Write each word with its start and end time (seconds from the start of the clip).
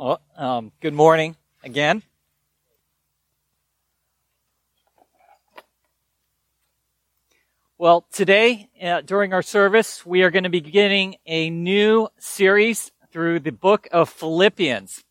Well, 0.00 0.22
um, 0.34 0.72
good 0.80 0.94
morning 0.94 1.36
again. 1.62 2.02
Well, 7.76 8.06
today, 8.10 8.70
uh, 8.82 9.02
during 9.02 9.34
our 9.34 9.42
service, 9.42 10.06
we 10.06 10.22
are 10.22 10.30
going 10.30 10.44
to 10.44 10.48
be 10.48 10.60
beginning 10.60 11.16
a 11.26 11.50
new 11.50 12.08
series 12.18 12.90
through 13.12 13.40
the 13.40 13.52
book 13.52 13.88
of 13.92 14.08
Philippians. 14.08 15.04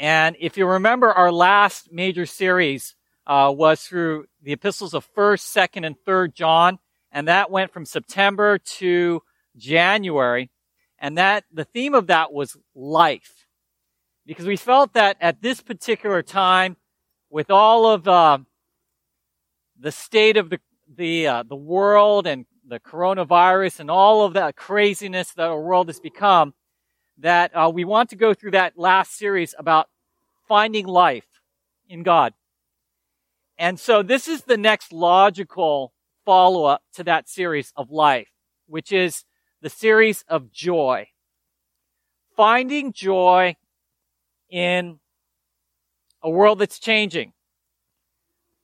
And 0.00 0.34
if 0.40 0.56
you 0.56 0.66
remember, 0.66 1.12
our 1.12 1.30
last 1.30 1.92
major 1.92 2.26
series 2.26 2.96
uh, 3.24 3.54
was 3.56 3.82
through 3.82 4.24
the 4.42 4.50
epistles 4.50 4.94
of 4.94 5.06
1st, 5.14 5.70
2nd, 5.70 5.86
and 5.86 5.94
3rd 6.04 6.34
John. 6.34 6.80
And 7.12 7.28
that 7.28 7.52
went 7.52 7.72
from 7.72 7.84
September 7.84 8.58
to 8.58 9.22
January. 9.56 10.50
And 10.98 11.18
that, 11.18 11.44
the 11.52 11.64
theme 11.64 11.94
of 11.94 12.08
that 12.08 12.32
was 12.32 12.56
life. 12.74 13.37
Because 14.28 14.44
we 14.44 14.58
felt 14.58 14.92
that 14.92 15.16
at 15.22 15.40
this 15.40 15.62
particular 15.62 16.22
time, 16.22 16.76
with 17.30 17.50
all 17.50 17.86
of 17.86 18.06
uh, 18.06 18.36
the 19.80 19.90
state 19.90 20.36
of 20.36 20.50
the 20.50 20.60
the 20.96 21.26
uh, 21.26 21.42
the 21.44 21.56
world 21.56 22.26
and 22.26 22.44
the 22.62 22.78
coronavirus 22.78 23.80
and 23.80 23.90
all 23.90 24.26
of 24.26 24.34
that 24.34 24.54
craziness 24.54 25.32
that 25.32 25.48
our 25.48 25.58
world 25.58 25.88
has 25.88 25.98
become, 25.98 26.52
that 27.16 27.56
uh, 27.56 27.70
we 27.72 27.86
want 27.86 28.10
to 28.10 28.16
go 28.16 28.34
through 28.34 28.50
that 28.50 28.76
last 28.76 29.16
series 29.16 29.54
about 29.58 29.88
finding 30.46 30.86
life 30.86 31.40
in 31.88 32.02
God. 32.02 32.34
And 33.58 33.80
so 33.80 34.02
this 34.02 34.28
is 34.28 34.42
the 34.42 34.58
next 34.58 34.92
logical 34.92 35.94
follow 36.26 36.66
up 36.66 36.82
to 36.96 37.04
that 37.04 37.30
series 37.30 37.72
of 37.76 37.90
life, 37.90 38.28
which 38.66 38.92
is 38.92 39.24
the 39.62 39.70
series 39.70 40.22
of 40.28 40.52
joy. 40.52 41.08
Finding 42.36 42.92
joy 42.92 43.56
in 44.50 44.98
a 46.22 46.30
world 46.30 46.58
that's 46.58 46.78
changing 46.78 47.32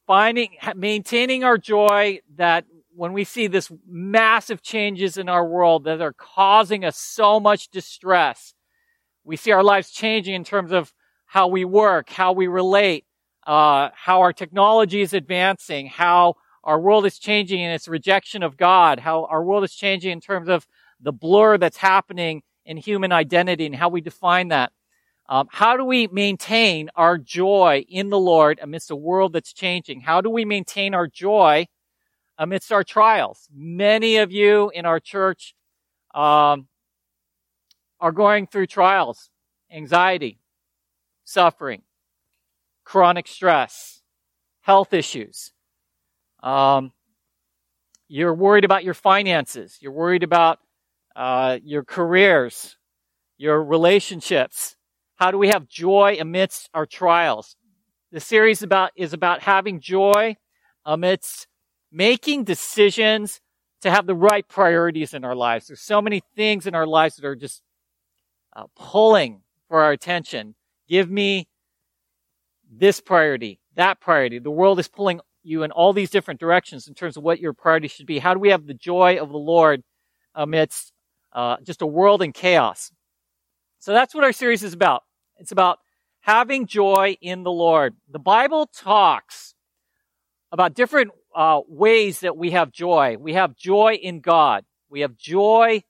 finding, 0.07 0.51
maintaining 0.77 1.45
our 1.45 1.59
joy 1.59 2.21
that 2.37 2.65
when 2.95 3.13
we 3.13 3.25
see 3.25 3.47
this 3.47 3.73
massive 3.89 4.63
changes 4.63 5.17
in 5.17 5.29
our 5.29 5.45
world 5.47 5.85
that 5.85 6.01
are 6.01 6.13
causing 6.13 6.85
us 6.85 6.97
so 6.97 7.41
much 7.41 7.69
distress, 7.69 8.55
we 9.25 9.37
see 9.37 9.51
our 9.51 9.65
lives 9.65 9.91
changing 9.91 10.35
in 10.35 10.45
terms 10.45 10.71
of 10.71 10.93
how 11.27 11.49
we 11.49 11.65
work, 11.65 12.11
how 12.11 12.33
we 12.33 12.47
relate, 12.47 13.05
uh, 13.47 13.89
how 13.95 14.21
our 14.21 14.33
technology 14.33 15.01
is 15.01 15.13
advancing, 15.13 15.87
how 15.87 16.35
our 16.63 16.79
world 16.79 17.05
is 17.05 17.19
changing 17.19 17.61
in 17.61 17.71
its 17.71 17.89
rejection 17.89 18.43
of 18.43 18.57
God, 18.57 19.01
how 19.01 19.25
our 19.25 19.43
world 19.43 19.65
is 19.65 19.75
changing 19.75 20.13
in 20.13 20.21
terms 20.21 20.48
of 20.48 20.67
the 21.01 21.13
blur 21.13 21.59
that's 21.59 21.79
happening 21.79 22.43
in 22.65 22.77
human 22.77 23.13
identity 23.13 23.67
and 23.67 23.75
how 23.75 23.89
we 23.89 24.01
define 24.01 24.48
that. 24.48 24.73
Um, 25.27 25.48
how 25.50 25.77
do 25.77 25.84
we 25.84 26.06
maintain 26.08 26.91
our 26.97 27.17
joy 27.17 27.84
in 27.89 28.11
the 28.11 28.19
Lord 28.19 28.58
amidst 28.61 28.91
a 28.91 28.97
world 28.97 29.33
that's 29.33 29.53
changing? 29.53 30.00
How 30.00 30.20
do 30.20 30.28
we 30.28 30.44
maintain 30.44 30.94
our 30.94 31.06
joy 31.06 31.67
amidst 32.36 32.70
our 32.70 32.84
trials? 32.84 33.48
Many 33.52 34.19
of 34.19 34.33
you 34.33 34.70
in 34.75 34.84
our 34.84 35.00
church 35.00 35.55
um, 36.14 36.69
are 38.00 38.12
going 38.12 38.47
through 38.47 38.67
trials, 38.67 39.30
anxiety, 39.72 40.41
suffering, 41.25 41.83
chronic 42.84 43.27
stress, 43.27 44.02
health 44.61 44.92
issues. 44.92 45.52
Um, 46.42 46.92
you're 48.08 48.34
worried 48.34 48.67
about 48.67 48.84
your 48.84 48.95
finances. 48.95 49.78
You're 49.80 49.92
worried 49.92 50.22
about 50.22 50.58
uh, 51.17 51.58
your 51.64 51.83
careers, 51.83 52.77
your 53.39 53.64
relationships. 53.64 54.77
How 55.17 55.31
do 55.31 55.39
we 55.39 55.48
have 55.48 55.69
joy 55.69 56.17
amidst 56.20 56.69
our 56.75 56.87
trials? 56.87 57.57
The 58.11 58.20
series 58.20 58.62
about, 58.62 58.91
is 58.97 59.12
about 59.12 59.43
having 59.43 59.81
joy 59.81 60.37
amidst 60.84 61.47
making 61.93 62.45
decisions 62.45 63.41
to 63.83 63.91
have 63.91 64.07
the 64.07 64.14
right 64.14 64.47
priorities 64.48 65.14
in 65.14 65.25
our 65.25 65.35
lives. 65.35 65.67
There's 65.67 65.80
so 65.80 66.02
many 66.02 66.23
things 66.35 66.67
in 66.67 66.75
our 66.75 66.86
lives 66.86 67.17
that 67.17 67.25
are 67.25 67.36
just 67.36 67.63
uh, 68.57 68.64
pulling 68.77 69.42
for 69.69 69.83
our 69.83 69.92
attention. 69.92 70.55
Give 70.89 71.08
me 71.11 71.46
this 72.70 73.01
priority, 73.01 73.61
that 73.77 74.01
priority. 74.01 74.39
The 74.39 74.51
world 74.51 74.79
is 74.81 74.89
pulling 74.89 75.20
you 75.42 75.63
in 75.63 75.70
all 75.70 75.92
these 75.92 76.11
different 76.11 76.41
directions 76.41 76.89
in 76.89 76.95
terms 76.95 77.17
of 77.17 77.23
what 77.23 77.39
your 77.39 77.52
priority 77.52 77.89
should 77.89 78.07
be. 78.07 78.19
How 78.19 78.35
do 78.35 78.41
we 78.41 78.48
have 78.48 78.67
the 78.67 78.75
joy 78.75 79.19
of 79.20 79.29
the 79.29 79.39
Lord 79.39 79.83
amidst 80.35 80.92
uh, 81.33 81.58
just 81.63 81.83
a 81.83 81.86
world 81.86 82.23
in 82.23 82.33
chaos? 82.33 82.91
So 83.79 83.92
that's 83.92 84.14
what 84.14 84.25
our 84.25 84.33
series 84.33 84.63
is 84.63 84.73
about. 84.73 85.04
It's 85.39 85.52
about 85.52 85.78
having 86.20 86.67
joy 86.67 87.17
in 87.20 87.42
the 87.42 87.52
Lord. 87.52 87.96
The 88.11 88.18
Bible 88.18 88.67
talks 88.67 89.55
about 90.52 90.74
different 90.74 91.11
uh, 91.34 91.61
ways 91.68 92.20
that 92.20 92.36
we 92.36 92.52
have 92.52 92.70
joy. 92.70 93.17
We 93.18 93.34
have 93.34 93.56
joy 93.56 93.95
in 93.95 94.20
God. 94.20 94.64
We 94.89 95.00
have 95.00 95.17
joy 95.17 95.83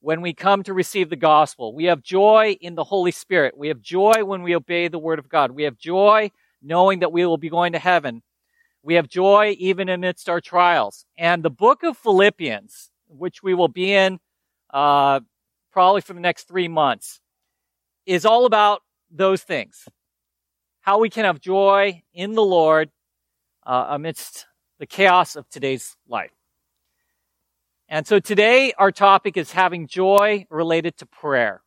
when 0.00 0.20
we 0.20 0.34
come 0.34 0.62
to 0.64 0.74
receive 0.74 1.08
the 1.08 1.16
gospel. 1.16 1.74
We 1.74 1.84
have 1.84 2.02
joy 2.02 2.56
in 2.60 2.74
the 2.74 2.84
Holy 2.84 3.12
Spirit. 3.12 3.56
We 3.56 3.68
have 3.68 3.80
joy 3.80 4.24
when 4.24 4.42
we 4.42 4.54
obey 4.54 4.88
the 4.88 4.98
word 4.98 5.18
of 5.18 5.28
God. 5.28 5.52
We 5.52 5.62
have 5.62 5.78
joy 5.78 6.30
knowing 6.60 6.98
that 7.00 7.12
we 7.12 7.24
will 7.24 7.38
be 7.38 7.48
going 7.48 7.72
to 7.72 7.78
heaven. 7.78 8.22
We 8.82 8.94
have 8.94 9.08
joy 9.08 9.56
even 9.58 9.88
amidst 9.88 10.28
our 10.28 10.42
trials. 10.42 11.06
And 11.16 11.42
the 11.42 11.50
book 11.50 11.82
of 11.84 11.96
Philippians, 11.96 12.90
which 13.08 13.42
we 13.42 13.54
will 13.54 13.68
be 13.68 13.94
in 13.94 14.18
uh, 14.74 15.20
probably 15.72 16.02
for 16.02 16.12
the 16.12 16.20
next 16.20 16.48
three 16.48 16.68
months, 16.68 17.20
is 18.06 18.24
all 18.24 18.46
about 18.46 18.82
those 19.10 19.42
things. 19.42 19.88
How 20.80 20.98
we 20.98 21.08
can 21.08 21.24
have 21.24 21.40
joy 21.40 22.02
in 22.12 22.34
the 22.34 22.42
Lord 22.42 22.90
uh, 23.66 23.86
amidst 23.90 24.46
the 24.78 24.86
chaos 24.86 25.36
of 25.36 25.48
today's 25.48 25.96
life. 26.08 26.32
And 27.88 28.06
so 28.06 28.18
today 28.18 28.72
our 28.78 28.90
topic 28.90 29.36
is 29.36 29.52
having 29.52 29.86
joy 29.86 30.46
related 30.50 30.96
to 30.98 31.06
prayer. 31.06 31.62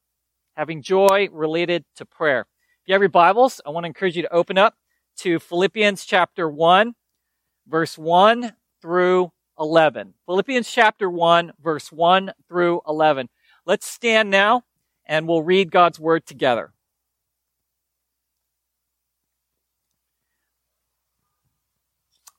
Having 0.55 0.81
joy 0.81 1.29
related 1.31 1.85
to 1.95 2.05
prayer. 2.05 2.41
If 2.41 2.87
you 2.87 2.93
have 2.93 3.01
your 3.01 3.09
Bibles, 3.09 3.61
I 3.65 3.69
want 3.69 3.83
to 3.83 3.87
encourage 3.87 4.15
you 4.15 4.23
to 4.23 4.33
open 4.33 4.57
up 4.57 4.75
to 5.17 5.39
Philippians 5.39 6.05
chapter 6.05 6.49
1, 6.49 6.93
verse 7.67 7.97
1 7.97 8.53
through 8.81 9.31
11. 9.59 10.13
Philippians 10.25 10.69
chapter 10.69 11.09
1, 11.09 11.53
verse 11.61 11.91
1 11.91 12.31
through 12.47 12.81
11. 12.87 13.29
Let's 13.65 13.87
stand 13.87 14.29
now 14.29 14.63
and 15.07 15.27
we'll 15.27 15.41
read 15.41 15.71
God's 15.71 15.99
word 15.99 16.25
together. 16.25 16.71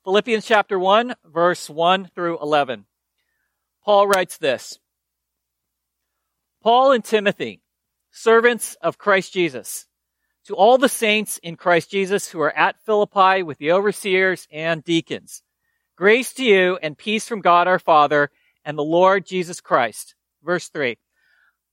Philippians 0.04 0.46
chapter 0.46 0.78
1, 0.78 1.16
verse 1.26 1.68
1 1.68 2.10
through 2.14 2.38
11. 2.40 2.84
Paul 3.84 4.06
writes 4.06 4.38
this 4.38 4.78
Paul 6.62 6.92
and 6.92 7.04
Timothy, 7.04 7.60
servants 8.10 8.76
of 8.80 8.96
Christ 8.96 9.32
Jesus, 9.32 9.86
to 10.46 10.54
all 10.54 10.78
the 10.78 10.88
saints 10.88 11.38
in 11.42 11.56
Christ 11.56 11.90
Jesus 11.90 12.30
who 12.30 12.40
are 12.40 12.56
at 12.56 12.80
Philippi 12.84 13.42
with 13.42 13.58
the 13.58 13.72
overseers 13.72 14.48
and 14.50 14.82
deacons, 14.82 15.42
grace 15.96 16.32
to 16.34 16.44
you 16.44 16.78
and 16.82 16.96
peace 16.96 17.28
from 17.28 17.40
God 17.40 17.68
our 17.68 17.78
Father 17.78 18.30
and 18.64 18.78
the 18.78 18.82
Lord 18.82 19.26
Jesus 19.26 19.60
Christ. 19.60 20.14
Verse 20.42 20.68
3. 20.68 20.96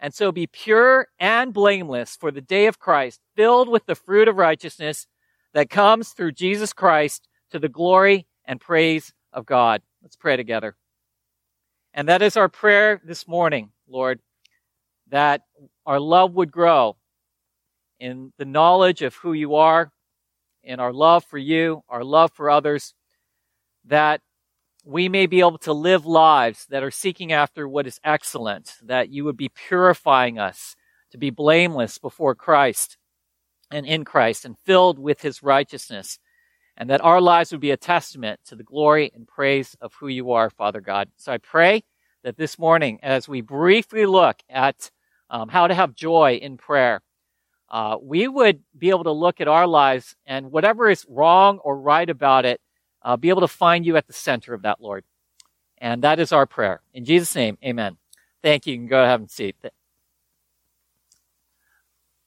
and 0.00 0.14
so 0.14 0.30
be 0.32 0.46
pure 0.46 1.08
and 1.18 1.52
blameless 1.52 2.16
for 2.16 2.30
the 2.30 2.40
day 2.40 2.66
of 2.66 2.78
Christ, 2.78 3.20
filled 3.36 3.68
with 3.68 3.86
the 3.86 3.94
fruit 3.94 4.28
of 4.28 4.36
righteousness 4.36 5.06
that 5.54 5.70
comes 5.70 6.10
through 6.10 6.32
Jesus 6.32 6.72
Christ 6.72 7.28
to 7.50 7.58
the 7.58 7.68
glory 7.68 8.26
and 8.44 8.60
praise 8.60 9.12
of 9.32 9.46
God. 9.46 9.82
Let's 10.02 10.16
pray 10.16 10.36
together. 10.36 10.76
And 11.94 12.08
that 12.08 12.22
is 12.22 12.36
our 12.36 12.48
prayer 12.48 13.00
this 13.04 13.26
morning, 13.26 13.70
Lord, 13.88 14.20
that 15.08 15.42
our 15.86 15.98
love 15.98 16.34
would 16.34 16.52
grow 16.52 16.96
in 17.98 18.32
the 18.38 18.44
knowledge 18.44 19.02
of 19.02 19.14
who 19.16 19.32
you 19.32 19.56
are, 19.56 19.90
in 20.62 20.80
our 20.80 20.92
love 20.92 21.24
for 21.24 21.38
you, 21.38 21.82
our 21.88 22.04
love 22.04 22.30
for 22.32 22.50
others, 22.50 22.94
that 23.86 24.20
we 24.88 25.10
may 25.10 25.26
be 25.26 25.40
able 25.40 25.58
to 25.58 25.74
live 25.74 26.06
lives 26.06 26.64
that 26.70 26.82
are 26.82 26.90
seeking 26.90 27.30
after 27.30 27.68
what 27.68 27.86
is 27.86 28.00
excellent, 28.04 28.72
that 28.82 29.10
you 29.10 29.22
would 29.22 29.36
be 29.36 29.50
purifying 29.50 30.38
us 30.38 30.74
to 31.10 31.18
be 31.18 31.28
blameless 31.28 31.98
before 31.98 32.34
Christ 32.34 32.96
and 33.70 33.84
in 33.84 34.02
Christ 34.06 34.46
and 34.46 34.58
filled 34.64 34.98
with 34.98 35.20
his 35.20 35.42
righteousness, 35.42 36.18
and 36.74 36.88
that 36.88 37.02
our 37.02 37.20
lives 37.20 37.52
would 37.52 37.60
be 37.60 37.72
a 37.72 37.76
testament 37.76 38.40
to 38.46 38.56
the 38.56 38.64
glory 38.64 39.10
and 39.14 39.28
praise 39.28 39.76
of 39.82 39.92
who 39.92 40.08
you 40.08 40.32
are, 40.32 40.48
Father 40.48 40.80
God. 40.80 41.10
So 41.18 41.32
I 41.32 41.36
pray 41.36 41.84
that 42.24 42.38
this 42.38 42.58
morning, 42.58 42.98
as 43.02 43.28
we 43.28 43.42
briefly 43.42 44.06
look 44.06 44.38
at 44.48 44.90
um, 45.28 45.50
how 45.50 45.66
to 45.66 45.74
have 45.74 45.94
joy 45.94 46.38
in 46.40 46.56
prayer, 46.56 47.02
uh, 47.68 47.98
we 48.02 48.26
would 48.26 48.62
be 48.78 48.88
able 48.88 49.04
to 49.04 49.12
look 49.12 49.42
at 49.42 49.48
our 49.48 49.66
lives 49.66 50.16
and 50.24 50.50
whatever 50.50 50.88
is 50.88 51.04
wrong 51.10 51.58
or 51.58 51.78
right 51.78 52.08
about 52.08 52.46
it, 52.46 52.58
uh, 53.08 53.16
be 53.16 53.30
able 53.30 53.40
to 53.40 53.48
find 53.48 53.86
you 53.86 53.96
at 53.96 54.06
the 54.06 54.12
center 54.12 54.52
of 54.52 54.60
that, 54.62 54.82
Lord. 54.82 55.02
And 55.78 56.02
that 56.02 56.20
is 56.20 56.30
our 56.30 56.44
prayer. 56.44 56.82
In 56.92 57.06
Jesus' 57.06 57.34
name, 57.34 57.56
amen. 57.64 57.96
Thank 58.42 58.66
you. 58.66 58.74
You 58.74 58.80
can 58.80 58.86
go 58.86 59.02
ahead 59.02 59.18
and 59.18 59.30
seat. 59.30 59.56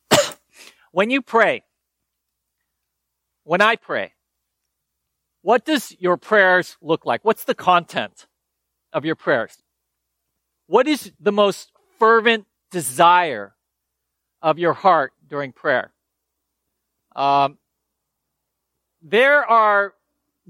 when 0.92 1.12
you 1.12 1.22
pray, 1.22 1.62
when 3.44 3.62
I 3.62 3.76
pray, 3.76 4.14
what 5.44 5.66
does 5.66 5.96
your 6.00 6.18
prayers 6.18 6.78
look 6.82 7.06
like? 7.06 7.24
What's 7.24 7.44
the 7.44 7.54
content 7.54 8.26
of 8.92 9.06
your 9.06 9.16
prayers? 9.16 9.56
What 10.66 10.88
is 10.88 11.12
the 11.20 11.32
most 11.32 11.72
fervent 12.00 12.48
desire 12.72 13.54
of 14.42 14.58
your 14.58 14.74
heart 14.74 15.14
during 15.28 15.52
prayer? 15.52 15.94
Um, 17.16 17.60
there 19.04 19.46
are 19.46 19.94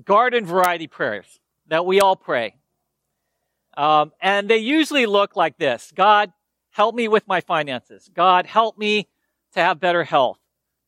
garden 0.06 0.46
variety 0.46 0.88
prayers 0.88 1.40
that 1.68 1.86
we 1.86 2.02
all 2.02 2.16
pray. 2.16 2.56
Um, 3.78 4.12
and 4.22 4.50
they 4.50 4.58
usually 4.58 5.06
look 5.06 5.36
like 5.36 5.58
this 5.58 5.92
God, 5.96 6.32
help 6.72 6.96
me 6.96 7.08
with 7.08 7.28
my 7.28 7.42
finances. 7.42 8.10
God, 8.14 8.46
help 8.46 8.78
me 8.78 9.08
to 9.54 9.60
have 9.60 9.80
better 9.80 10.04
health. 10.04 10.40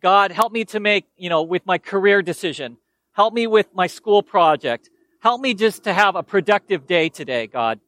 God, 0.01 0.31
help 0.31 0.51
me 0.51 0.65
to 0.65 0.80
make, 0.80 1.06
you 1.15 1.30
know, 1.30 1.44
with 1.44 1.65
my 1.65 1.77
career 1.77 2.21
decision. 2.21 2.77
Help 3.13 3.33
me 3.33 3.48
with 3.48 3.68
my 3.74 3.88
school 3.88 4.21
project. 4.21 4.89
Help 5.21 5.39
me 5.39 5.54
just 5.54 5.83
to 5.83 5.94
have 5.94 6.16
a 6.16 6.24
productive 6.24 6.86
day 6.88 7.07
today, 7.07 7.48
God. 7.48 7.80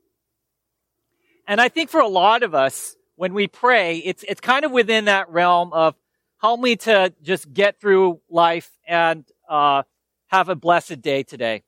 And 1.48 1.60
I 1.60 1.68
think 1.68 1.90
for 1.90 2.00
a 2.00 2.08
lot 2.08 2.44
of 2.44 2.56
us, 2.56 2.96
when 3.16 3.34
we 3.34 3.48
pray, 3.48 3.98
it's, 3.98 4.24
it's 4.24 4.40
kind 4.40 4.66
of 4.66 4.72
within 4.72 5.06
that 5.06 5.30
realm 5.30 5.74
of 5.74 5.96
help 6.38 6.60
me 6.60 6.76
to 6.78 7.14
just 7.22 7.52
get 7.54 7.80
through 7.80 8.22
life 8.30 8.70
and, 8.88 9.26
uh, 9.50 9.84
have 10.28 10.50
a 10.50 10.56
blessed 10.56 11.02
day 11.02 11.24
today. 11.24 11.64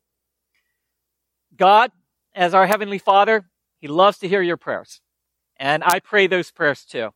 God, 1.55 1.91
as 2.35 2.53
our 2.53 2.67
Heavenly 2.67 2.97
Father, 2.97 3.49
He 3.79 3.87
loves 3.87 4.17
to 4.19 4.27
hear 4.27 4.41
your 4.41 4.57
prayers. 4.57 5.01
And 5.57 5.83
I 5.83 5.99
pray 5.99 6.27
those 6.27 6.51
prayers 6.51 6.85
too. 6.85 7.09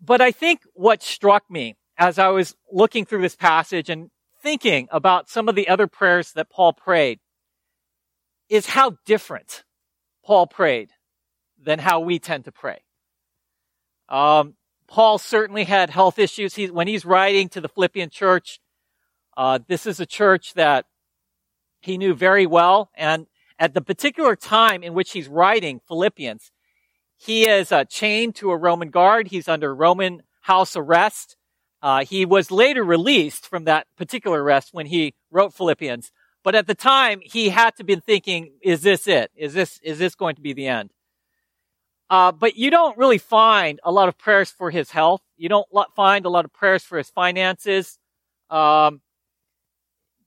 But 0.00 0.20
I 0.20 0.30
think 0.30 0.60
what 0.74 1.02
struck 1.02 1.50
me 1.50 1.76
as 1.98 2.18
I 2.18 2.28
was 2.28 2.54
looking 2.72 3.04
through 3.04 3.22
this 3.22 3.36
passage 3.36 3.90
and 3.90 4.10
thinking 4.42 4.88
about 4.90 5.28
some 5.28 5.48
of 5.48 5.54
the 5.54 5.68
other 5.68 5.86
prayers 5.86 6.32
that 6.32 6.48
Paul 6.48 6.72
prayed 6.72 7.18
is 8.48 8.66
how 8.66 8.96
different 9.04 9.64
Paul 10.24 10.46
prayed 10.46 10.90
than 11.62 11.78
how 11.78 12.00
we 12.00 12.18
tend 12.18 12.46
to 12.46 12.52
pray. 12.52 12.82
Um, 14.08 14.54
Paul 14.86 15.18
certainly 15.18 15.64
had 15.64 15.90
health 15.90 16.18
issues. 16.18 16.54
He, 16.54 16.70
when 16.70 16.88
he's 16.88 17.04
writing 17.04 17.48
to 17.50 17.60
the 17.60 17.68
Philippian 17.68 18.10
church, 18.10 18.58
uh, 19.40 19.58
this 19.68 19.86
is 19.86 19.98
a 19.98 20.04
church 20.04 20.52
that 20.52 20.84
he 21.80 21.96
knew 21.96 22.14
very 22.14 22.44
well. 22.44 22.90
And 22.94 23.26
at 23.58 23.72
the 23.72 23.80
particular 23.80 24.36
time 24.36 24.82
in 24.82 24.92
which 24.92 25.12
he's 25.12 25.28
writing 25.28 25.80
Philippians, 25.88 26.52
he 27.16 27.48
is 27.48 27.72
uh, 27.72 27.84
chained 27.84 28.34
to 28.34 28.50
a 28.50 28.56
Roman 28.58 28.90
guard. 28.90 29.28
He's 29.28 29.48
under 29.48 29.74
Roman 29.74 30.24
house 30.42 30.76
arrest. 30.76 31.38
Uh, 31.80 32.04
he 32.04 32.26
was 32.26 32.50
later 32.50 32.84
released 32.84 33.46
from 33.46 33.64
that 33.64 33.86
particular 33.96 34.42
arrest 34.42 34.74
when 34.74 34.84
he 34.84 35.14
wrote 35.30 35.54
Philippians. 35.54 36.12
But 36.44 36.54
at 36.54 36.66
the 36.66 36.74
time, 36.74 37.20
he 37.24 37.48
had 37.48 37.74
to 37.76 37.84
be 37.84 37.96
thinking, 37.96 38.52
is 38.60 38.82
this 38.82 39.08
it? 39.08 39.30
Is 39.34 39.54
this, 39.54 39.80
is 39.82 39.98
this 39.98 40.14
going 40.14 40.34
to 40.34 40.42
be 40.42 40.52
the 40.52 40.66
end? 40.66 40.90
Uh, 42.10 42.30
but 42.30 42.56
you 42.56 42.70
don't 42.70 42.98
really 42.98 43.16
find 43.16 43.80
a 43.84 43.90
lot 43.90 44.10
of 44.10 44.18
prayers 44.18 44.50
for 44.50 44.70
his 44.70 44.90
health. 44.90 45.22
You 45.38 45.48
don't 45.48 45.66
find 45.96 46.26
a 46.26 46.28
lot 46.28 46.44
of 46.44 46.52
prayers 46.52 46.84
for 46.84 46.98
his 46.98 47.08
finances. 47.08 47.98
Um, 48.50 49.00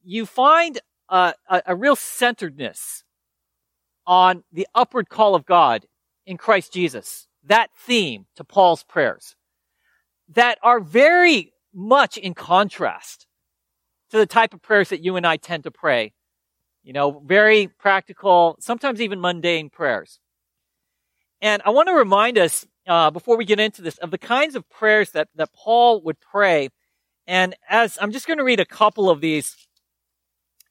you 0.04 0.26
find 0.26 0.80
a, 1.10 1.34
a, 1.50 1.62
a 1.68 1.76
real 1.76 1.96
centeredness 1.96 3.04
on 4.06 4.44
the 4.52 4.68
upward 4.76 5.10
call 5.10 5.36
of 5.36 5.46
God 5.46 5.86
in 6.26 6.38
Christ 6.38 6.74
Jesus. 6.74 7.28
That 7.46 7.70
theme 7.76 8.26
to 8.36 8.44
Paul's 8.44 8.84
prayers 8.84 9.36
that 10.30 10.58
are 10.64 10.80
very 10.80 11.54
much 11.74 12.18
in 12.18 12.34
contrast 12.34 13.28
to 14.12 14.18
the 14.18 14.26
type 14.26 14.54
of 14.54 14.62
prayers 14.62 14.90
that 14.90 15.04
you 15.04 15.16
and 15.16 15.26
I 15.26 15.38
tend 15.38 15.64
to 15.64 15.72
pray. 15.72 16.14
You 16.84 16.94
know, 16.94 17.22
very 17.26 17.68
practical, 17.68 18.58
sometimes 18.60 19.02
even 19.02 19.20
mundane 19.20 19.70
prayers. 19.70 20.20
And 21.42 21.62
I 21.66 21.72
want 21.72 21.88
to 21.88 21.94
remind 21.94 22.38
us, 22.38 22.66
uh, 22.88 23.12
before 23.12 23.38
we 23.38 23.46
get 23.46 23.60
into 23.60 23.82
this, 23.82 23.98
of 23.98 24.12
the 24.12 24.18
kinds 24.18 24.56
of 24.56 24.70
prayers 24.70 25.12
that, 25.12 25.30
that 25.36 25.54
Paul 25.54 26.02
would 26.04 26.20
pray. 26.20 26.70
And 27.26 27.56
as 27.70 27.98
I'm 28.02 28.12
just 28.12 28.28
going 28.28 28.40
to 28.40 28.44
read 28.44 28.60
a 28.60 28.66
couple 28.66 29.10
of 29.10 29.22
these 29.22 29.56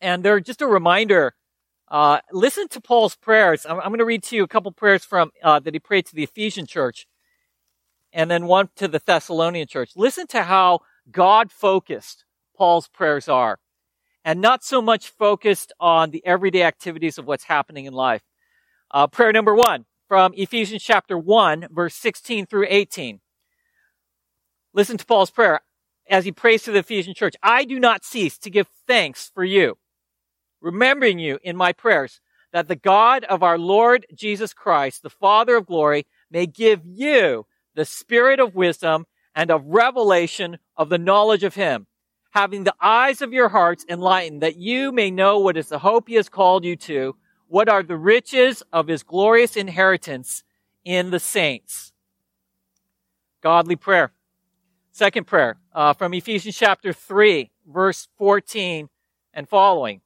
and 0.02 0.22
they're 0.24 0.40
just 0.40 0.60
a 0.60 0.66
reminder. 0.66 1.34
Uh, 1.88 2.18
listen 2.32 2.68
to 2.68 2.80
Paul's 2.80 3.16
prayers. 3.16 3.64
I'm, 3.64 3.78
I'm, 3.78 3.88
going 3.88 3.98
to 3.98 4.04
read 4.04 4.24
to 4.24 4.36
you 4.36 4.42
a 4.42 4.48
couple 4.48 4.72
prayers 4.72 5.04
from 5.04 5.30
uh, 5.42 5.60
that 5.60 5.74
he 5.74 5.80
prayed 5.80 6.06
to 6.06 6.14
the 6.14 6.24
Ephesian 6.24 6.66
church, 6.66 7.06
and 8.12 8.30
then 8.30 8.46
one 8.46 8.68
to 8.76 8.88
the 8.88 8.98
Thessalonian 8.98 9.68
church. 9.68 9.92
Listen 9.94 10.26
to 10.28 10.42
how 10.42 10.80
God 11.10 11.52
focused 11.52 12.24
Paul's 12.56 12.88
prayers 12.88 13.28
are, 13.28 13.58
and 14.24 14.40
not 14.40 14.64
so 14.64 14.82
much 14.82 15.08
focused 15.08 15.72
on 15.80 16.10
the 16.10 16.24
everyday 16.26 16.62
activities 16.62 17.16
of 17.16 17.26
what's 17.26 17.44
happening 17.44 17.86
in 17.86 17.92
life. 17.92 18.22
Uh, 18.90 19.06
prayer 19.06 19.32
number 19.32 19.54
one 19.54 19.84
from 20.08 20.32
Ephesians 20.34 20.82
chapter 20.82 21.16
one, 21.16 21.66
verse 21.70 21.94
16 21.94 22.46
through 22.46 22.66
18. 22.68 23.20
Listen 24.74 24.96
to 24.96 25.06
Paul's 25.06 25.30
prayer 25.30 25.60
as 26.08 26.24
he 26.24 26.32
prays 26.32 26.62
to 26.62 26.72
the 26.72 26.78
Ephesian 26.78 27.14
church. 27.14 27.34
I 27.42 27.64
do 27.64 27.78
not 27.78 28.04
cease 28.04 28.38
to 28.38 28.50
give 28.50 28.68
thanks 28.86 29.30
for 29.34 29.44
you 29.44 29.76
remembering 30.62 31.18
you 31.18 31.38
in 31.42 31.56
my 31.56 31.72
prayers, 31.72 32.20
that 32.52 32.68
the 32.68 32.76
God 32.76 33.24
of 33.24 33.42
our 33.42 33.58
Lord 33.58 34.06
Jesus 34.14 34.54
Christ, 34.54 35.02
the 35.02 35.10
Father 35.10 35.56
of 35.56 35.66
glory, 35.66 36.06
may 36.30 36.46
give 36.46 36.80
you 36.84 37.46
the 37.74 37.84
spirit 37.84 38.38
of 38.40 38.54
wisdom 38.54 39.06
and 39.34 39.50
of 39.50 39.66
revelation 39.66 40.58
of 40.76 40.88
the 40.88 40.98
knowledge 40.98 41.42
of 41.42 41.54
him, 41.54 41.86
having 42.30 42.64
the 42.64 42.74
eyes 42.80 43.22
of 43.22 43.32
your 43.32 43.48
hearts 43.48 43.84
enlightened, 43.88 44.42
that 44.42 44.56
you 44.56 44.92
may 44.92 45.10
know 45.10 45.38
what 45.38 45.56
is 45.56 45.68
the 45.68 45.78
hope 45.78 46.08
he 46.08 46.14
has 46.14 46.28
called 46.28 46.64
you 46.64 46.76
to, 46.76 47.16
what 47.48 47.68
are 47.68 47.82
the 47.82 47.96
riches 47.96 48.62
of 48.72 48.88
his 48.88 49.02
glorious 49.02 49.56
inheritance 49.56 50.44
in 50.84 51.10
the 51.10 51.20
saints. 51.20 51.92
Godly 53.42 53.76
prayer. 53.76 54.12
Second 54.90 55.26
prayer 55.26 55.56
uh, 55.74 55.94
from 55.94 56.12
Ephesians 56.12 56.56
chapter 56.56 56.92
3, 56.92 57.50
verse 57.66 58.08
14 58.18 58.90
and 59.32 59.48
following. 59.48 60.01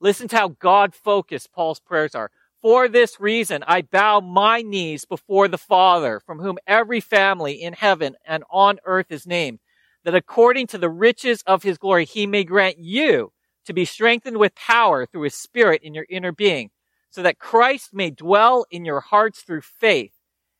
Listen 0.00 0.28
to 0.28 0.36
how 0.36 0.48
God 0.48 0.94
focused 0.94 1.52
Paul's 1.52 1.80
prayers 1.80 2.14
are. 2.14 2.30
For 2.62 2.88
this 2.88 3.20
reason, 3.20 3.64
I 3.66 3.82
bow 3.82 4.20
my 4.20 4.62
knees 4.62 5.04
before 5.04 5.48
the 5.48 5.58
Father, 5.58 6.20
from 6.20 6.40
whom 6.40 6.58
every 6.66 7.00
family 7.00 7.54
in 7.62 7.72
heaven 7.72 8.16
and 8.24 8.44
on 8.50 8.78
earth 8.84 9.10
is 9.10 9.26
named, 9.26 9.60
that 10.04 10.14
according 10.14 10.66
to 10.68 10.78
the 10.78 10.90
riches 10.90 11.42
of 11.46 11.62
his 11.62 11.78
glory, 11.78 12.04
he 12.04 12.26
may 12.26 12.44
grant 12.44 12.78
you 12.78 13.32
to 13.64 13.72
be 13.72 13.84
strengthened 13.84 14.38
with 14.38 14.54
power 14.54 15.06
through 15.06 15.22
his 15.22 15.34
spirit 15.34 15.82
in 15.82 15.94
your 15.94 16.06
inner 16.08 16.32
being, 16.32 16.70
so 17.10 17.22
that 17.22 17.38
Christ 17.38 17.90
may 17.92 18.10
dwell 18.10 18.66
in 18.70 18.84
your 18.84 19.00
hearts 19.00 19.42
through 19.42 19.62
faith, 19.62 20.14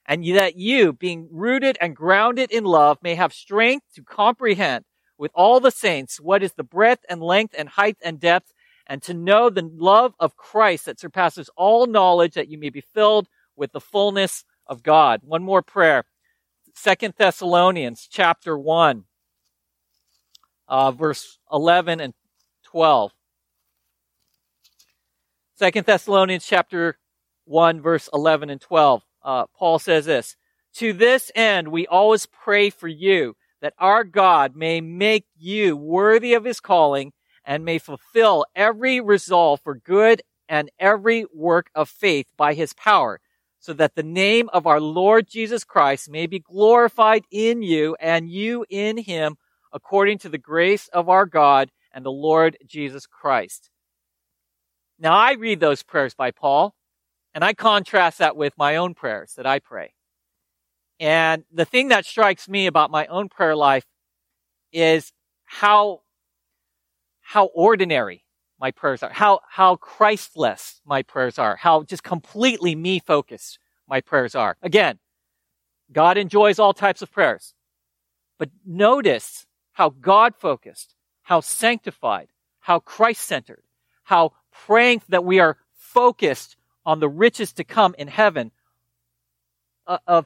and 0.06 0.24
that 0.36 0.56
you, 0.56 0.92
being 0.92 1.28
rooted 1.30 1.78
and 1.80 1.96
grounded 1.96 2.50
in 2.50 2.64
love, 2.64 2.98
may 3.02 3.14
have 3.14 3.32
strength 3.32 3.86
to 3.94 4.02
comprehend 4.02 4.84
with 5.16 5.30
all 5.34 5.58
the 5.58 5.70
saints 5.70 6.20
what 6.20 6.42
is 6.42 6.52
the 6.52 6.62
breadth 6.62 7.04
and 7.08 7.20
length 7.20 7.54
and 7.58 7.68
height 7.70 7.96
and 8.04 8.20
depth 8.20 8.52
and 8.88 9.02
to 9.02 9.14
know 9.14 9.50
the 9.50 9.70
love 9.74 10.14
of 10.18 10.36
Christ 10.36 10.86
that 10.86 10.98
surpasses 10.98 11.50
all 11.56 11.86
knowledge 11.86 12.34
that 12.34 12.48
you 12.48 12.58
may 12.58 12.70
be 12.70 12.80
filled 12.80 13.28
with 13.54 13.72
the 13.72 13.80
fullness 13.80 14.44
of 14.66 14.82
God. 14.82 15.20
One 15.22 15.42
more 15.42 15.62
prayer. 15.62 16.04
Second 16.74 17.14
Thessalonians 17.18 18.08
chapter 18.10 18.56
1, 18.56 19.04
uh, 20.68 20.92
verse 20.92 21.38
11 21.52 22.00
and 22.00 22.14
12. 22.64 23.12
Second 25.56 25.86
Thessalonians 25.86 26.46
chapter 26.46 26.98
1 27.46 27.80
verse 27.80 28.08
11 28.12 28.50
and 28.50 28.60
12. 28.60 29.02
Uh, 29.22 29.46
Paul 29.58 29.78
says 29.78 30.06
this, 30.06 30.36
To 30.74 30.92
this 30.92 31.32
end 31.34 31.68
we 31.68 31.86
always 31.86 32.26
pray 32.26 32.70
for 32.70 32.88
you, 32.88 33.36
that 33.60 33.74
our 33.78 34.04
God 34.04 34.54
may 34.54 34.80
make 34.80 35.26
you 35.36 35.76
worthy 35.76 36.34
of 36.34 36.44
his 36.44 36.60
calling 36.60 37.12
and 37.48 37.64
may 37.64 37.78
fulfill 37.78 38.44
every 38.54 39.00
resolve 39.00 39.58
for 39.62 39.74
good 39.74 40.20
and 40.50 40.70
every 40.78 41.24
work 41.32 41.70
of 41.74 41.88
faith 41.88 42.26
by 42.36 42.52
his 42.52 42.74
power, 42.74 43.20
so 43.58 43.72
that 43.72 43.94
the 43.94 44.02
name 44.02 44.50
of 44.52 44.66
our 44.66 44.80
Lord 44.80 45.26
Jesus 45.26 45.64
Christ 45.64 46.10
may 46.10 46.26
be 46.26 46.40
glorified 46.40 47.24
in 47.30 47.62
you 47.62 47.96
and 47.98 48.28
you 48.30 48.66
in 48.68 48.98
him 48.98 49.36
according 49.72 50.18
to 50.18 50.28
the 50.28 50.36
grace 50.36 50.88
of 50.88 51.08
our 51.08 51.24
God 51.24 51.70
and 51.90 52.04
the 52.04 52.12
Lord 52.12 52.58
Jesus 52.66 53.06
Christ. 53.06 53.70
Now 54.98 55.16
I 55.16 55.32
read 55.32 55.58
those 55.58 55.82
prayers 55.82 56.14
by 56.14 56.32
Paul 56.32 56.74
and 57.32 57.42
I 57.42 57.54
contrast 57.54 58.18
that 58.18 58.36
with 58.36 58.52
my 58.58 58.76
own 58.76 58.92
prayers 58.92 59.32
that 59.36 59.46
I 59.46 59.58
pray. 59.58 59.94
And 61.00 61.44
the 61.50 61.64
thing 61.64 61.88
that 61.88 62.04
strikes 62.04 62.46
me 62.46 62.66
about 62.66 62.90
my 62.90 63.06
own 63.06 63.30
prayer 63.30 63.56
life 63.56 63.86
is 64.70 65.12
how, 65.46 66.00
how 67.28 67.44
ordinary 67.54 68.24
my 68.58 68.70
prayers 68.70 69.02
are, 69.02 69.12
how, 69.12 69.40
how 69.50 69.76
Christless 69.76 70.80
my 70.86 71.02
prayers 71.02 71.38
are, 71.38 71.56
how 71.56 71.82
just 71.82 72.02
completely 72.02 72.74
me 72.74 73.00
focused 73.00 73.58
my 73.86 74.00
prayers 74.00 74.34
are. 74.34 74.56
Again, 74.62 74.98
God 75.92 76.16
enjoys 76.16 76.58
all 76.58 76.72
types 76.72 77.02
of 77.02 77.12
prayers. 77.12 77.52
But 78.38 78.48
notice 78.64 79.44
how 79.72 79.90
God 79.90 80.36
focused, 80.36 80.94
how 81.22 81.40
sanctified, 81.40 82.28
how 82.60 82.78
Christ 82.78 83.20
centered, 83.20 83.62
how 84.04 84.32
praying 84.66 85.02
that 85.10 85.22
we 85.22 85.38
are 85.38 85.58
focused 85.74 86.56
on 86.86 86.98
the 86.98 87.10
riches 87.10 87.52
to 87.52 87.64
come 87.64 87.94
in 87.98 88.08
heaven 88.08 88.52
uh, 89.86 89.98
of 90.06 90.24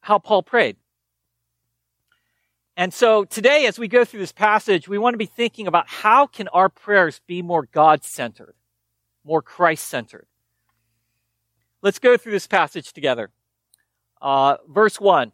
how 0.00 0.18
Paul 0.18 0.42
prayed. 0.42 0.78
And 2.78 2.94
so 2.94 3.24
today, 3.24 3.66
as 3.66 3.76
we 3.76 3.88
go 3.88 4.04
through 4.04 4.20
this 4.20 4.30
passage, 4.30 4.86
we 4.86 4.98
want 4.98 5.14
to 5.14 5.18
be 5.18 5.26
thinking 5.26 5.66
about 5.66 5.88
how 5.88 6.28
can 6.28 6.46
our 6.46 6.68
prayers 6.68 7.20
be 7.26 7.42
more 7.42 7.66
God-centered, 7.72 8.54
more 9.24 9.42
Christ-centered. 9.42 10.28
Let's 11.82 11.98
go 11.98 12.16
through 12.16 12.30
this 12.30 12.46
passage 12.46 12.92
together. 12.92 13.32
Uh, 14.22 14.58
verse 14.68 15.00
1. 15.00 15.32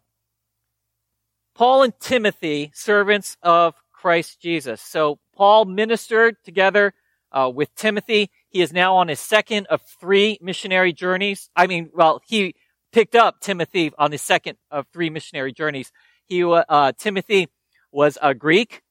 Paul 1.53 1.83
and 1.83 1.93
Timothy, 1.99 2.71
servants 2.73 3.37
of 3.43 3.75
Christ 3.93 4.41
Jesus. 4.41 4.81
So 4.81 5.19
Paul 5.35 5.65
ministered 5.65 6.37
together 6.43 6.95
uh, 7.31 7.51
with 7.53 7.75
Timothy. 7.75 8.31
He 8.49 8.63
is 8.63 8.73
now 8.73 8.95
on 8.95 9.07
his 9.07 9.19
second 9.19 9.67
of 9.67 9.83
three 9.83 10.39
missionary 10.41 10.93
journeys. 10.93 11.51
I 11.55 11.67
mean, 11.67 11.91
well, 11.93 12.21
he 12.25 12.55
picked 12.91 13.13
up 13.13 13.39
Timothy 13.39 13.91
on 13.99 14.11
his 14.11 14.23
second 14.23 14.57
of 14.71 14.87
three 14.91 15.11
missionary 15.11 15.53
journeys. 15.53 15.91
He, 16.27 16.43
uh, 16.43 16.91
Timothy 16.97 17.49
was 17.91 18.17
a 18.21 18.33
Greek. 18.33 18.81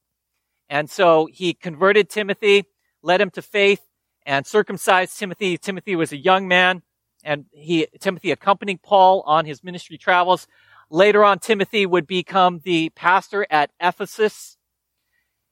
And 0.69 0.89
so 0.89 1.27
he 1.31 1.55
converted 1.55 2.09
Timothy, 2.09 2.65
led 3.03 3.21
him 3.21 3.31
to 3.31 3.43
faith, 3.43 3.83
and 4.25 4.47
circumcised 4.47 5.19
Timothy. 5.19 5.59
Timothy 5.59 5.97
was 5.97 6.13
a 6.13 6.17
young 6.17 6.49
man, 6.49 6.83
and 7.23 7.45
he, 7.53 7.87
Timothy 8.01 8.31
accompanied 8.31 8.83
Paul 8.83 9.23
on 9.27 9.45
his 9.45 9.63
ministry 9.63 9.99
travels. 9.99 10.47
Later 10.91 11.25
on, 11.25 11.39
Timothy 11.39 11.87
would 11.87 12.07
become 12.07 12.61
the 12.65 12.91
pastor 12.91 13.47
at 13.51 13.71
Ephesus. 13.81 14.57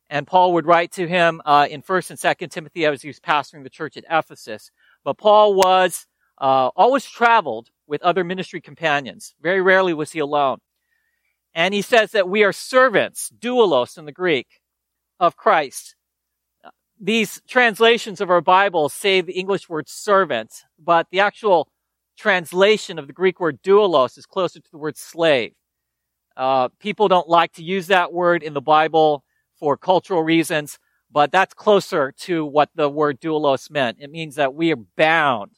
And 0.08 0.26
Paul 0.26 0.52
would 0.54 0.66
write 0.66 0.92
to 0.92 1.06
him 1.06 1.40
uh, 1.44 1.66
in 1.70 1.82
1st 1.82 2.10
and 2.10 2.18
2nd 2.18 2.50
Timothy 2.50 2.84
as 2.84 3.02
he 3.02 3.08
was 3.08 3.20
pastoring 3.20 3.62
the 3.62 3.70
church 3.70 3.96
at 3.96 4.04
Ephesus. 4.10 4.70
But 5.04 5.18
Paul 5.18 5.54
was 5.54 6.06
uh, 6.38 6.70
always 6.76 7.06
traveled 7.06 7.70
with 7.86 8.02
other 8.02 8.24
ministry 8.24 8.60
companions. 8.60 9.34
Very 9.40 9.60
rarely 9.62 9.94
was 9.94 10.12
he 10.12 10.18
alone. 10.18 10.58
And 11.54 11.74
he 11.74 11.82
says 11.82 12.12
that 12.12 12.28
we 12.28 12.44
are 12.44 12.52
servants, 12.52 13.30
doulos 13.38 13.98
in 13.98 14.06
the 14.06 14.12
Greek, 14.12 14.60
of 15.20 15.36
Christ. 15.36 15.94
These 17.00 17.42
translations 17.48 18.20
of 18.20 18.30
our 18.30 18.40
Bible 18.40 18.88
say 18.88 19.20
the 19.20 19.32
English 19.32 19.68
word 19.68 19.88
servant, 19.88 20.64
but 20.78 21.08
the 21.10 21.20
actual 21.20 21.68
translation 22.16 22.98
of 22.98 23.06
the 23.06 23.12
Greek 23.12 23.40
word 23.40 23.62
doulos 23.62 24.16
is 24.16 24.26
closer 24.26 24.60
to 24.60 24.70
the 24.70 24.78
word 24.78 24.96
slave. 24.96 25.52
Uh, 26.36 26.68
people 26.78 27.08
don't 27.08 27.28
like 27.28 27.52
to 27.54 27.64
use 27.64 27.88
that 27.88 28.12
word 28.12 28.42
in 28.42 28.54
the 28.54 28.60
Bible 28.60 29.24
for 29.58 29.76
cultural 29.76 30.22
reasons, 30.22 30.78
but 31.10 31.30
that's 31.30 31.54
closer 31.54 32.12
to 32.20 32.44
what 32.44 32.70
the 32.74 32.88
word 32.88 33.20
doulos 33.20 33.70
meant. 33.70 33.98
It 34.00 34.10
means 34.10 34.36
that 34.36 34.54
we 34.54 34.72
are 34.72 34.78
bound. 34.96 35.52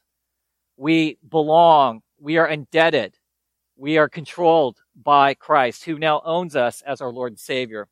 We 0.77 1.19
belong. 1.29 2.03
We 2.19 2.39
are 2.39 2.49
indebted. 2.49 3.17
We 3.77 3.99
are 3.99 4.09
controlled 4.09 4.79
by 4.95 5.35
Christ, 5.35 5.85
who 5.85 5.99
now 5.99 6.21
owns 6.25 6.55
us 6.57 6.83
as 6.83 7.01
our 7.01 7.11
Lord 7.11 7.33
and 7.33 7.39
Savior. 7.39 7.89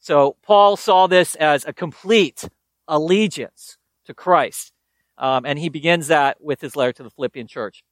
So 0.00 0.36
Paul 0.42 0.76
saw 0.76 1.06
this 1.06 1.34
as 1.34 1.64
a 1.64 1.72
complete 1.72 2.48
allegiance 2.88 3.76
to 4.06 4.14
Christ. 4.14 4.72
Um, 5.18 5.44
and 5.44 5.58
he 5.58 5.68
begins 5.68 6.08
that 6.08 6.42
with 6.42 6.60
his 6.60 6.74
letter 6.74 6.92
to 6.94 7.02
the 7.02 7.10
Philippian 7.10 7.46
church. 7.46 7.84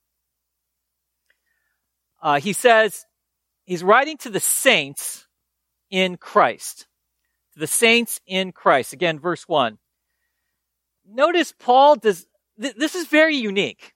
Uh, 2.23 2.41
he 2.41 2.53
says 2.53 3.05
he's 3.65 3.85
writing 3.85 4.17
to 4.19 4.31
the 4.31 4.41
saints 4.41 5.27
in 5.91 6.17
Christ. 6.17 6.87
To 7.53 7.61
the 7.61 7.67
saints 7.67 8.21
in 8.27 8.53
Christ. 8.53 8.93
Again, 8.93 9.19
verse 9.19 9.47
1. 9.47 9.79
Notice 11.11 11.53
Paul 11.59 11.97
does, 11.97 12.27
th- 12.61 12.75
this 12.75 12.95
is 12.95 13.07
very 13.07 13.37
unique. 13.37 13.95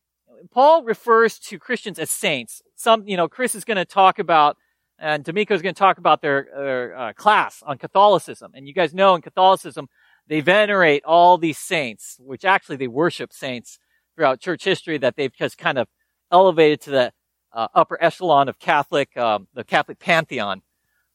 Paul 0.50 0.82
refers 0.82 1.38
to 1.40 1.58
Christians 1.58 1.98
as 1.98 2.10
saints. 2.10 2.62
Some, 2.82 3.06
you 3.06 3.16
know, 3.16 3.28
Chris 3.28 3.54
is 3.54 3.64
going 3.64 3.76
to 3.76 3.84
talk 3.84 4.18
about, 4.18 4.56
and 4.98 5.22
D'Amico 5.22 5.54
is 5.54 5.62
going 5.62 5.72
to 5.72 5.78
talk 5.78 5.98
about 5.98 6.20
their, 6.20 6.48
their 6.52 6.98
uh, 6.98 7.12
class 7.12 7.62
on 7.64 7.78
Catholicism. 7.78 8.50
And 8.56 8.66
you 8.66 8.74
guys 8.74 8.92
know 8.92 9.14
in 9.14 9.22
Catholicism, 9.22 9.86
they 10.26 10.40
venerate 10.40 11.04
all 11.04 11.38
these 11.38 11.58
saints, 11.58 12.16
which 12.18 12.44
actually 12.44 12.78
they 12.78 12.88
worship 12.88 13.32
saints 13.32 13.78
throughout 14.16 14.40
church 14.40 14.64
history 14.64 14.98
that 14.98 15.14
they've 15.14 15.32
just 15.32 15.58
kind 15.58 15.78
of 15.78 15.86
elevated 16.32 16.80
to 16.80 16.90
the 16.90 17.12
uh, 17.52 17.68
upper 17.72 18.02
echelon 18.02 18.48
of 18.48 18.58
Catholic, 18.58 19.16
um, 19.16 19.46
the 19.54 19.62
Catholic 19.62 20.00
pantheon 20.00 20.62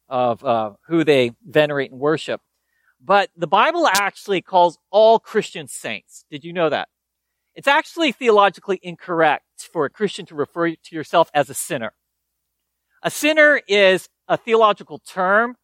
of 0.08 0.46
uh, 0.46 0.72
who 0.88 1.04
they 1.04 1.32
venerate 1.46 1.92
and 1.92 2.00
worship. 2.00 2.40
But 3.04 3.30
the 3.36 3.46
Bible 3.46 3.88
actually 3.88 4.42
calls 4.42 4.78
all 4.90 5.20
Christians 5.20 5.74
saints. 5.74 6.24
Did 6.32 6.46
you 6.46 6.54
know 6.54 6.70
that? 6.70 6.88
It's 7.58 7.68
actually 7.68 8.12
theologically 8.12 8.80
incorrect 8.84 9.68
for 9.74 9.86
a 9.86 9.90
Christian 9.90 10.28
to 10.28 10.36
refer 10.36 10.70
to 10.70 10.96
yourself 10.96 11.32
as 11.34 11.50
a 11.50 11.56
sinner. 11.56 11.92
A 13.02 13.10
sinner 13.10 13.60
is 13.68 14.10
a 14.28 14.38
theological 14.38 15.00
term 15.00 15.56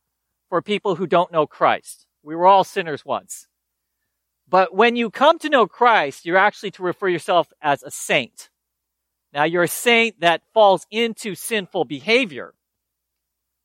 for 0.50 0.64
people 0.64 0.96
who 0.96 1.06
don't 1.06 1.32
know 1.32 1.46
Christ. 1.46 2.08
We 2.24 2.36
were 2.36 2.48
all 2.48 2.64
sinners 2.64 3.06
once. 3.06 3.48
But 4.50 4.74
when 4.74 4.96
you 4.96 5.12
come 5.12 5.38
to 5.40 5.50
know 5.50 5.68
Christ, 5.68 6.26
you're 6.26 6.36
actually 6.36 6.72
to 6.72 6.84
refer 6.84 7.10
yourself 7.10 7.54
as 7.62 7.84
a 7.84 7.92
saint. 7.92 8.50
Now 9.32 9.44
you're 9.44 9.64
a 9.64 9.68
saint 9.68 10.20
that 10.22 10.42
falls 10.52 10.88
into 10.90 11.36
sinful 11.36 11.86
behavior, 11.86 12.56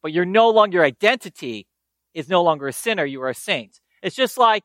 but 0.03 0.13
you're 0.13 0.27
no 0.27 0.51
longer, 0.51 0.77
your 0.77 0.85
identity 0.85 1.67
is 2.13 2.29
no 2.29 2.43
longer 2.43 2.69
a 2.69 2.75
sinner, 2.75 3.07
you 3.07 3.23
are 3.23 3.31
a 3.31 3.35
saint. 3.35 3.81
It's 4.03 4.17
just 4.17 4.37
like, 4.37 4.65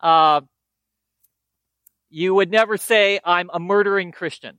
uh, 0.00 0.40
you 2.12 2.34
would 2.34 2.50
never 2.50 2.76
say, 2.76 3.20
I'm 3.24 3.50
a 3.52 3.58
murdering 3.58 4.12
Christian, 4.12 4.58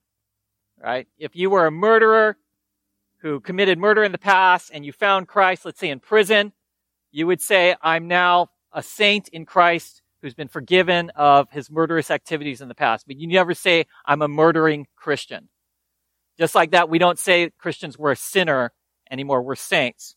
right? 0.82 1.08
If 1.18 1.36
you 1.36 1.50
were 1.50 1.68
a 1.68 1.72
murderer 1.72 2.36
who 3.22 3.40
committed 3.40 3.78
murder 3.78 4.04
in 4.04 4.12
the 4.12 4.18
past 4.18 4.72
and 4.74 4.84
you 4.84 4.92
found 4.92 5.28
Christ, 5.28 5.64
let's 5.64 5.80
say 5.80 5.90
in 5.90 6.00
prison, 6.00 6.52
you 7.12 7.28
would 7.28 7.42
say, 7.42 7.76
I'm 7.82 8.08
now 8.08 8.50
a 8.72 8.82
saint 8.82 9.30
in 9.30 9.46
Christ 9.46 10.02
who's 10.22 10.34
been 10.34 10.48
forgiven 10.48 11.12
of 11.12 11.50
his 11.52 11.70
murderous 11.70 12.10
activities 12.10 12.60
in 12.60 12.70
the 12.70 12.76
past. 12.76 13.06
But 13.06 13.18
you 13.18 13.28
never 13.28 13.54
say, 13.54 13.86
I'm 14.06 14.22
a 14.22 14.28
murdering 14.28 14.88
Christian. 14.96 15.50
Just 16.40 16.56
like 16.56 16.72
that, 16.72 16.90
we 16.90 16.98
don't 16.98 17.20
say 17.20 17.52
Christians 17.60 18.00
were 18.00 18.12
a 18.12 18.16
sinner 18.16 18.74
anymore. 19.12 19.44
We're 19.44 19.56
saints. 19.56 20.16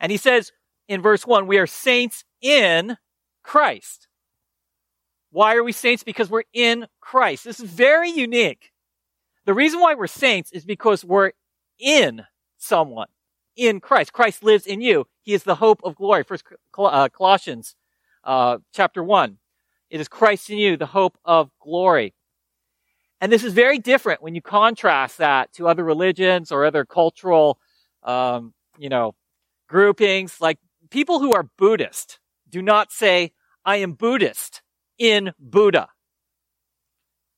And 0.00 0.10
he 0.10 0.18
says 0.18 0.50
in 0.88 1.00
verse 1.00 1.24
one, 1.24 1.46
we 1.46 1.58
are 1.58 1.68
saints 1.68 2.24
in 2.40 2.96
Christ. 3.44 4.08
Why 5.30 5.54
are 5.54 5.62
we 5.62 5.72
saints? 5.72 6.02
Because 6.02 6.28
we're 6.28 6.42
in 6.52 6.86
Christ. 7.00 7.44
This 7.44 7.60
is 7.60 7.70
very 7.70 8.10
unique. 8.10 8.72
The 9.46 9.54
reason 9.54 9.80
why 9.80 9.94
we're 9.94 10.06
saints 10.06 10.52
is 10.52 10.64
because 10.64 11.04
we're 11.04 11.32
in 11.78 12.22
someone, 12.58 13.08
in 13.56 13.80
Christ. 13.80 14.12
Christ 14.12 14.42
lives 14.42 14.66
in 14.66 14.80
you. 14.80 15.06
He 15.22 15.32
is 15.32 15.44
the 15.44 15.56
hope 15.56 15.80
of 15.84 15.96
glory. 15.96 16.24
First 16.24 16.44
uh, 16.76 17.08
Colossians 17.08 17.74
uh, 18.24 18.58
chapter 18.74 19.02
one. 19.02 19.38
It 19.88 20.00
is 20.00 20.08
Christ 20.08 20.50
in 20.50 20.58
you, 20.58 20.76
the 20.76 20.86
hope 20.86 21.18
of 21.24 21.50
glory. 21.60 22.14
And 23.20 23.30
this 23.30 23.44
is 23.44 23.52
very 23.52 23.78
different 23.78 24.22
when 24.22 24.34
you 24.34 24.42
contrast 24.42 25.18
that 25.18 25.52
to 25.54 25.68
other 25.68 25.84
religions 25.84 26.50
or 26.50 26.64
other 26.64 26.84
cultural, 26.84 27.58
um, 28.02 28.54
you 28.78 28.88
know, 28.88 29.14
groupings. 29.68 30.40
Like 30.40 30.58
people 30.90 31.20
who 31.20 31.32
are 31.32 31.48
Buddhist 31.58 32.18
do 32.48 32.62
not 32.62 32.92
say, 32.92 33.32
"I 33.64 33.76
am 33.76 33.92
Buddhist." 33.92 34.62
In 35.00 35.32
Buddha. 35.40 35.88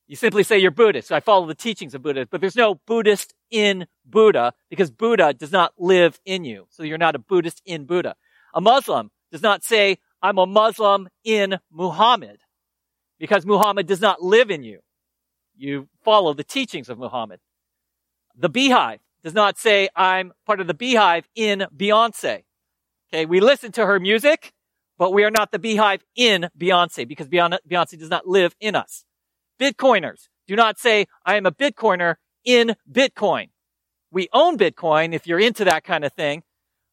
You 0.05 0.15
simply 0.15 0.43
say 0.43 0.59
you're 0.59 0.69
Buddhist. 0.69 1.11
I 1.11 1.21
follow 1.21 1.47
the 1.47 1.55
teachings 1.55 1.95
of 1.95 2.03
Buddha, 2.03 2.27
but 2.29 2.41
there's 2.41 2.55
no 2.55 2.75
Buddhist 2.75 3.33
in 3.49 3.87
Buddha 4.05 4.53
because 4.69 4.91
Buddha 4.91 5.33
does 5.33 5.51
not 5.51 5.73
live 5.79 6.19
in 6.25 6.43
you. 6.43 6.67
So 6.69 6.83
you're 6.83 6.99
not 6.99 7.15
a 7.15 7.19
Buddhist 7.19 7.61
in 7.65 7.85
Buddha. 7.85 8.15
A 8.53 8.61
Muslim 8.61 9.09
does 9.31 9.41
not 9.41 9.63
say, 9.63 9.97
I'm 10.21 10.37
a 10.37 10.45
Muslim 10.45 11.07
in 11.23 11.57
Muhammad 11.71 12.41
because 13.17 13.45
Muhammad 13.45 13.87
does 13.87 14.01
not 14.01 14.21
live 14.21 14.51
in 14.51 14.63
you. 14.63 14.81
You 15.55 15.87
follow 16.03 16.33
the 16.33 16.43
teachings 16.43 16.89
of 16.89 16.99
Muhammad. 16.99 17.39
The 18.35 18.49
BeyHive 18.49 18.99
does 19.23 19.33
not 19.33 19.57
say, 19.57 19.87
I'm 19.95 20.33
part 20.45 20.59
of 20.59 20.67
the 20.67 20.73
BeyHive 20.73 21.23
in 21.33 21.65
Beyonce. 21.75 22.43
Okay. 23.09 23.25
We 23.25 23.39
listen 23.39 23.71
to 23.73 23.85
her 23.85 23.99
music, 23.99 24.53
but 24.97 25.13
we 25.13 25.23
are 25.23 25.31
not 25.31 25.51
the 25.51 25.59
BeyHive 25.59 26.01
in 26.15 26.49
Beyonce 26.57 27.07
because 27.07 27.27
Beyonce 27.27 27.99
does 27.99 28.09
not 28.09 28.27
live 28.27 28.55
in 28.59 28.75
us. 28.75 29.05
Bitcoiners 29.59 30.29
do 30.47 30.55
not 30.55 30.77
say, 30.77 31.07
I 31.25 31.35
am 31.35 31.45
a 31.45 31.51
Bitcoiner 31.51 32.15
in 32.43 32.75
Bitcoin. 32.91 33.49
We 34.11 34.29
own 34.33 34.57
Bitcoin 34.57 35.13
if 35.13 35.25
you're 35.25 35.39
into 35.39 35.65
that 35.65 35.83
kind 35.83 36.03
of 36.03 36.13
thing, 36.13 36.43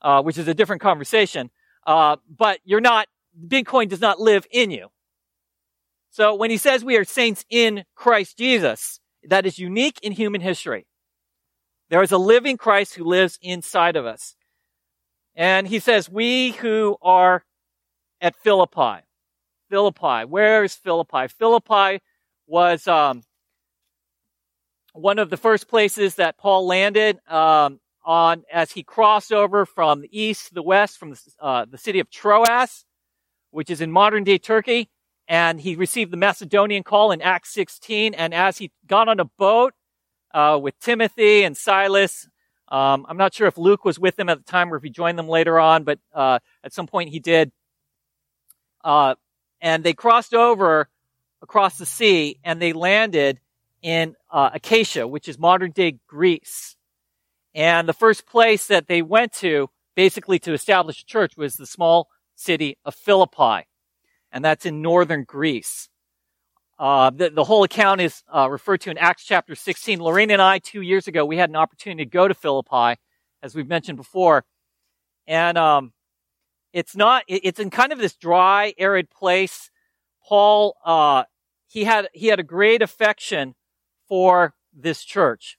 uh, 0.02 0.22
which 0.22 0.38
is 0.38 0.48
a 0.48 0.54
different 0.54 0.82
conversation. 0.82 1.50
Uh, 1.86 2.16
but 2.28 2.60
you're 2.64 2.80
not, 2.80 3.08
Bitcoin 3.46 3.88
does 3.88 4.00
not 4.00 4.20
live 4.20 4.46
in 4.50 4.70
you. 4.70 4.88
So 6.10 6.34
when 6.34 6.50
he 6.50 6.56
says 6.56 6.84
we 6.84 6.96
are 6.96 7.04
saints 7.04 7.44
in 7.50 7.84
Christ 7.94 8.38
Jesus, 8.38 9.00
that 9.24 9.46
is 9.46 9.58
unique 9.58 9.98
in 10.02 10.12
human 10.12 10.40
history. 10.40 10.86
There 11.90 12.02
is 12.02 12.12
a 12.12 12.18
living 12.18 12.56
Christ 12.56 12.94
who 12.94 13.04
lives 13.04 13.38
inside 13.42 13.96
of 13.96 14.06
us. 14.06 14.36
And 15.34 15.68
he 15.68 15.78
says, 15.78 16.08
we 16.08 16.52
who 16.52 16.96
are 17.02 17.44
at 18.20 18.36
Philippi. 18.36 19.04
Philippi. 19.68 20.24
Where 20.24 20.64
is 20.64 20.74
Philippi? 20.74 21.28
Philippi 21.28 22.02
was 22.46 22.86
um, 22.88 23.22
one 24.92 25.18
of 25.18 25.30
the 25.30 25.36
first 25.36 25.68
places 25.68 26.16
that 26.16 26.36
Paul 26.36 26.66
landed 26.66 27.18
um, 27.28 27.80
on 28.04 28.42
as 28.52 28.72
he 28.72 28.82
crossed 28.82 29.32
over 29.32 29.64
from 29.64 30.00
the 30.00 30.18
east 30.18 30.48
to 30.48 30.54
the 30.54 30.62
west 30.62 30.98
from 30.98 31.10
the, 31.10 31.20
uh, 31.40 31.64
the 31.70 31.78
city 31.78 32.00
of 32.00 32.10
Troas, 32.10 32.84
which 33.50 33.70
is 33.70 33.80
in 33.80 33.90
modern 33.92 34.24
day 34.24 34.38
Turkey. 34.38 34.88
And 35.28 35.60
he 35.60 35.76
received 35.76 36.10
the 36.10 36.16
Macedonian 36.16 36.82
call 36.82 37.12
in 37.12 37.22
Acts 37.22 37.52
16. 37.52 38.14
And 38.14 38.34
as 38.34 38.58
he 38.58 38.72
got 38.88 39.08
on 39.08 39.20
a 39.20 39.24
boat 39.24 39.74
uh, 40.34 40.58
with 40.60 40.76
Timothy 40.80 41.44
and 41.44 41.56
Silas, 41.56 42.28
um, 42.68 43.06
I'm 43.08 43.16
not 43.16 43.34
sure 43.34 43.46
if 43.46 43.56
Luke 43.58 43.84
was 43.84 43.98
with 43.98 44.16
them 44.16 44.28
at 44.28 44.38
the 44.38 44.50
time 44.50 44.72
or 44.72 44.76
if 44.76 44.82
he 44.82 44.90
joined 44.90 45.18
them 45.18 45.28
later 45.28 45.58
on, 45.58 45.84
but 45.84 45.98
uh, 46.14 46.38
at 46.64 46.72
some 46.72 46.86
point 46.86 47.10
he 47.10 47.20
did. 47.20 47.52
Uh, 48.84 49.14
and 49.60 49.84
they 49.84 49.92
crossed 49.92 50.34
over 50.34 50.88
across 51.42 51.78
the 51.78 51.86
sea 51.86 52.38
and 52.44 52.60
they 52.60 52.72
landed 52.72 53.40
in 53.82 54.14
uh, 54.30 54.50
Achaia, 54.54 55.06
which 55.06 55.28
is 55.28 55.38
modern 55.38 55.70
day 55.70 55.98
Greece. 56.06 56.76
And 57.54 57.88
the 57.88 57.92
first 57.92 58.26
place 58.26 58.66
that 58.66 58.86
they 58.86 59.02
went 59.02 59.32
to, 59.34 59.68
basically 59.96 60.38
to 60.40 60.52
establish 60.52 61.02
a 61.02 61.06
church, 61.06 61.36
was 61.36 61.56
the 61.56 61.66
small 61.66 62.08
city 62.36 62.78
of 62.84 62.94
Philippi. 62.94 63.66
And 64.32 64.44
that's 64.44 64.64
in 64.64 64.82
northern 64.82 65.24
Greece. 65.24 65.88
Uh, 66.78 67.10
the, 67.10 67.28
the, 67.28 67.44
whole 67.44 67.62
account 67.62 68.00
is 68.00 68.22
uh, 68.34 68.48
referred 68.48 68.80
to 68.80 68.90
in 68.90 68.96
Acts 68.96 69.24
chapter 69.24 69.54
16. 69.54 70.02
Lorraine 70.02 70.30
and 70.30 70.40
I, 70.40 70.60
two 70.60 70.80
years 70.80 71.08
ago, 71.08 71.26
we 71.26 71.36
had 71.36 71.50
an 71.50 71.56
opportunity 71.56 72.04
to 72.04 72.10
go 72.10 72.26
to 72.26 72.32
Philippi, 72.32 72.98
as 73.42 73.54
we've 73.54 73.68
mentioned 73.68 73.98
before. 73.98 74.46
And 75.26 75.58
um, 75.58 75.92
it's 76.72 76.94
not, 76.96 77.24
it's 77.26 77.58
in 77.58 77.70
kind 77.70 77.92
of 77.92 77.98
this 77.98 78.14
dry, 78.14 78.74
arid 78.78 79.10
place. 79.10 79.70
Paul 80.26 80.76
uh, 80.84 81.24
he 81.66 81.84
had, 81.84 82.08
he 82.12 82.26
had 82.26 82.40
a 82.40 82.44
great 82.44 82.82
affection 82.82 83.54
for 84.08 84.54
this 84.72 85.04
church. 85.04 85.56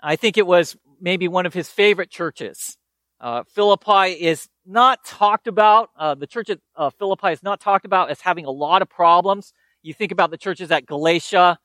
I 0.00 0.16
think 0.16 0.36
it 0.36 0.46
was 0.46 0.76
maybe 1.00 1.28
one 1.28 1.46
of 1.46 1.54
his 1.54 1.68
favorite 1.68 2.10
churches. 2.10 2.76
Uh, 3.20 3.42
Philippi 3.44 4.12
is 4.12 4.48
not 4.66 5.04
talked 5.04 5.46
about. 5.46 5.90
Uh, 5.96 6.14
the 6.14 6.26
church 6.26 6.50
at 6.50 6.58
uh, 6.74 6.90
Philippi 6.90 7.28
is 7.28 7.42
not 7.42 7.60
talked 7.60 7.84
about 7.84 8.10
as 8.10 8.20
having 8.20 8.46
a 8.46 8.50
lot 8.50 8.82
of 8.82 8.88
problems. 8.88 9.52
You 9.82 9.94
think 9.94 10.10
about 10.10 10.30
the 10.30 10.38
churches 10.38 10.70
at 10.70 10.86
Galatia, 10.86 11.58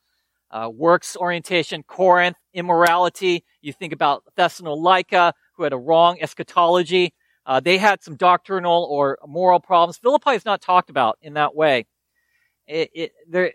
uh, 0.51 0.69
works 0.73 1.15
orientation, 1.15 1.83
Corinth, 1.83 2.37
immorality. 2.53 3.43
You 3.61 3.73
think 3.73 3.93
about 3.93 4.23
Thessalonica, 4.35 5.33
who 5.55 5.63
had 5.63 5.73
a 5.73 5.77
wrong 5.77 6.17
eschatology. 6.21 7.13
Uh, 7.45 7.59
they 7.59 7.77
had 7.77 8.03
some 8.03 8.15
doctrinal 8.15 8.87
or 8.89 9.19
moral 9.27 9.59
problems. 9.59 9.97
Philippi 9.97 10.31
is 10.31 10.45
not 10.45 10.61
talked 10.61 10.89
about 10.89 11.17
in 11.21 11.35
that 11.35 11.55
way 11.55 11.85
it, 12.67 12.91
it, 12.93 13.11
there, 13.27 13.53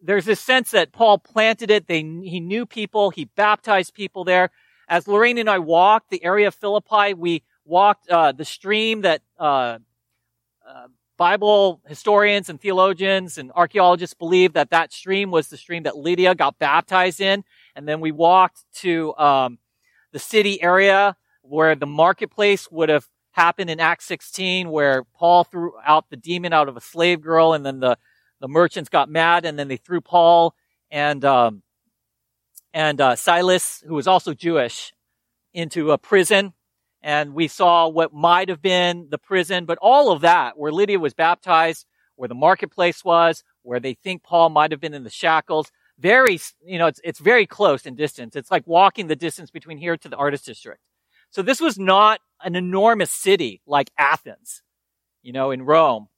there's 0.00 0.24
this 0.24 0.40
sense 0.40 0.72
that 0.72 0.92
Paul 0.92 1.18
planted 1.18 1.70
it. 1.70 1.86
They, 1.86 2.00
he 2.00 2.40
knew 2.40 2.66
people. 2.66 3.10
He 3.10 3.24
baptized 3.24 3.94
people 3.94 4.24
there. 4.24 4.50
As 4.88 5.08
Lorraine 5.08 5.38
and 5.38 5.48
I 5.48 5.58
walked 5.58 6.10
the 6.10 6.24
area 6.24 6.48
of 6.48 6.54
Philippi, 6.54 7.14
we 7.14 7.42
walked 7.64 8.08
uh, 8.08 8.32
the 8.32 8.44
stream 8.44 9.02
that 9.02 9.22
uh, 9.38 9.78
uh, 10.68 10.86
Bible 11.16 11.80
historians 11.86 12.48
and 12.48 12.60
theologians 12.60 13.38
and 13.38 13.52
archaeologists 13.54 14.14
believe 14.14 14.54
that 14.54 14.70
that 14.70 14.92
stream 14.92 15.30
was 15.30 15.48
the 15.48 15.56
stream 15.56 15.84
that 15.84 15.96
Lydia 15.96 16.34
got 16.34 16.58
baptized 16.58 17.20
in. 17.20 17.44
And 17.76 17.86
then 17.86 18.00
we 18.00 18.10
walked 18.10 18.64
to 18.80 19.14
um, 19.16 19.58
the 20.12 20.18
city 20.18 20.60
area 20.62 21.16
where 21.42 21.74
the 21.74 21.86
marketplace 21.86 22.70
would 22.70 22.88
have 22.88 23.08
happened 23.32 23.70
in 23.70 23.80
Acts 23.80 24.04
16, 24.06 24.70
where 24.70 25.04
Paul 25.14 25.44
threw 25.44 25.72
out 25.84 26.08
the 26.10 26.16
demon 26.16 26.52
out 26.52 26.68
of 26.68 26.76
a 26.76 26.80
slave 26.80 27.20
girl, 27.20 27.52
and 27.52 27.66
then 27.66 27.80
the 27.80 27.98
the 28.42 28.48
merchants 28.48 28.90
got 28.90 29.08
mad 29.08 29.46
and 29.46 29.56
then 29.56 29.68
they 29.68 29.76
threw 29.76 30.00
Paul 30.00 30.54
and 30.90 31.24
um, 31.24 31.62
and 32.74 33.00
uh, 33.00 33.16
Silas, 33.16 33.82
who 33.86 33.94
was 33.94 34.06
also 34.06 34.34
Jewish, 34.34 34.92
into 35.54 35.92
a 35.92 35.98
prison. 35.98 36.52
And 37.02 37.34
we 37.34 37.48
saw 37.48 37.88
what 37.88 38.12
might 38.12 38.48
have 38.48 38.62
been 38.62 39.08
the 39.10 39.18
prison, 39.18 39.64
but 39.64 39.78
all 39.80 40.12
of 40.12 40.20
that, 40.22 40.56
where 40.56 40.72
Lydia 40.72 40.98
was 40.98 41.14
baptized, 41.14 41.86
where 42.16 42.28
the 42.28 42.34
marketplace 42.34 43.04
was, 43.04 43.42
where 43.62 43.80
they 43.80 43.94
think 43.94 44.22
Paul 44.22 44.50
might 44.50 44.70
have 44.70 44.80
been 44.80 44.94
in 44.94 45.02
the 45.02 45.10
shackles, 45.10 45.70
very, 45.98 46.38
you 46.64 46.78
know, 46.78 46.86
it's, 46.86 47.00
it's 47.02 47.18
very 47.18 47.46
close 47.46 47.86
in 47.86 47.96
distance. 47.96 48.36
It's 48.36 48.50
like 48.50 48.66
walking 48.66 49.08
the 49.08 49.16
distance 49.16 49.50
between 49.50 49.78
here 49.78 49.96
to 49.96 50.08
the 50.08 50.16
artist 50.16 50.46
district. 50.46 50.80
So 51.30 51.42
this 51.42 51.60
was 51.60 51.78
not 51.78 52.20
an 52.44 52.56
enormous 52.56 53.10
city 53.10 53.60
like 53.66 53.90
Athens, 53.98 54.62
you 55.22 55.32
know, 55.32 55.50
in 55.50 55.62
Rome. 55.62 56.08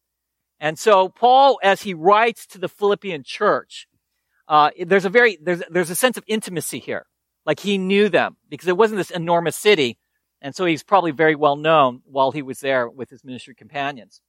And 0.61 0.79
so 0.79 1.09
Paul, 1.09 1.59
as 1.63 1.83
he 1.83 1.95
writes 1.95 2.47
to 2.47 2.59
the 2.59 2.69
Philippian 2.69 3.23
church, 3.25 3.87
uh, 4.49 4.71
there's 4.87 5.05
a 5.05 5.11
very, 5.11 5.39
there's, 5.43 5.63
there's 5.71 5.91
a 5.91 5.95
sense 5.95 6.17
of 6.17 6.25
intimacy 6.27 6.79
here. 6.79 7.07
Like 7.45 7.61
he 7.61 7.77
knew 7.77 8.09
them 8.09 8.37
because 8.49 8.69
it 8.69 8.77
wasn't 8.77 8.99
this 8.99 9.11
enormous 9.11 9.57
city. 9.57 9.99
And 10.41 10.55
so 10.55 10.65
he's 10.65 10.83
probably 10.83 11.11
very 11.11 11.35
well 11.35 11.57
known 11.57 12.03
while 12.05 12.31
he 12.31 12.43
was 12.43 12.61
there 12.61 12.89
with 12.89 13.11
his 13.11 13.25
ministry 13.25 13.55
companions. 13.55 14.21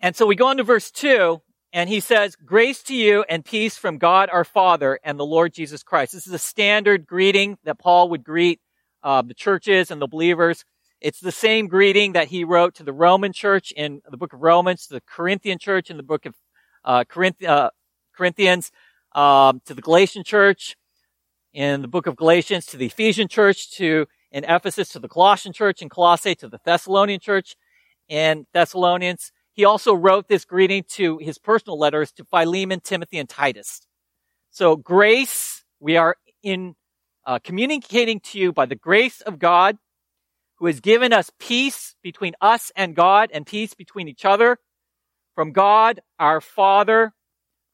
And 0.00 0.16
so 0.16 0.26
we 0.26 0.36
go 0.36 0.46
on 0.46 0.56
to 0.56 0.62
verse 0.62 0.90
two 0.90 1.42
and 1.72 1.88
he 1.88 2.00
says, 2.00 2.36
grace 2.36 2.82
to 2.84 2.94
you 2.94 3.24
and 3.28 3.44
peace 3.44 3.76
from 3.76 3.98
God 3.98 4.28
our 4.30 4.44
Father 4.44 4.98
and 5.04 5.18
the 5.18 5.26
Lord 5.26 5.52
Jesus 5.52 5.82
Christ. 5.82 6.12
This 6.12 6.26
is 6.26 6.32
a 6.32 6.38
standard 6.38 7.06
greeting 7.06 7.58
that 7.64 7.78
Paul 7.78 8.08
would 8.10 8.24
greet 8.24 8.60
uh, 9.02 9.22
the 9.22 9.34
churches 9.34 9.90
and 9.90 10.00
the 10.00 10.06
believers. 10.06 10.64
It's 11.00 11.20
the 11.20 11.32
same 11.32 11.66
greeting 11.66 12.12
that 12.12 12.28
he 12.28 12.44
wrote 12.44 12.74
to 12.74 12.82
the 12.82 12.92
Roman 12.92 13.32
church 13.32 13.72
in 13.72 14.02
the 14.10 14.16
book 14.16 14.32
of 14.32 14.42
Romans, 14.42 14.86
to 14.86 14.94
the 14.94 15.00
Corinthian 15.00 15.58
church 15.58 15.90
in 15.90 15.96
the 15.96 16.02
book 16.02 16.26
of 16.26 16.34
uh, 16.84 17.04
Corinth- 17.04 17.42
uh, 17.42 17.70
Corinthians, 18.14 18.70
um, 19.12 19.62
to 19.64 19.74
the 19.74 19.82
Galatian 19.82 20.24
church 20.24 20.76
in 21.52 21.82
the 21.82 21.88
book 21.88 22.06
of 22.06 22.16
Galatians, 22.16 22.66
to 22.66 22.76
the 22.76 22.86
Ephesian 22.86 23.28
church, 23.28 23.70
to 23.72 24.06
in 24.30 24.44
Ephesus, 24.44 24.90
to 24.90 24.98
the 24.98 25.08
Colossian 25.08 25.52
church 25.52 25.82
in 25.82 25.88
Colossae, 25.88 26.34
to 26.36 26.48
the 26.48 26.60
Thessalonian 26.64 27.18
church 27.18 27.56
in 28.08 28.46
Thessalonians. 28.52 29.32
He 29.52 29.64
also 29.64 29.94
wrote 29.94 30.28
this 30.28 30.44
greeting 30.44 30.84
to 30.90 31.18
his 31.18 31.38
personal 31.38 31.78
letters 31.78 32.12
to 32.12 32.24
Philemon, 32.24 32.80
Timothy, 32.80 33.18
and 33.18 33.28
Titus. 33.28 33.86
So 34.50 34.76
grace, 34.76 35.64
we 35.80 35.96
are 35.96 36.16
in 36.42 36.76
uh, 37.26 37.38
communicating 37.42 38.20
to 38.20 38.38
you 38.38 38.52
by 38.52 38.66
the 38.66 38.74
grace 38.74 39.20
of 39.20 39.38
God 39.38 39.78
who 40.56 40.66
has 40.66 40.80
given 40.80 41.12
us 41.12 41.30
peace 41.38 41.94
between 42.02 42.34
us 42.40 42.70
and 42.76 42.94
God 42.94 43.30
and 43.32 43.46
peace 43.46 43.74
between 43.74 44.08
each 44.08 44.24
other 44.24 44.58
from 45.34 45.52
God, 45.52 46.00
our 46.18 46.40
Father. 46.40 47.12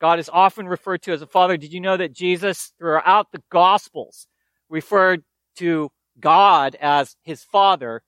God 0.00 0.18
is 0.18 0.30
often 0.32 0.68
referred 0.68 1.02
to 1.02 1.12
as 1.12 1.22
a 1.22 1.26
Father. 1.26 1.56
Did 1.56 1.72
you 1.72 1.80
know 1.80 1.96
that 1.96 2.12
Jesus, 2.12 2.72
throughout 2.78 3.32
the 3.32 3.42
Gospels, 3.50 4.26
referred 4.68 5.22
to 5.56 5.90
God 6.20 6.76
as 6.80 7.16
his 7.22 7.42
Father 7.42 8.02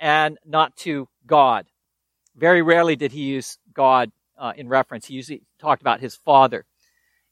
and 0.00 0.38
not 0.46 0.76
to 0.78 1.08
God? 1.26 1.66
Very 2.36 2.62
rarely 2.62 2.96
did 2.96 3.12
he 3.12 3.24
use 3.24 3.58
God 3.74 4.10
uh, 4.38 4.52
in 4.56 4.68
reference. 4.68 5.06
He 5.06 5.14
usually 5.14 5.42
talked 5.60 5.82
about 5.82 6.00
his 6.00 6.16
Father 6.16 6.64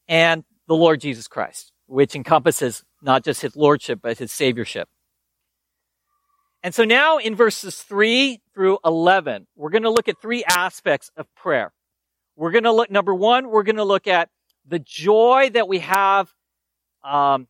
and 0.07 0.43
the 0.67 0.75
Lord 0.75 1.01
Jesus 1.01 1.27
Christ, 1.27 1.70
which 1.91 2.15
encompasses 2.15 2.83
not 3.01 3.21
just 3.21 3.41
his 3.41 3.57
Lordship, 3.57 3.99
but 4.01 4.17
his 4.17 4.31
Saviorship. 4.31 4.85
And 6.63 6.73
so 6.73 6.85
now 6.85 7.17
in 7.17 7.35
verses 7.35 7.81
3 7.81 8.39
through 8.53 8.77
11, 8.85 9.47
we're 9.57 9.71
going 9.71 9.83
to 9.83 9.89
look 9.89 10.07
at 10.07 10.21
three 10.21 10.43
aspects 10.45 11.11
of 11.17 11.27
prayer. 11.35 11.73
We're 12.37 12.51
going 12.51 12.63
to 12.63 12.71
look, 12.71 12.89
number 12.89 13.13
one, 13.13 13.49
we're 13.49 13.63
going 13.63 13.75
to 13.75 13.83
look 13.83 14.07
at 14.07 14.29
the 14.65 14.79
joy 14.79 15.49
that 15.53 15.67
we 15.67 15.79
have 15.79 16.31
um, 17.03 17.47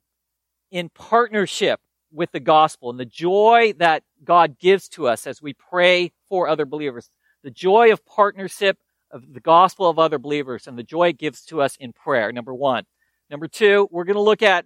in 0.71 0.89
partnership 0.89 1.79
with 2.11 2.31
the 2.31 2.39
gospel 2.39 2.89
and 2.89 2.99
the 2.99 3.05
joy 3.05 3.73
that 3.77 4.01
God 4.23 4.57
gives 4.57 4.89
to 4.89 5.07
us 5.07 5.27
as 5.27 5.39
we 5.39 5.53
pray 5.53 6.13
for 6.27 6.47
other 6.47 6.65
believers. 6.65 7.11
The 7.43 7.51
joy 7.51 7.91
of 7.91 8.03
partnership 8.07 8.79
of 9.11 9.33
the 9.33 9.39
gospel 9.39 9.87
of 9.87 9.99
other 9.99 10.17
believers 10.17 10.65
and 10.65 10.79
the 10.79 10.83
joy 10.83 11.09
it 11.09 11.19
gives 11.19 11.43
to 11.45 11.61
us 11.61 11.75
in 11.75 11.93
prayer, 11.93 12.31
number 12.31 12.55
one. 12.55 12.85
Number 13.31 13.47
two, 13.47 13.87
we're 13.91 14.03
going 14.03 14.15
to 14.15 14.21
look 14.21 14.41
at 14.41 14.65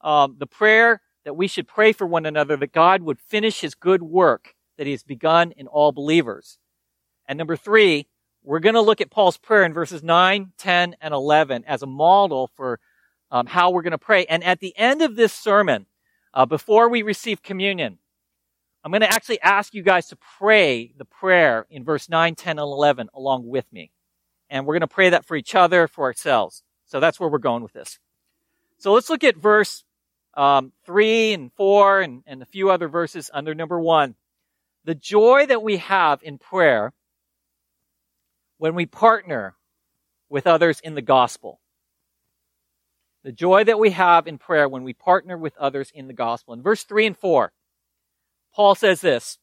um, 0.00 0.36
the 0.38 0.46
prayer 0.46 1.02
that 1.26 1.36
we 1.36 1.46
should 1.46 1.68
pray 1.68 1.92
for 1.92 2.06
one 2.06 2.24
another 2.24 2.56
that 2.56 2.72
God 2.72 3.02
would 3.02 3.20
finish 3.20 3.60
his 3.60 3.74
good 3.74 4.02
work 4.02 4.54
that 4.78 4.86
he 4.86 4.92
has 4.92 5.02
begun 5.02 5.52
in 5.52 5.66
all 5.66 5.92
believers. 5.92 6.58
And 7.28 7.36
number 7.36 7.56
three, 7.56 8.08
we're 8.42 8.60
going 8.60 8.74
to 8.74 8.80
look 8.80 9.02
at 9.02 9.10
Paul's 9.10 9.36
prayer 9.36 9.64
in 9.64 9.74
verses 9.74 10.02
9, 10.02 10.52
10, 10.56 10.96
and 10.98 11.12
11 11.12 11.64
as 11.66 11.82
a 11.82 11.86
model 11.86 12.50
for 12.56 12.80
um, 13.30 13.46
how 13.46 13.70
we're 13.70 13.82
going 13.82 13.90
to 13.90 13.98
pray. 13.98 14.24
And 14.26 14.42
at 14.42 14.60
the 14.60 14.72
end 14.78 15.02
of 15.02 15.16
this 15.16 15.34
sermon, 15.34 15.84
uh, 16.32 16.46
before 16.46 16.88
we 16.88 17.02
receive 17.02 17.42
communion, 17.42 17.98
I'm 18.82 18.92
going 18.92 19.02
to 19.02 19.12
actually 19.12 19.42
ask 19.42 19.74
you 19.74 19.82
guys 19.82 20.06
to 20.08 20.16
pray 20.38 20.94
the 20.96 21.04
prayer 21.04 21.66
in 21.68 21.84
verse 21.84 22.08
9, 22.08 22.34
10, 22.34 22.50
and 22.52 22.60
11 22.60 23.10
along 23.12 23.46
with 23.46 23.70
me. 23.70 23.90
And 24.48 24.64
we're 24.64 24.74
going 24.74 24.80
to 24.80 24.86
pray 24.86 25.10
that 25.10 25.26
for 25.26 25.36
each 25.36 25.54
other, 25.54 25.86
for 25.86 26.04
ourselves. 26.04 26.62
So 26.86 27.00
that's 27.00 27.18
where 27.18 27.28
we're 27.28 27.38
going 27.38 27.62
with 27.62 27.72
this. 27.72 27.98
So 28.78 28.92
let's 28.92 29.10
look 29.10 29.24
at 29.24 29.36
verse 29.36 29.84
um, 30.34 30.72
3 30.84 31.32
and 31.32 31.52
4 31.54 32.00
and, 32.02 32.22
and 32.26 32.42
a 32.42 32.46
few 32.46 32.70
other 32.70 32.88
verses 32.88 33.30
under 33.32 33.54
number 33.54 33.80
1. 33.80 34.14
The 34.84 34.94
joy 34.94 35.46
that 35.46 35.62
we 35.62 35.78
have 35.78 36.22
in 36.22 36.38
prayer 36.38 36.92
when 38.58 38.74
we 38.74 38.86
partner 38.86 39.56
with 40.28 40.46
others 40.46 40.80
in 40.80 40.94
the 40.94 41.02
gospel. 41.02 41.60
The 43.24 43.32
joy 43.32 43.64
that 43.64 43.78
we 43.78 43.90
have 43.90 44.26
in 44.26 44.38
prayer 44.38 44.68
when 44.68 44.84
we 44.84 44.92
partner 44.92 45.36
with 45.36 45.56
others 45.56 45.90
in 45.92 46.06
the 46.06 46.12
gospel. 46.12 46.54
In 46.54 46.62
verse 46.62 46.84
3 46.84 47.06
and 47.06 47.16
4, 47.16 47.52
Paul 48.54 48.74
says 48.74 49.00
this 49.00 49.38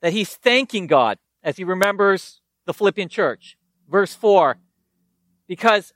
that 0.00 0.12
he's 0.12 0.36
thanking 0.36 0.86
God 0.86 1.18
as 1.42 1.56
he 1.56 1.64
remembers 1.64 2.40
the 2.66 2.74
Philippian 2.74 3.08
church. 3.08 3.56
Verse 3.88 4.14
4 4.14 4.58
because 5.48 5.92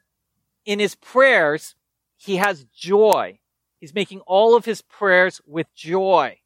in 0.64 0.80
his 0.80 0.96
prayers, 0.96 1.76
he 2.24 2.36
has 2.36 2.64
joy. 2.74 3.38
He's 3.80 3.94
making 3.94 4.20
all 4.20 4.56
of 4.56 4.64
his 4.64 4.80
prayers 4.80 5.40
with 5.44 5.66
joy. 5.74 6.38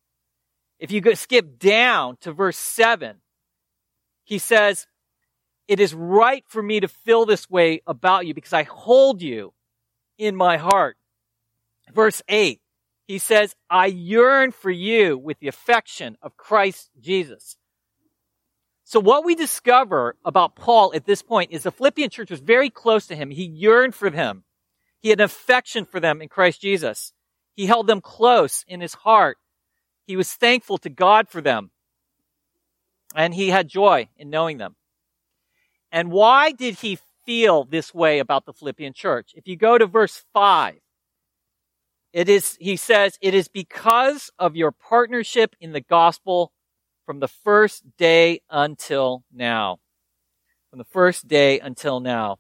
If 0.78 0.90
you 0.90 1.00
go 1.00 1.14
skip 1.14 1.58
down 1.58 2.16
to 2.22 2.32
verse 2.32 2.56
7, 2.56 3.16
he 4.24 4.38
says, 4.38 4.86
It 5.68 5.78
is 5.78 5.92
right 5.94 6.44
for 6.48 6.62
me 6.62 6.80
to 6.80 6.88
feel 6.88 7.26
this 7.26 7.48
way 7.50 7.82
about 7.86 8.26
you 8.26 8.32
because 8.32 8.54
I 8.54 8.62
hold 8.62 9.20
you 9.20 9.52
in 10.18 10.34
my 10.34 10.56
heart. 10.56 10.96
Verse 11.92 12.22
8, 12.28 12.60
he 13.06 13.18
says, 13.18 13.54
I 13.68 13.86
yearn 13.86 14.52
for 14.52 14.70
you 14.70 15.18
with 15.18 15.38
the 15.40 15.48
affection 15.48 16.16
of 16.22 16.36
Christ 16.36 16.90
Jesus. 17.00 17.56
So 18.84 18.98
what 18.98 19.24
we 19.24 19.34
discover 19.34 20.16
about 20.24 20.56
Paul 20.56 20.92
at 20.94 21.04
this 21.04 21.22
point 21.22 21.50
is 21.50 21.64
the 21.64 21.70
Philippian 21.70 22.08
church 22.08 22.30
was 22.30 22.40
very 22.40 22.70
close 22.70 23.06
to 23.08 23.16
him. 23.16 23.30
He 23.30 23.44
yearned 23.44 23.94
for 23.94 24.10
them. 24.10 24.44
He 25.00 25.10
had 25.10 25.20
an 25.20 25.24
affection 25.24 25.84
for 25.84 26.00
them 26.00 26.20
in 26.20 26.28
Christ 26.28 26.60
Jesus. 26.60 27.12
He 27.54 27.66
held 27.66 27.86
them 27.86 28.00
close 28.00 28.64
in 28.68 28.80
his 28.80 28.94
heart. 28.94 29.38
He 30.06 30.16
was 30.16 30.32
thankful 30.32 30.78
to 30.78 30.90
God 30.90 31.28
for 31.28 31.40
them. 31.40 31.70
And 33.14 33.34
he 33.34 33.48
had 33.48 33.68
joy 33.68 34.08
in 34.16 34.30
knowing 34.30 34.58
them. 34.58 34.76
And 35.90 36.10
why 36.10 36.52
did 36.52 36.76
he 36.76 36.98
feel 37.24 37.64
this 37.64 37.94
way 37.94 38.18
about 38.18 38.46
the 38.46 38.52
Philippian 38.52 38.92
church? 38.92 39.32
If 39.34 39.46
you 39.46 39.56
go 39.56 39.78
to 39.78 39.86
verse 39.86 40.24
5, 40.32 40.76
it 42.12 42.28
is, 42.28 42.56
he 42.60 42.76
says, 42.76 43.18
it 43.20 43.34
is 43.34 43.48
because 43.48 44.30
of 44.38 44.56
your 44.56 44.72
partnership 44.72 45.54
in 45.60 45.72
the 45.72 45.80
gospel 45.80 46.52
from 47.04 47.20
the 47.20 47.28
first 47.28 47.84
day 47.96 48.40
until 48.50 49.24
now. 49.32 49.78
From 50.70 50.78
the 50.78 50.84
first 50.84 51.28
day 51.28 51.60
until 51.60 52.00
now. 52.00 52.38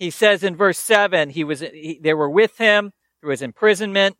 He 0.00 0.10
says 0.10 0.42
in 0.42 0.56
verse 0.56 0.78
7, 0.78 1.30
he 1.30 1.44
was, 1.44 1.60
he, 1.60 2.00
they 2.02 2.14
were 2.14 2.28
with 2.28 2.56
him 2.56 2.92
through 3.20 3.30
his 3.30 3.42
imprisonment, 3.42 4.16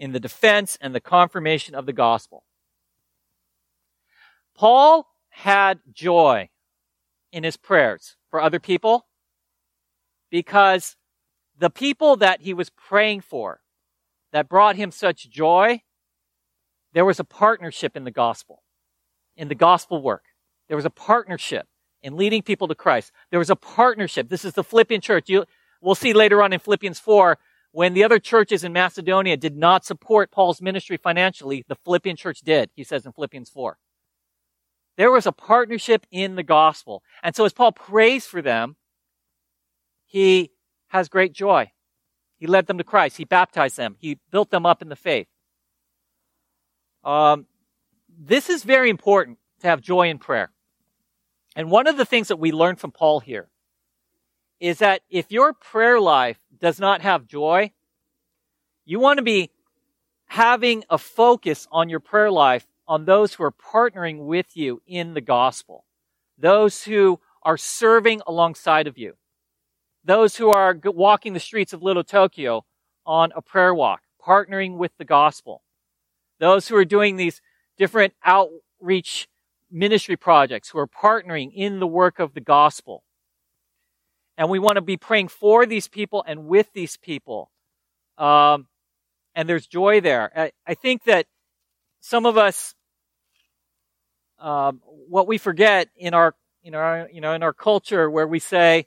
in 0.00 0.12
the 0.12 0.18
defense 0.18 0.78
and 0.80 0.94
the 0.94 1.00
confirmation 1.00 1.74
of 1.74 1.84
the 1.84 1.92
gospel. 1.92 2.44
Paul 4.56 5.06
had 5.28 5.80
joy 5.92 6.48
in 7.30 7.44
his 7.44 7.56
prayers 7.58 8.16
for 8.30 8.40
other 8.40 8.58
people 8.58 9.06
because 10.30 10.96
the 11.56 11.70
people 11.70 12.16
that 12.16 12.40
he 12.40 12.54
was 12.54 12.70
praying 12.70 13.20
for 13.20 13.60
that 14.32 14.48
brought 14.48 14.76
him 14.76 14.90
such 14.90 15.28
joy, 15.28 15.82
there 16.94 17.04
was 17.04 17.20
a 17.20 17.24
partnership 17.24 17.94
in 17.94 18.04
the 18.04 18.10
gospel, 18.10 18.62
in 19.36 19.48
the 19.48 19.54
gospel 19.54 20.02
work. 20.02 20.24
There 20.68 20.76
was 20.76 20.86
a 20.86 20.90
partnership 20.90 21.66
in 22.02 22.16
leading 22.16 22.42
people 22.42 22.68
to 22.68 22.74
Christ. 22.74 23.12
There 23.30 23.38
was 23.38 23.50
a 23.50 23.56
partnership. 23.56 24.28
This 24.28 24.44
is 24.44 24.54
the 24.54 24.64
Philippian 24.64 25.00
church. 25.00 25.28
You, 25.28 25.44
we'll 25.80 25.94
see 25.94 26.12
later 26.12 26.42
on 26.42 26.52
in 26.52 26.60
Philippians 26.60 26.98
4, 26.98 27.38
when 27.72 27.94
the 27.94 28.04
other 28.04 28.18
churches 28.18 28.64
in 28.64 28.72
Macedonia 28.72 29.36
did 29.36 29.56
not 29.56 29.84
support 29.84 30.30
Paul's 30.30 30.60
ministry 30.60 30.96
financially, 30.96 31.64
the 31.68 31.76
Philippian 31.76 32.16
church 32.16 32.40
did, 32.40 32.70
he 32.74 32.82
says 32.82 33.06
in 33.06 33.12
Philippians 33.12 33.50
4. 33.50 33.78
There 34.96 35.10
was 35.10 35.26
a 35.26 35.32
partnership 35.32 36.06
in 36.10 36.34
the 36.34 36.42
gospel. 36.42 37.02
And 37.22 37.34
so 37.34 37.44
as 37.44 37.52
Paul 37.52 37.72
prays 37.72 38.26
for 38.26 38.42
them, 38.42 38.76
he 40.04 40.50
has 40.88 41.08
great 41.08 41.32
joy. 41.32 41.70
He 42.38 42.46
led 42.46 42.66
them 42.66 42.78
to 42.78 42.84
Christ. 42.84 43.16
He 43.16 43.24
baptized 43.24 43.76
them. 43.76 43.96
He 44.00 44.18
built 44.30 44.50
them 44.50 44.66
up 44.66 44.82
in 44.82 44.88
the 44.88 44.96
faith. 44.96 45.28
Um, 47.04 47.46
this 48.08 48.50
is 48.50 48.64
very 48.64 48.90
important 48.90 49.38
to 49.60 49.68
have 49.68 49.80
joy 49.80 50.08
in 50.08 50.18
prayer. 50.18 50.50
And 51.56 51.70
one 51.70 51.86
of 51.86 51.96
the 51.96 52.04
things 52.04 52.28
that 52.28 52.38
we 52.38 52.52
learn 52.52 52.76
from 52.76 52.92
Paul 52.92 53.20
here 53.20 53.48
is 54.60 54.78
that 54.78 55.02
if 55.10 55.30
your 55.30 55.52
prayer 55.52 55.98
life 55.98 56.38
does 56.58 56.78
not 56.78 57.00
have 57.00 57.26
joy, 57.26 57.72
you 58.84 59.00
want 59.00 59.18
to 59.18 59.22
be 59.22 59.50
having 60.26 60.84
a 60.90 60.98
focus 60.98 61.66
on 61.72 61.88
your 61.88 62.00
prayer 62.00 62.30
life 62.30 62.66
on 62.86 63.04
those 63.04 63.34
who 63.34 63.42
are 63.42 63.52
partnering 63.52 64.26
with 64.26 64.56
you 64.56 64.82
in 64.86 65.14
the 65.14 65.20
gospel, 65.20 65.84
those 66.38 66.84
who 66.84 67.20
are 67.42 67.56
serving 67.56 68.20
alongside 68.26 68.86
of 68.86 68.98
you, 68.98 69.16
those 70.04 70.36
who 70.36 70.50
are 70.50 70.78
walking 70.84 71.32
the 71.32 71.40
streets 71.40 71.72
of 71.72 71.82
Little 71.82 72.04
Tokyo 72.04 72.64
on 73.06 73.32
a 73.34 73.42
prayer 73.42 73.74
walk, 73.74 74.02
partnering 74.24 74.76
with 74.76 74.92
the 74.98 75.04
gospel, 75.04 75.62
those 76.38 76.68
who 76.68 76.76
are 76.76 76.84
doing 76.84 77.16
these 77.16 77.40
different 77.76 78.12
outreach 78.24 79.28
ministry 79.70 80.16
projects 80.16 80.70
who 80.70 80.78
are 80.78 80.86
partnering 80.86 81.52
in 81.54 81.80
the 81.80 81.86
work 81.86 82.18
of 82.18 82.34
the 82.34 82.40
gospel. 82.40 83.04
And 84.36 84.48
we 84.48 84.58
want 84.58 84.76
to 84.76 84.80
be 84.80 84.96
praying 84.96 85.28
for 85.28 85.66
these 85.66 85.88
people 85.88 86.24
and 86.26 86.46
with 86.46 86.72
these 86.72 86.96
people. 86.96 87.50
Um, 88.18 88.66
and 89.34 89.48
there's 89.48 89.66
joy 89.66 90.00
there. 90.00 90.30
I, 90.36 90.52
I, 90.66 90.74
think 90.74 91.04
that 91.04 91.26
some 92.00 92.26
of 92.26 92.36
us, 92.36 92.74
um, 94.38 94.80
what 94.84 95.26
we 95.26 95.38
forget 95.38 95.88
in 95.96 96.14
our, 96.14 96.34
in 96.62 96.74
our, 96.74 97.08
you 97.12 97.20
know, 97.20 97.32
in 97.32 97.42
our 97.42 97.52
culture 97.52 98.10
where 98.10 98.26
we 98.26 98.38
say, 98.38 98.86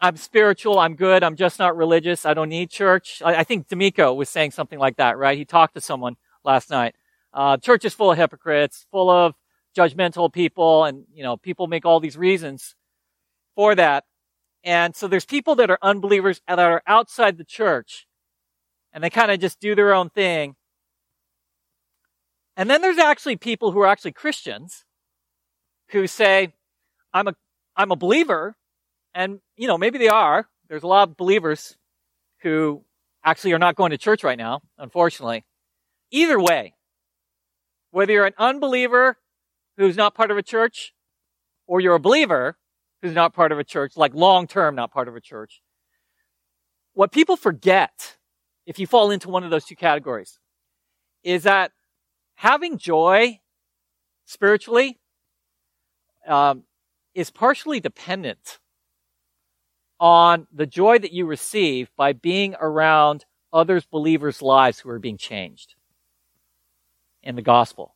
I'm 0.00 0.16
spiritual, 0.16 0.80
I'm 0.80 0.96
good, 0.96 1.22
I'm 1.22 1.36
just 1.36 1.60
not 1.60 1.76
religious, 1.76 2.26
I 2.26 2.34
don't 2.34 2.48
need 2.48 2.70
church. 2.70 3.22
I, 3.24 3.36
I 3.36 3.44
think 3.44 3.68
D'Amico 3.68 4.12
was 4.12 4.28
saying 4.28 4.50
something 4.50 4.78
like 4.78 4.96
that, 4.96 5.16
right? 5.16 5.38
He 5.38 5.44
talked 5.44 5.74
to 5.74 5.80
someone 5.80 6.16
last 6.44 6.70
night. 6.70 6.96
Uh, 7.34 7.56
church 7.56 7.84
is 7.84 7.94
full 7.94 8.12
of 8.12 8.18
hypocrites, 8.18 8.86
full 8.90 9.10
of 9.10 9.34
judgmental 9.76 10.32
people, 10.32 10.84
and 10.84 11.04
you 11.12 11.22
know, 11.22 11.36
people 11.36 11.66
make 11.66 11.86
all 11.86 12.00
these 12.00 12.16
reasons 12.16 12.74
for 13.54 13.74
that. 13.74 14.04
And 14.64 14.94
so 14.94 15.08
there's 15.08 15.24
people 15.24 15.56
that 15.56 15.70
are 15.70 15.78
unbelievers 15.82 16.40
that 16.46 16.58
are 16.58 16.82
outside 16.86 17.38
the 17.38 17.44
church, 17.44 18.06
and 18.92 19.02
they 19.02 19.10
kind 19.10 19.30
of 19.30 19.40
just 19.40 19.60
do 19.60 19.74
their 19.74 19.94
own 19.94 20.10
thing. 20.10 20.54
And 22.56 22.68
then 22.68 22.82
there's 22.82 22.98
actually 22.98 23.36
people 23.36 23.72
who 23.72 23.80
are 23.80 23.86
actually 23.86 24.12
Christians 24.12 24.84
who 25.88 26.06
say, 26.06 26.52
I'm 27.12 27.28
a, 27.28 27.34
I'm 27.76 27.90
a 27.90 27.96
believer. 27.96 28.56
And, 29.14 29.40
you 29.56 29.66
know, 29.66 29.78
maybe 29.78 29.98
they 29.98 30.08
are. 30.08 30.46
There's 30.68 30.82
a 30.82 30.86
lot 30.86 31.08
of 31.08 31.16
believers 31.16 31.76
who 32.42 32.84
actually 33.24 33.52
are 33.52 33.58
not 33.58 33.76
going 33.76 33.90
to 33.90 33.98
church 33.98 34.22
right 34.24 34.38
now, 34.38 34.60
unfortunately. 34.78 35.44
Either 36.10 36.38
way, 36.38 36.74
whether 37.92 38.12
you're 38.12 38.26
an 38.26 38.34
unbeliever 38.38 39.18
who's 39.76 39.96
not 39.96 40.14
part 40.14 40.30
of 40.30 40.36
a 40.36 40.42
church, 40.42 40.92
or 41.66 41.80
you're 41.80 41.94
a 41.94 42.00
believer 42.00 42.56
who's 43.00 43.14
not 43.14 43.34
part 43.34 43.52
of 43.52 43.58
a 43.58 43.64
church, 43.64 43.96
like 43.96 44.12
long 44.14 44.46
term 44.48 44.74
not 44.74 44.92
part 44.92 45.06
of 45.08 45.14
a 45.14 45.20
church, 45.20 45.62
what 46.94 47.12
people 47.12 47.36
forget, 47.36 48.16
if 48.66 48.78
you 48.78 48.86
fall 48.86 49.10
into 49.10 49.28
one 49.28 49.44
of 49.44 49.50
those 49.50 49.64
two 49.64 49.76
categories, 49.76 50.38
is 51.22 51.44
that 51.44 51.72
having 52.34 52.78
joy 52.78 53.40
spiritually 54.24 54.98
um, 56.26 56.64
is 57.14 57.30
partially 57.30 57.80
dependent 57.80 58.58
on 60.00 60.46
the 60.52 60.66
joy 60.66 60.98
that 60.98 61.12
you 61.12 61.26
receive 61.26 61.90
by 61.96 62.12
being 62.12 62.56
around 62.60 63.24
others 63.52 63.84
believers' 63.84 64.42
lives 64.42 64.80
who 64.80 64.88
are 64.88 64.98
being 64.98 65.18
changed 65.18 65.74
in 67.22 67.36
the 67.36 67.42
gospel. 67.42 67.94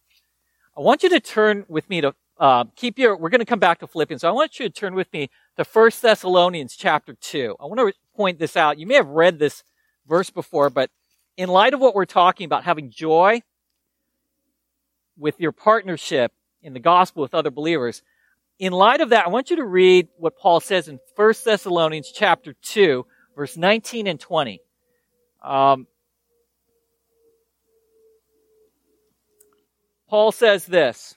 I 0.77 0.81
want 0.81 1.03
you 1.03 1.09
to 1.11 1.21
turn 1.21 1.65
with 1.69 1.89
me 1.89 2.01
to 2.03 2.15
uh, 2.39 2.65
keep 2.77 2.99
your. 2.99 3.17
We're 3.17 3.31
going 3.31 3.41
to 3.41 3.47
come 3.47 3.59
back 3.59 3.81
to 3.81 3.87
Philippians. 3.87 4.21
So 4.23 4.29
I 4.29 4.33
want 4.33 4.59
you 4.59 4.69
to 4.69 4.73
turn 4.73 4.95
with 4.95 5.11
me 5.13 5.31
to 5.57 5.65
First 5.65 6.03
Thessalonians 6.03 6.77
chapter 6.77 7.15
two. 7.15 7.57
I 7.59 7.65
want 7.65 7.81
to 7.81 7.93
point 8.15 8.39
this 8.39 8.57
out. 8.57 8.79
You 8.79 8.87
may 8.87 8.95
have 8.95 9.09
read 9.09 9.39
this 9.39 9.65
verse 10.07 10.31
before, 10.31 10.69
but 10.71 10.91
in 11.37 11.49
light 11.49 11.75
of 11.75 11.81
what 11.81 11.95
we're 11.95 12.05
talking 12.05 12.45
about, 12.45 12.65
having 12.65 12.91
joy 12.91 13.43
with 15.17 15.41
your 15.41 15.53
partnership 15.53 16.33
in 16.63 16.75
the 16.75 16.81
gospel 16.81 17.23
with 17.23 17.35
other 17.35 17.51
believers, 17.51 18.03
in 18.59 18.73
light 18.73 19.01
of 19.01 19.11
that, 19.11 19.27
I 19.27 19.29
want 19.29 19.51
you 19.51 19.57
to 19.57 19.65
read 19.65 20.09
what 20.17 20.37
Paul 20.37 20.61
says 20.61 20.89
in 20.89 20.99
First 21.15 21.45
Thessalonians 21.45 22.11
chapter 22.15 22.55
2, 22.55 23.07
verse 23.35 23.57
19 23.57 24.07
and 24.07 24.19
20. 24.19 24.61
Um, 25.43 25.87
Paul 30.09 30.33
says 30.33 30.67
this. 30.67 31.17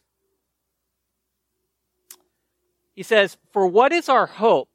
He 2.95 3.03
says, 3.03 3.37
For 3.51 3.67
what 3.67 3.91
is 3.91 4.09
our 4.09 4.25
hope 4.25 4.69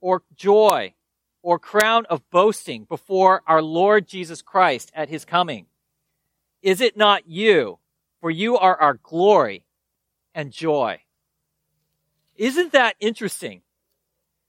or 0.00 0.22
joy 0.36 0.94
or 1.42 1.58
crown 1.58 2.04
of 2.06 2.28
boasting 2.30 2.84
before 2.84 3.42
our 3.46 3.62
Lord 3.62 4.06
Jesus 4.06 4.42
Christ 4.42 4.92
at 4.94 5.08
his 5.08 5.24
coming? 5.24 5.66
Is 6.62 6.80
it 6.80 6.96
not 6.96 7.28
you? 7.28 7.78
For 8.20 8.30
you 8.30 8.56
are 8.56 8.80
our 8.80 8.94
glory 8.94 9.64
and 10.34 10.52
joy. 10.52 11.00
Isn't 12.36 12.72
that 12.72 12.96
interesting? 13.00 13.62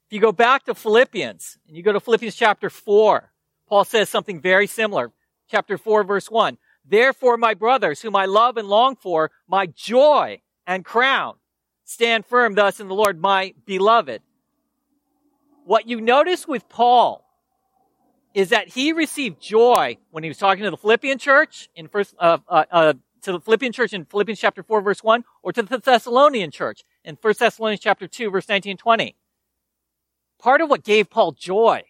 If 0.08 0.14
you 0.14 0.20
go 0.20 0.32
back 0.32 0.66
to 0.66 0.76
Philippians 0.76 1.58
and 1.68 1.76
you 1.76 1.84
go 1.84 1.92
to 1.92 2.00
Philippians 2.00 2.36
chapter 2.36 2.70
4, 2.70 3.32
Paul 3.68 3.84
says 3.86 4.10
something 4.10 4.40
very 4.40 4.68
similar. 4.68 5.12
Chapter 5.50 5.78
4 5.78 6.04
verse 6.04 6.30
1. 6.30 6.58
Therefore, 6.86 7.38
my 7.38 7.54
brothers, 7.54 8.02
whom 8.02 8.16
I 8.16 8.26
love 8.26 8.58
and 8.58 8.68
long 8.68 8.96
for, 8.96 9.32
my 9.48 9.68
joy 9.68 10.42
and 10.68 10.84
crown, 10.84 11.36
stand 11.86 12.26
firm 12.26 12.56
thus 12.56 12.80
in 12.80 12.88
the 12.88 12.96
Lord, 12.96 13.20
my 13.20 13.54
beloved. 13.66 14.22
What 15.66 15.88
you 15.88 16.02
notice 16.02 16.48
with 16.48 16.68
Paul 16.68 17.24
is 18.34 18.50
that 18.50 18.68
he 18.68 18.92
received 18.92 19.42
joy 19.42 19.98
when 20.12 20.24
he 20.24 20.30
was 20.30 20.38
talking 20.38 20.64
to 20.64 20.72
the 20.72 20.78
Philippian 20.78 21.18
church 21.20 21.70
in 21.76 21.88
first, 21.88 22.16
uh, 22.20 22.40
uh, 22.48 22.66
uh, 22.72 22.94
to 23.22 23.32
the 23.32 23.40
Philippian 23.40 23.72
church 23.72 23.94
in 23.94 24.06
Philippians 24.06 24.40
chapter 24.40 24.64
4 24.64 24.82
verse 24.82 25.04
1 25.04 25.24
or 25.42 25.54
to 25.54 25.62
the 25.62 25.78
Thessalonian 25.78 26.52
church 26.52 26.84
in 27.06 27.18
1 27.20 27.34
Thessalonians 27.40 27.80
chapter 27.80 28.08
2 28.08 28.30
verse 28.32 28.50
19 28.50 28.78
20. 28.78 29.16
Part 30.40 30.62
of 30.62 30.70
what 30.70 30.84
gave 30.84 31.10
Paul 31.10 31.32
joy 31.32 31.84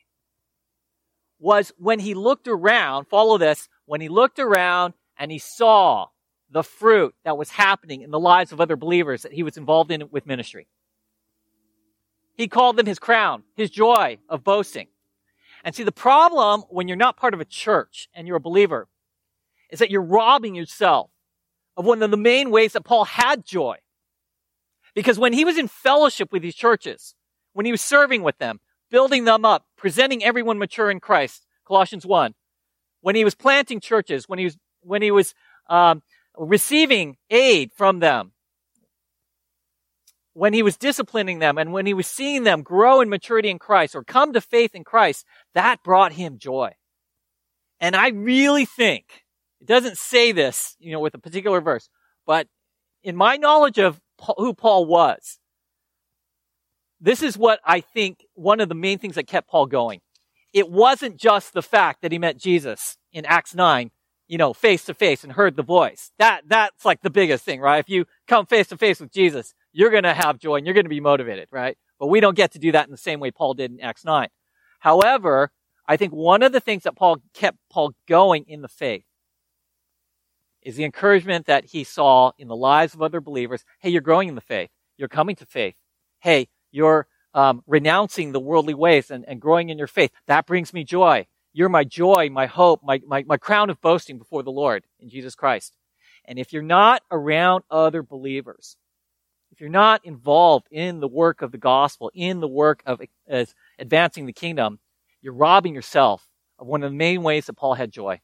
was 1.39 1.71
when 1.77 1.99
he 1.99 2.13
looked 2.13 2.47
around, 2.47 3.05
follow 3.05 3.37
this, 3.37 3.67
when 3.85 4.01
he 4.01 4.09
looked 4.09 4.39
around 4.39 4.93
and 5.17 5.31
he 5.31 5.39
saw 5.39 6.07
the 6.49 6.63
fruit 6.63 7.15
that 7.23 7.37
was 7.37 7.49
happening 7.49 8.01
in 8.01 8.11
the 8.11 8.19
lives 8.19 8.51
of 8.51 8.61
other 8.61 8.75
believers 8.75 9.23
that 9.23 9.33
he 9.33 9.43
was 9.43 9.57
involved 9.57 9.91
in 9.91 10.03
with 10.11 10.25
ministry. 10.25 10.67
He 12.35 12.47
called 12.47 12.77
them 12.77 12.85
his 12.85 12.99
crown, 12.99 13.43
his 13.55 13.69
joy 13.69 14.19
of 14.29 14.43
boasting. 14.43 14.87
And 15.63 15.73
see, 15.73 15.83
the 15.83 15.91
problem 15.91 16.63
when 16.69 16.87
you're 16.87 16.97
not 16.97 17.17
part 17.17 17.33
of 17.33 17.39
a 17.39 17.45
church 17.45 18.09
and 18.13 18.27
you're 18.27 18.37
a 18.37 18.41
believer 18.41 18.87
is 19.69 19.79
that 19.79 19.89
you're 19.89 20.01
robbing 20.01 20.55
yourself 20.55 21.09
of 21.75 21.85
one 21.85 22.03
of 22.03 22.11
the 22.11 22.17
main 22.17 22.51
ways 22.51 22.73
that 22.73 22.83
Paul 22.83 23.05
had 23.05 23.45
joy. 23.45 23.77
Because 24.93 25.17
when 25.17 25.33
he 25.33 25.45
was 25.45 25.57
in 25.57 25.67
fellowship 25.67 26.31
with 26.31 26.41
these 26.41 26.55
churches, 26.55 27.15
when 27.53 27.65
he 27.65 27.71
was 27.71 27.81
serving 27.81 28.21
with 28.21 28.37
them, 28.37 28.59
building 28.91 29.25
them 29.25 29.45
up, 29.45 29.65
presenting 29.75 30.23
everyone 30.23 30.59
mature 30.59 30.91
in 30.91 30.99
Christ, 30.99 31.47
Colossians 31.65 32.05
1, 32.05 32.35
when 33.03 33.15
he 33.15 33.25
was 33.25 33.35
planting 33.35 33.81
churches, 33.81 34.29
when 34.29 34.39
he 34.39 34.45
was, 34.45 34.57
when 34.81 35.01
he 35.01 35.11
was 35.11 35.35
um, 35.69 36.01
receiving 36.37 37.17
aid 37.29 37.69
from 37.75 37.99
them, 37.99 38.31
when 40.31 40.53
he 40.53 40.63
was 40.63 40.77
disciplining 40.77 41.39
them, 41.39 41.57
and 41.57 41.73
when 41.73 41.85
he 41.85 41.93
was 41.93 42.07
seeing 42.07 42.45
them 42.45 42.63
grow 42.63 43.01
in 43.01 43.09
maturity 43.09 43.49
in 43.49 43.59
Christ 43.59 43.93
or 43.93 44.05
come 44.05 44.31
to 44.31 44.41
faith 44.41 44.73
in 44.73 44.85
Christ, 44.85 45.25
that 45.53 45.83
brought 45.83 46.13
him 46.13 46.37
joy. 46.39 46.71
And 47.81 47.93
I 47.93 48.07
really 48.07 48.65
think, 48.65 49.25
it 49.59 49.67
doesn't 49.67 49.97
say 49.97 50.31
this, 50.31 50.77
you 50.79 50.93
know, 50.93 51.01
with 51.01 51.13
a 51.13 51.19
particular 51.19 51.59
verse, 51.59 51.89
but 52.25 52.47
in 53.03 53.17
my 53.17 53.35
knowledge 53.35 53.79
of 53.79 53.99
who 54.37 54.53
Paul 54.53 54.85
was, 54.85 55.39
this 57.01 57.21
is 57.21 57.37
what 57.37 57.59
I 57.65 57.81
think 57.81 58.25
one 58.33 58.61
of 58.61 58.69
the 58.69 58.75
main 58.75 58.97
things 58.97 59.15
that 59.15 59.27
kept 59.27 59.49
Paul 59.49 59.65
going. 59.65 59.99
It 60.53 60.69
wasn't 60.69 61.17
just 61.17 61.53
the 61.53 61.61
fact 61.61 62.01
that 62.01 62.11
he 62.11 62.19
met 62.19 62.37
Jesus 62.37 62.97
in 63.11 63.25
Acts 63.25 63.55
9, 63.55 63.91
you 64.27 64.37
know, 64.37 64.53
face 64.53 64.85
to 64.85 64.93
face 64.93 65.23
and 65.23 65.33
heard 65.33 65.55
the 65.55 65.63
voice. 65.63 66.11
That, 66.19 66.41
that's 66.47 66.85
like 66.85 67.01
the 67.01 67.09
biggest 67.09 67.43
thing, 67.43 67.59
right? 67.59 67.79
If 67.79 67.89
you 67.89 68.05
come 68.27 68.45
face 68.45 68.67
to 68.67 68.77
face 68.77 68.99
with 68.99 69.11
Jesus, 69.11 69.53
you're 69.71 69.89
going 69.89 70.03
to 70.03 70.13
have 70.13 70.37
joy 70.37 70.57
and 70.57 70.65
you're 70.65 70.75
going 70.75 70.85
to 70.85 70.89
be 70.89 70.99
motivated, 70.99 71.47
right? 71.51 71.77
But 71.99 72.07
we 72.07 72.19
don't 72.19 72.37
get 72.37 72.51
to 72.51 72.59
do 72.59 72.71
that 72.71 72.85
in 72.85 72.91
the 72.91 72.97
same 72.97 73.19
way 73.19 73.31
Paul 73.31 73.55
did 73.55 73.71
in 73.71 73.79
Acts 73.79 74.05
9. 74.05 74.27
However, 74.79 75.51
I 75.87 75.97
think 75.97 76.13
one 76.13 76.43
of 76.43 76.51
the 76.51 76.59
things 76.59 76.83
that 76.83 76.95
Paul 76.95 77.17
kept 77.33 77.57
Paul 77.71 77.93
going 78.07 78.45
in 78.47 78.61
the 78.61 78.67
faith 78.67 79.05
is 80.61 80.75
the 80.75 80.85
encouragement 80.85 81.45
that 81.47 81.65
he 81.65 81.83
saw 81.83 82.31
in 82.37 82.47
the 82.47 82.55
lives 82.55 82.93
of 82.93 83.01
other 83.01 83.19
believers. 83.19 83.65
Hey, 83.79 83.89
you're 83.89 84.01
growing 84.01 84.29
in 84.29 84.35
the 84.35 84.41
faith. 84.41 84.69
You're 84.97 85.09
coming 85.09 85.35
to 85.37 85.45
faith. 85.45 85.75
Hey, 86.19 86.47
you're 86.71 87.07
um, 87.33 87.63
renouncing 87.67 88.31
the 88.31 88.39
worldly 88.39 88.73
ways 88.73 89.11
and, 89.11 89.25
and 89.27 89.41
growing 89.41 89.69
in 89.69 89.77
your 89.77 89.87
faith. 89.87 90.11
That 90.27 90.45
brings 90.45 90.73
me 90.73 90.83
joy. 90.83 91.27
You're 91.53 91.69
my 91.69 91.83
joy, 91.83 92.29
my 92.31 92.47
hope, 92.47 92.81
my, 92.83 93.01
my, 93.05 93.23
my 93.27 93.37
crown 93.37 93.69
of 93.69 93.81
boasting 93.81 94.17
before 94.17 94.43
the 94.43 94.51
Lord 94.51 94.85
in 94.99 95.09
Jesus 95.09 95.35
Christ. 95.35 95.77
And 96.25 96.39
if 96.39 96.53
you're 96.53 96.61
not 96.61 97.01
around 97.11 97.63
other 97.69 98.01
believers, 98.01 98.77
if 99.51 99.61
you're 99.61 99.69
not 99.69 100.03
involved 100.03 100.67
in 100.71 100.99
the 100.99 101.07
work 101.07 101.41
of 101.41 101.51
the 101.51 101.59
gospel, 101.59 102.11
in 102.15 102.39
the 102.39 102.47
work 102.47 102.81
of 102.85 103.01
uh, 103.31 103.45
advancing 103.77 104.25
the 104.25 104.33
kingdom, 104.33 104.79
you're 105.21 105.33
robbing 105.33 105.75
yourself 105.75 106.27
of 106.57 106.65
one 106.65 106.81
of 106.81 106.91
the 106.91 106.97
main 106.97 107.21
ways 107.21 107.45
that 107.45 107.53
Paul 107.53 107.75
had 107.75 107.91
joy. 107.91 108.19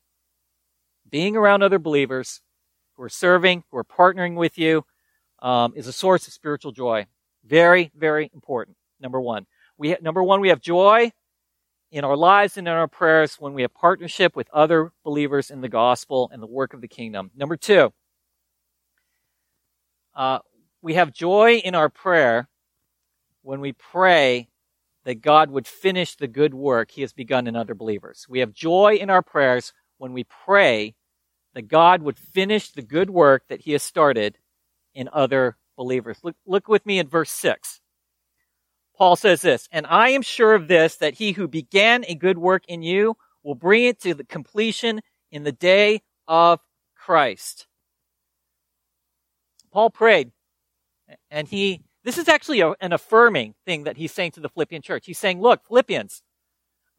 Being 1.08 1.36
around 1.36 1.62
other 1.62 1.80
believers 1.80 2.42
who 2.96 3.04
are 3.04 3.10
serving, 3.10 3.64
who 3.70 3.78
are 3.78 3.84
partnering 3.84 4.36
with 4.36 4.58
you, 4.58 4.86
um, 5.42 5.74
is 5.76 5.88
a 5.88 5.94
source 5.94 6.28
of 6.28 6.34
spiritual 6.34 6.72
joy. 6.72 7.06
Very, 7.46 7.92
very 7.96 8.30
important. 8.34 8.76
Number 9.00 9.20
one. 9.20 9.46
We 9.78 9.92
ha- 9.92 9.98
number 10.02 10.24
one, 10.24 10.42
we 10.42 10.50
have 10.50 10.62
joy 10.62 11.12
in 11.92 12.04
our 12.04 12.16
lives 12.16 12.58
and 12.58 12.68
in 12.68 12.74
our 12.74 12.88
prayers 12.88 13.36
when 13.40 13.54
we 13.54 13.64
have 13.64 13.74
partnership 13.74 14.36
with 14.36 14.50
other 14.52 14.92
believers 15.04 15.50
in 15.50 15.62
the 15.62 15.70
gospel 15.70 16.30
and 16.32 16.42
the 16.42 16.48
work 16.48 16.74
of 16.74 16.82
the 16.82 16.88
kingdom. 16.88 17.32
Number 17.36 17.58
two, 17.58 17.92
uh, 20.16 20.40
we 20.82 20.94
have 20.94 21.14
joy 21.14 21.56
in 21.56 21.76
our 21.76 21.90
prayer 21.90 22.48
when 23.42 23.60
we 23.60 23.74
pray 23.74 24.50
that 25.06 25.22
God 25.22 25.50
would 25.50 25.66
finish 25.66 26.16
the 26.16 26.28
good 26.28 26.54
work 26.54 26.92
he 26.92 27.02
has 27.02 27.14
begun 27.14 27.48
in 27.48 27.56
other 27.56 27.74
believers. 27.74 28.28
We 28.30 28.40
have 28.40 28.54
joy 28.54 28.98
in 29.00 29.10
our 29.10 29.24
prayers 29.24 29.74
when 29.98 30.14
we 30.14 30.24
pray 30.24 30.96
that 31.54 31.68
God 31.68 32.04
would 32.04 32.18
finish 32.18 32.72
the 32.72 32.82
good 32.82 33.10
work 33.10 33.44
that 33.50 33.62
he 33.62 33.72
has 33.72 33.82
started 33.82 34.38
in 34.94 35.10
other 35.12 35.58
believers. 35.76 36.18
Look, 36.24 36.36
look 36.46 36.68
with 36.68 36.86
me 36.86 37.00
at 37.00 37.08
verse 37.08 37.32
6. 37.32 37.79
Paul 39.00 39.16
says 39.16 39.42
this, 39.42 39.70
and 39.72 39.88
I 39.88 40.10
am 40.10 40.22
sure 40.22 40.54
of 40.54 40.68
this, 40.68 40.98
that 40.98 41.14
he 41.16 41.32
who 41.32 41.48
began 41.48 42.04
a 42.06 42.14
good 42.14 42.38
work 42.38 42.64
in 42.68 42.84
you 42.84 43.16
will 43.44 43.56
bring 43.56 43.86
it 43.86 44.02
to 44.02 44.14
the 44.14 44.26
completion 44.26 45.00
in 45.32 45.44
the 45.44 45.54
day 45.54 46.02
of 46.28 46.60
Christ. 46.96 47.66
Paul 49.72 49.90
prayed, 49.90 50.32
and 51.32 51.48
he, 51.48 51.82
this 52.04 52.18
is 52.18 52.28
actually 52.28 52.60
a, 52.60 52.74
an 52.82 52.92
affirming 52.92 53.56
thing 53.66 53.86
that 53.86 53.96
he's 53.96 54.12
saying 54.12 54.32
to 54.32 54.42
the 54.42 54.50
Philippian 54.50 54.82
church. 54.82 55.06
He's 55.06 55.18
saying, 55.18 55.40
look, 55.40 55.66
Philippians, 55.66 56.22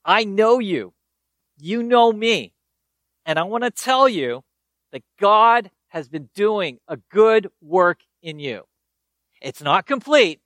I 0.02 0.24
know 0.24 0.58
you. 0.58 0.94
You 1.58 1.82
know 1.82 2.12
me. 2.12 2.54
And 3.26 3.38
I 3.38 3.42
want 3.42 3.64
to 3.64 3.70
tell 3.70 4.08
you 4.08 4.42
that 4.92 5.02
God 5.20 5.70
has 5.88 6.08
been 6.08 6.30
doing 6.34 6.78
a 6.88 6.96
good 7.10 7.50
work 7.60 8.00
in 8.22 8.38
you. 8.38 8.62
It's 9.42 9.62
not 9.62 9.86
complete, 9.86 10.40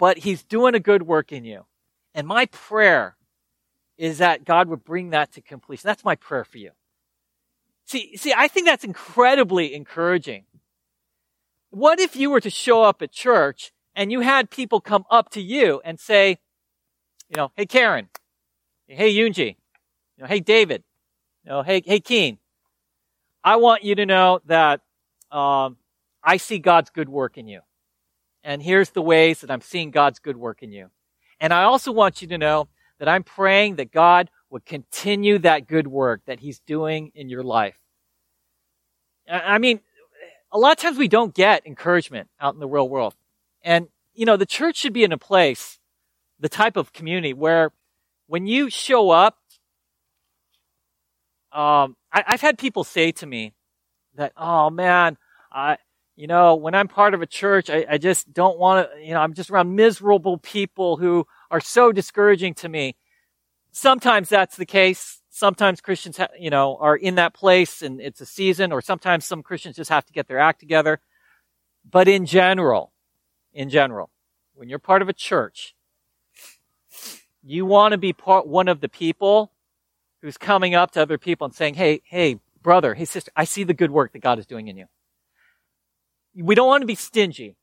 but 0.00 0.16
he's 0.16 0.42
doing 0.42 0.74
a 0.74 0.80
good 0.80 1.02
work 1.02 1.30
in 1.30 1.44
you. 1.44 1.66
And 2.14 2.26
my 2.26 2.46
prayer 2.46 3.16
is 3.98 4.16
that 4.18 4.46
God 4.46 4.66
would 4.68 4.82
bring 4.82 5.10
that 5.10 5.32
to 5.34 5.42
completion. 5.42 5.86
That's 5.86 6.04
my 6.04 6.16
prayer 6.16 6.42
for 6.42 6.56
you. 6.56 6.70
See, 7.84 8.16
see, 8.16 8.32
I 8.34 8.48
think 8.48 8.66
that's 8.66 8.82
incredibly 8.82 9.74
encouraging. 9.74 10.44
What 11.68 12.00
if 12.00 12.16
you 12.16 12.30
were 12.30 12.40
to 12.40 12.48
show 12.48 12.82
up 12.82 13.02
at 13.02 13.12
church 13.12 13.72
and 13.94 14.10
you 14.10 14.20
had 14.20 14.48
people 14.48 14.80
come 14.80 15.04
up 15.10 15.28
to 15.32 15.42
you 15.42 15.82
and 15.84 16.00
say, 16.00 16.38
you 17.28 17.36
know, 17.36 17.52
hey 17.54 17.66
Karen, 17.66 18.08
hey 18.86 19.14
Yunji, 19.14 19.56
you 20.16 20.22
know, 20.22 20.26
hey 20.26 20.40
David, 20.40 20.82
you 21.44 21.50
know, 21.50 21.62
hey, 21.62 21.82
hey 21.84 22.00
Keen, 22.00 22.38
I 23.44 23.56
want 23.56 23.84
you 23.84 23.94
to 23.96 24.06
know 24.06 24.40
that 24.46 24.80
um, 25.30 25.76
I 26.24 26.38
see 26.38 26.58
God's 26.58 26.88
good 26.88 27.10
work 27.10 27.36
in 27.36 27.46
you. 27.46 27.60
And 28.42 28.62
here's 28.62 28.90
the 28.90 29.02
ways 29.02 29.40
that 29.40 29.50
I'm 29.50 29.60
seeing 29.60 29.90
God's 29.90 30.18
good 30.18 30.36
work 30.36 30.62
in 30.62 30.72
you. 30.72 30.90
And 31.40 31.52
I 31.52 31.64
also 31.64 31.92
want 31.92 32.22
you 32.22 32.28
to 32.28 32.38
know 32.38 32.68
that 32.98 33.08
I'm 33.08 33.22
praying 33.22 33.76
that 33.76 33.92
God 33.92 34.30
would 34.50 34.66
continue 34.66 35.38
that 35.38 35.66
good 35.66 35.86
work 35.86 36.22
that 36.26 36.40
He's 36.40 36.60
doing 36.60 37.12
in 37.14 37.28
your 37.28 37.42
life. 37.42 37.78
I 39.28 39.58
mean, 39.58 39.80
a 40.52 40.58
lot 40.58 40.72
of 40.72 40.78
times 40.78 40.98
we 40.98 41.08
don't 41.08 41.34
get 41.34 41.66
encouragement 41.66 42.28
out 42.40 42.54
in 42.54 42.60
the 42.60 42.68
real 42.68 42.88
world. 42.88 43.14
And, 43.62 43.88
you 44.14 44.26
know, 44.26 44.36
the 44.36 44.46
church 44.46 44.76
should 44.76 44.92
be 44.92 45.04
in 45.04 45.12
a 45.12 45.18
place, 45.18 45.78
the 46.38 46.48
type 46.48 46.76
of 46.76 46.92
community 46.92 47.32
where 47.32 47.70
when 48.26 48.46
you 48.46 48.70
show 48.70 49.10
up, 49.10 49.38
um, 51.52 51.96
I, 52.12 52.24
have 52.26 52.40
had 52.40 52.58
people 52.58 52.84
say 52.84 53.12
to 53.12 53.26
me 53.26 53.54
that, 54.14 54.32
oh 54.36 54.70
man, 54.70 55.16
I, 55.52 55.78
you 56.20 56.26
know, 56.26 56.54
when 56.54 56.74
I'm 56.74 56.86
part 56.86 57.14
of 57.14 57.22
a 57.22 57.26
church, 57.26 57.70
I, 57.70 57.86
I 57.88 57.96
just 57.96 58.30
don't 58.34 58.58
want 58.58 58.90
to, 58.92 59.02
you 59.02 59.14
know, 59.14 59.20
I'm 59.20 59.32
just 59.32 59.48
around 59.48 59.74
miserable 59.74 60.36
people 60.36 60.98
who 60.98 61.26
are 61.50 61.60
so 61.60 61.92
discouraging 61.92 62.52
to 62.56 62.68
me. 62.68 62.94
Sometimes 63.72 64.28
that's 64.28 64.54
the 64.56 64.66
case. 64.66 65.22
Sometimes 65.30 65.80
Christians, 65.80 66.18
ha- 66.18 66.28
you 66.38 66.50
know, 66.50 66.76
are 66.76 66.94
in 66.94 67.14
that 67.14 67.32
place 67.32 67.80
and 67.80 68.02
it's 68.02 68.20
a 68.20 68.26
season, 68.26 68.70
or 68.70 68.82
sometimes 68.82 69.24
some 69.24 69.42
Christians 69.42 69.76
just 69.76 69.88
have 69.88 70.04
to 70.04 70.12
get 70.12 70.28
their 70.28 70.38
act 70.38 70.60
together. 70.60 71.00
But 71.90 72.06
in 72.06 72.26
general, 72.26 72.92
in 73.54 73.70
general, 73.70 74.10
when 74.52 74.68
you're 74.68 74.78
part 74.78 75.00
of 75.00 75.08
a 75.08 75.14
church, 75.14 75.74
you 77.42 77.64
want 77.64 77.92
to 77.92 77.98
be 77.98 78.12
part, 78.12 78.46
one 78.46 78.68
of 78.68 78.82
the 78.82 78.90
people 78.90 79.52
who's 80.20 80.36
coming 80.36 80.74
up 80.74 80.90
to 80.90 81.00
other 81.00 81.16
people 81.16 81.46
and 81.46 81.54
saying, 81.54 81.74
Hey, 81.74 82.02
hey, 82.04 82.40
brother, 82.62 82.92
hey, 82.92 83.06
sister, 83.06 83.32
I 83.34 83.44
see 83.44 83.64
the 83.64 83.72
good 83.72 83.90
work 83.90 84.12
that 84.12 84.18
God 84.18 84.38
is 84.38 84.44
doing 84.44 84.68
in 84.68 84.76
you 84.76 84.84
we 86.34 86.54
don't 86.54 86.66
want 86.66 86.82
to 86.82 86.86
be 86.86 86.94
stingy 86.94 87.56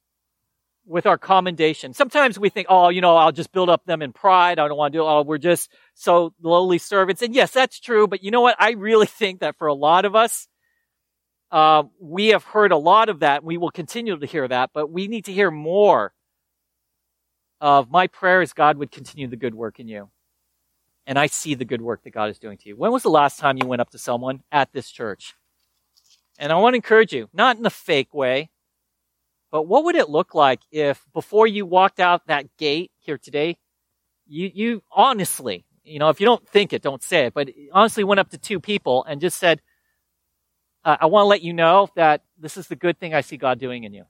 with 0.86 1.06
our 1.06 1.18
commendation. 1.18 1.94
Sometimes 1.94 2.40
we 2.40 2.50
think, 2.50 2.68
oh, 2.70 2.90
you 2.90 3.02
know, 3.02 3.18
I'll 3.18 3.32
just 3.32 3.52
build 3.52 3.70
up 3.70 3.86
them 3.86 4.02
in 4.02 4.14
pride. 4.14 4.58
I 4.58 4.68
don't 4.68 4.78
want 4.78 4.94
to 4.94 5.00
do 5.00 5.04
it. 5.04 5.08
Oh, 5.08 5.22
we're 5.24 5.38
just 5.38 5.72
so 5.94 6.34
lowly 6.42 6.78
servants. 6.78 7.22
And 7.22 7.36
yes, 7.36 7.52
that's 7.52 7.80
true. 7.80 8.08
But 8.08 8.24
you 8.24 8.32
know 8.32 8.42
what? 8.42 8.56
I 8.58 8.72
really 8.72 9.06
think 9.06 9.42
that 9.42 9.58
for 9.58 9.68
a 9.68 9.74
lot 9.74 10.06
of 10.06 10.16
us, 10.16 10.48
uh, 11.52 11.84
we 12.00 12.28
have 12.28 12.44
heard 12.44 12.72
a 12.72 12.78
lot 12.78 13.10
of 13.10 13.20
that. 13.20 13.44
We 13.44 13.58
will 13.58 13.72
continue 13.72 14.18
to 14.18 14.26
hear 14.26 14.48
that, 14.48 14.72
but 14.74 14.90
we 14.90 15.08
need 15.08 15.26
to 15.26 15.34
hear 15.34 15.52
more 15.52 16.14
of 17.60 17.90
my 17.90 18.08
prayer 18.08 18.42
is 18.42 18.54
God 18.54 18.78
would 18.78 18.92
continue 18.92 19.28
the 19.28 19.36
good 19.36 19.56
work 19.56 19.80
in 19.80 19.88
you. 19.88 20.10
And 21.06 21.18
I 21.18 21.28
see 21.28 21.56
the 21.56 21.66
good 21.66 21.82
work 21.82 22.04
that 22.04 22.12
God 22.12 22.30
is 22.30 22.38
doing 22.38 22.58
to 22.60 22.70
you. 22.70 22.76
When 22.76 22.92
was 22.92 23.04
the 23.04 23.10
last 23.10 23.40
time 23.40 23.58
you 23.58 23.68
went 23.68 23.82
up 23.82 23.90
to 23.92 23.98
someone 23.98 24.44
at 24.52 24.74
this 24.74 24.92
church? 24.92 25.36
And 26.38 26.52
I 26.52 26.56
want 26.58 26.74
to 26.74 26.78
encourage 26.78 27.14
you, 27.14 27.30
not 27.34 27.58
in 27.58 27.66
a 27.66 27.70
fake 27.70 28.14
way, 28.14 28.50
but 29.52 29.64
what 29.64 29.86
would 29.86 29.96
it 29.96 30.10
look 30.10 30.36
like 30.36 30.62
if 30.72 31.06
before 31.14 31.48
you 31.48 31.66
walked 31.66 32.00
out 32.00 32.28
that 32.28 32.58
gate 32.58 32.92
here 33.00 33.18
today, 33.18 33.58
you, 34.28 34.52
you 34.54 34.84
honestly, 34.92 35.66
you 35.84 36.00
know, 36.00 36.10
if 36.10 36.20
you 36.20 36.26
don't 36.26 36.48
think 36.48 36.74
it, 36.74 36.82
don't 36.82 37.02
say 37.02 37.28
it, 37.28 37.34
but 37.34 37.50
honestly 37.72 38.04
went 38.04 38.20
up 38.20 38.30
to 38.32 38.38
two 38.38 38.60
people 38.60 39.06
and 39.06 39.22
just 39.22 39.38
said, 39.38 39.62
uh, 40.84 40.98
I 41.00 41.06
want 41.06 41.24
to 41.24 41.28
let 41.28 41.42
you 41.42 41.54
know 41.54 41.90
that 41.96 42.24
this 42.38 42.58
is 42.58 42.68
the 42.68 42.76
good 42.76 43.00
thing 43.00 43.14
I 43.14 43.22
see 43.22 43.38
God 43.38 43.60
doing 43.60 43.84
in 43.84 43.94
you. 43.94 44.06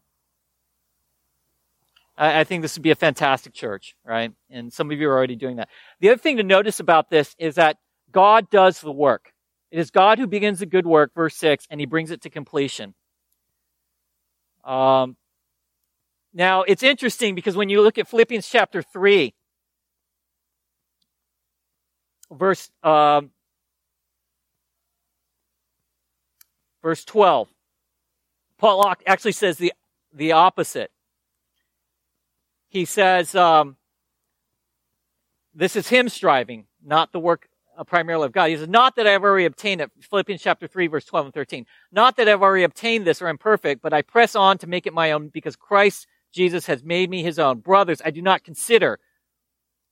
I, 2.17 2.41
I 2.41 2.43
think 2.43 2.61
this 2.61 2.75
would 2.75 2.83
be 2.83 2.91
a 2.91 2.95
fantastic 2.95 3.53
church, 3.53 3.95
right? 4.03 4.31
And 4.49 4.73
some 4.73 4.91
of 4.91 4.99
you 4.99 5.09
are 5.09 5.15
already 5.15 5.35
doing 5.35 5.57
that. 5.57 5.69
The 5.99 6.09
other 6.09 6.17
thing 6.17 6.37
to 6.37 6.43
notice 6.43 6.79
about 6.79 7.09
this 7.09 7.35
is 7.37 7.55
that 7.55 7.77
God 8.11 8.49
does 8.49 8.81
the 8.81 8.91
work. 8.91 9.33
It 9.69 9.79
is 9.79 9.91
God 9.91 10.17
who 10.17 10.27
begins 10.27 10.59
the 10.59 10.65
good 10.65 10.85
work, 10.85 11.13
verse 11.13 11.35
6, 11.35 11.67
and 11.69 11.79
he 11.79 11.85
brings 11.85 12.09
it 12.09 12.21
to 12.21 12.29
completion. 12.29 12.95
Um, 14.63 15.15
now, 16.37 16.61
it's 16.61 16.83
interesting 16.83 17.33
because 17.33 17.55
when 17.55 17.67
you 17.67 17.81
look 17.81 17.97
at 17.97 18.07
Philippians 18.07 18.47
chapter 18.47 18.83
3, 18.83 19.33
verse, 22.31 22.69
um, 22.83 23.31
verse 26.83 27.03
12, 27.05 27.49
Paul 28.59 28.93
actually 29.07 29.31
says 29.31 29.57
the, 29.57 29.73
the 30.13 30.33
opposite. 30.33 30.91
He 32.69 32.85
says, 32.85 33.33
um, 33.33 33.77
this 35.55 35.75
is 35.75 35.87
him 35.87 36.07
striving, 36.07 36.67
not 36.85 37.11
the 37.13 37.19
work 37.19 37.49
uh, 37.75 37.83
primarily 37.83 38.27
of 38.27 38.31
God. 38.31 38.51
He 38.51 38.57
says, 38.57 38.67
not 38.67 38.95
that 38.97 39.07
I've 39.07 39.23
already 39.23 39.45
obtained 39.45 39.81
it. 39.81 39.89
Philippians 40.01 40.43
chapter 40.43 40.67
3, 40.67 40.85
verse 40.85 41.05
12 41.05 41.25
and 41.25 41.33
13. 41.33 41.65
Not 41.91 42.15
that 42.17 42.29
I've 42.29 42.43
already 42.43 42.63
obtained 42.63 43.07
this 43.07 43.23
or 43.23 43.27
am 43.27 43.39
perfect, 43.39 43.81
but 43.81 43.91
I 43.91 44.03
press 44.03 44.35
on 44.35 44.59
to 44.59 44.67
make 44.67 44.85
it 44.85 44.93
my 44.93 45.13
own 45.13 45.29
because 45.29 45.55
Christ 45.55 46.05
Jesus 46.37 46.67
has 46.67 46.83
made 46.83 47.09
me 47.09 47.23
his 47.23 47.39
own. 47.39 47.59
Brothers, 47.59 48.01
I 48.05 48.11
do 48.11 48.21
not 48.21 48.43
consider 48.43 48.99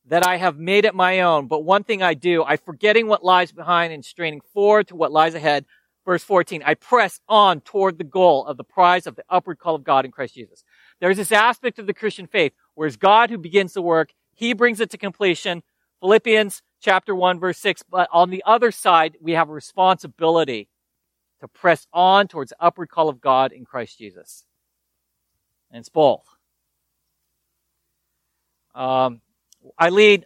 that 0.06 0.26
I 0.26 0.38
have 0.38 0.60
made 0.60 0.86
it 0.86 0.94
my 0.94 1.22
own, 1.22 1.48
but 1.48 1.64
one 1.64 1.84
thing 1.84 2.04
I 2.04 2.14
do, 2.14 2.44
I 2.44 2.58
forgetting 2.58 3.08
what 3.08 3.24
lies 3.24 3.52
behind 3.52 3.92
and 3.92 4.06
straining 4.06 4.42
forward 4.54 4.88
to 4.90 4.96
what 4.96 5.12
lies 5.12 5.34
ahead. 5.34 5.66
Verse 6.06 6.24
14, 6.24 6.62
I 6.64 6.76
press 6.76 7.20
on 7.28 7.62
toward 7.62 7.98
the 7.98 8.04
goal 8.04 8.46
of 8.46 8.58
the 8.58 8.64
prize 8.64 9.08
of 9.08 9.16
the 9.16 9.24
upward 9.28 9.58
call 9.58 9.74
of 9.74 9.84
God 9.84 10.06
in 10.06 10.12
Christ 10.12 10.36
Jesus. 10.36 10.64
There's 11.02 11.18
this 11.18 11.32
aspect 11.32 11.80
of 11.80 11.88
the 11.88 11.96
Christian 11.96 12.28
faith 12.28 12.54
where 12.76 12.88
it's 12.88 12.96
God 12.96 13.32
who 13.32 13.40
begins 13.40 13.74
the 13.74 13.82
work. 13.82 14.14
He 14.36 14.54
brings 14.54 14.80
it 14.80 14.92
to 14.92 14.98
completion. 15.00 15.64
Philippians 16.00 16.62
chapter 16.80 17.16
1 17.16 17.40
verse 17.40 17.58
6. 17.58 17.82
But 17.90 18.08
on 18.14 18.30
the 18.30 18.44
other 18.46 18.72
side, 18.72 19.18
we 19.20 19.32
have 19.32 19.50
a 19.50 19.54
responsibility 19.54 20.70
to 21.40 21.48
press 21.48 21.88
on 21.92 22.28
towards 22.28 22.52
the 22.52 22.64
upward 22.64 22.90
call 22.90 23.10
of 23.10 23.20
God 23.20 23.52
in 23.52 23.66
Christ 23.66 23.98
Jesus. 23.98 24.46
And 25.72 25.80
it's 25.80 25.90
both. 25.90 26.35
Um, 28.76 29.22
I 29.80 29.90
lead 29.90 30.26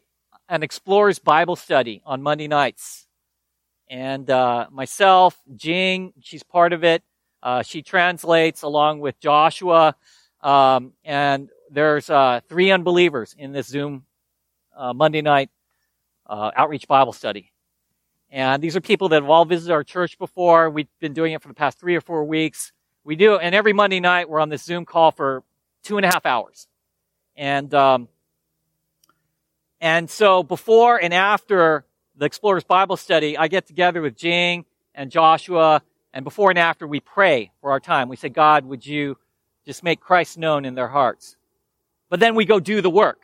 an 0.50 0.64
Explorers 0.64 1.20
Bible 1.20 1.56
study 1.56 2.02
on 2.06 2.24
Monday 2.24 2.48
nights. 2.48 3.06
And 3.90 4.30
uh, 4.30 4.68
myself, 4.72 5.38
Jing, 5.56 6.14
she's 6.20 6.44
part 6.44 6.74
of 6.74 6.84
it. 6.84 7.04
Uh, 7.42 7.62
she 7.62 7.84
translates 7.84 8.64
along 8.64 9.00
with 9.00 9.20
Joshua. 9.20 9.96
Um, 10.42 10.94
and 11.06 11.50
there's 11.72 12.10
uh, 12.10 12.42
three 12.50 12.72
unbelievers 12.72 13.36
in 13.38 13.52
this 13.52 13.68
Zoom 13.68 14.06
uh, 14.76 14.94
Monday 14.94 15.22
night 15.22 15.50
uh, 16.26 16.52
outreach 16.56 16.88
Bible 16.88 17.14
study. 17.14 17.52
And 18.32 18.62
these 18.62 18.76
are 18.76 18.82
people 18.82 19.10
that 19.10 19.22
have 19.22 19.30
all 19.30 19.46
visited 19.46 19.74
our 19.74 19.84
church 19.84 20.18
before. 20.18 20.70
We've 20.70 20.88
been 21.00 21.14
doing 21.14 21.34
it 21.34 21.42
for 21.42 21.48
the 21.48 21.54
past 21.54 21.80
three 21.80 21.96
or 21.96 22.02
four 22.02 22.26
weeks. 22.26 22.72
We 23.04 23.16
do, 23.16 23.38
and 23.38 23.56
every 23.56 23.74
Monday 23.74 24.00
night 24.00 24.30
we're 24.30 24.40
on 24.40 24.50
this 24.50 24.64
Zoom 24.64 24.86
call 24.86 25.12
for 25.12 25.44
two 25.84 25.98
and 25.98 26.06
a 26.06 26.10
half 26.10 26.26
hours. 26.26 26.68
And 27.36 27.74
um, 27.74 28.08
and 29.82 30.10
so 30.10 30.44
before 30.44 31.02
and 31.02 31.14
after 31.14 31.86
the 32.16 32.26
Explorers 32.26 32.64
Bible 32.64 32.98
study, 32.98 33.38
I 33.38 33.48
get 33.48 33.66
together 33.66 34.02
with 34.02 34.16
Jing 34.16 34.66
and 34.94 35.10
Joshua, 35.10 35.82
and 36.14 36.24
before 36.24 36.50
and 36.50 36.60
after 36.60 36.88
we 36.88 37.00
pray 37.00 37.52
for 37.62 37.72
our 37.72 37.80
time. 37.80 38.10
We 38.10 38.16
say, 38.16 38.30
God, 38.30 38.66
would 38.66 38.86
you 38.86 39.18
just 39.66 39.84
make 39.84 40.00
Christ 40.00 40.38
known 40.38 40.66
in 40.66 40.76
their 40.76 40.88
hearts? 40.88 41.38
But 42.10 42.20
then 42.20 42.36
we 42.36 42.46
go 42.46 42.60
do 42.60 42.82
the 42.82 42.90
work 42.90 43.22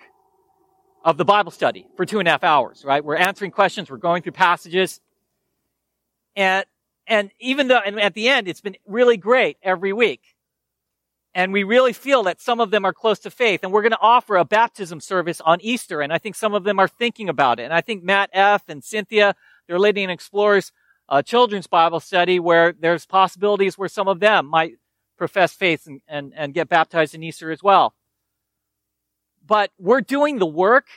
of 1.03 1.17
the 1.17 1.25
Bible 1.25 1.51
study 1.51 1.87
for 1.97 2.05
two 2.05 2.19
and 2.19 2.27
a 2.27 2.31
half 2.31 2.43
hours, 2.43 2.85
right? 2.85 3.03
We're 3.03 3.15
answering 3.15 3.51
questions, 3.51 3.89
we're 3.89 3.97
going 3.97 4.23
through 4.23 4.33
passages. 4.33 5.01
And, 6.35 6.65
and 7.07 7.31
even 7.39 7.67
though, 7.67 7.79
and 7.79 7.99
at 7.99 8.13
the 8.13 8.29
end, 8.29 8.47
it's 8.47 8.61
been 8.61 8.77
really 8.87 9.17
great 9.17 9.57
every 9.61 9.93
week. 9.93 10.34
And 11.35 11.51
we 11.51 11.63
really 11.63 11.91
feel 11.91 12.23
that 12.23 12.39
some 12.39 12.61
of 12.61 12.71
them 12.71 12.85
are 12.85 12.93
close 12.93 13.19
to 13.19 13.29
faith. 13.29 13.59
And 13.61 13.73
we're 13.73 13.81
going 13.81 13.91
to 13.91 13.99
offer 13.99 14.37
a 14.37 14.45
baptism 14.45 15.01
service 15.01 15.41
on 15.41 15.59
Easter. 15.59 16.01
And 16.01 16.13
I 16.13 16.17
think 16.17 16.33
some 16.33 16.53
of 16.53 16.63
them 16.63 16.79
are 16.79 16.87
thinking 16.87 17.27
about 17.27 17.59
it. 17.59 17.63
And 17.63 17.73
I 17.73 17.81
think 17.81 18.03
Matt 18.03 18.29
F. 18.31 18.63
and 18.69 18.81
Cynthia, 18.81 19.35
they're 19.67 19.77
leading 19.77 20.05
an 20.05 20.09
Explorers 20.11 20.71
uh, 21.09 21.21
children's 21.21 21.67
Bible 21.67 21.99
study 21.99 22.39
where 22.39 22.71
there's 22.71 23.05
possibilities 23.05 23.77
where 23.77 23.89
some 23.89 24.07
of 24.07 24.21
them 24.21 24.47
might 24.47 24.75
profess 25.17 25.53
faith 25.53 25.85
and, 25.87 26.01
and, 26.07 26.33
and 26.35 26.53
get 26.53 26.69
baptized 26.69 27.13
in 27.13 27.21
Easter 27.21 27.51
as 27.51 27.61
well. 27.61 27.93
But 29.45 29.71
we're 29.77 30.01
doing 30.01 30.39
the 30.39 30.45
work. 30.45 30.87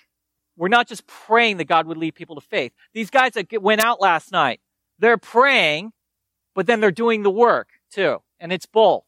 We're 0.57 0.69
not 0.69 0.89
just 0.89 1.07
praying 1.09 1.57
that 1.59 1.67
God 1.67 1.87
would 1.89 1.99
lead 1.99 2.15
people 2.15 2.37
to 2.37 2.41
faith. 2.41 2.73
These 2.95 3.11
guys 3.11 3.33
that 3.33 3.53
went 3.61 3.85
out 3.85 4.01
last 4.01 4.31
night, 4.31 4.61
they're 5.01 5.19
praying, 5.19 5.93
but 6.55 6.67
then 6.67 6.81
they're 6.81 6.91
doing 6.91 7.25
the 7.25 7.31
work 7.31 7.69
too. 7.91 8.19
And 8.41 8.53
it's 8.53 8.67
both. 8.67 9.05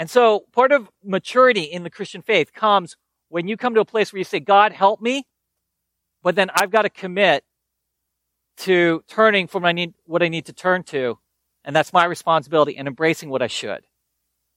And 0.00 0.08
so 0.08 0.46
part 0.52 0.72
of 0.72 0.90
maturity 1.04 1.64
in 1.64 1.82
the 1.82 1.90
Christian 1.90 2.22
faith 2.22 2.54
comes 2.54 2.96
when 3.28 3.48
you 3.48 3.58
come 3.58 3.74
to 3.74 3.80
a 3.80 3.84
place 3.84 4.14
where 4.14 4.18
you 4.18 4.24
say, 4.24 4.40
God, 4.40 4.72
help 4.72 5.02
me. 5.02 5.26
But 6.22 6.36
then 6.36 6.48
I've 6.54 6.70
got 6.70 6.82
to 6.82 6.88
commit 6.88 7.44
to 8.60 9.04
turning 9.08 9.46
from 9.46 9.62
what 9.62 9.68
I 9.68 9.72
need, 9.72 9.92
what 10.06 10.22
I 10.22 10.28
need 10.28 10.46
to 10.46 10.54
turn 10.54 10.84
to. 10.84 11.18
And 11.66 11.76
that's 11.76 11.92
my 11.92 12.06
responsibility 12.06 12.78
and 12.78 12.88
embracing 12.88 13.28
what 13.28 13.42
I 13.42 13.46
should. 13.46 13.84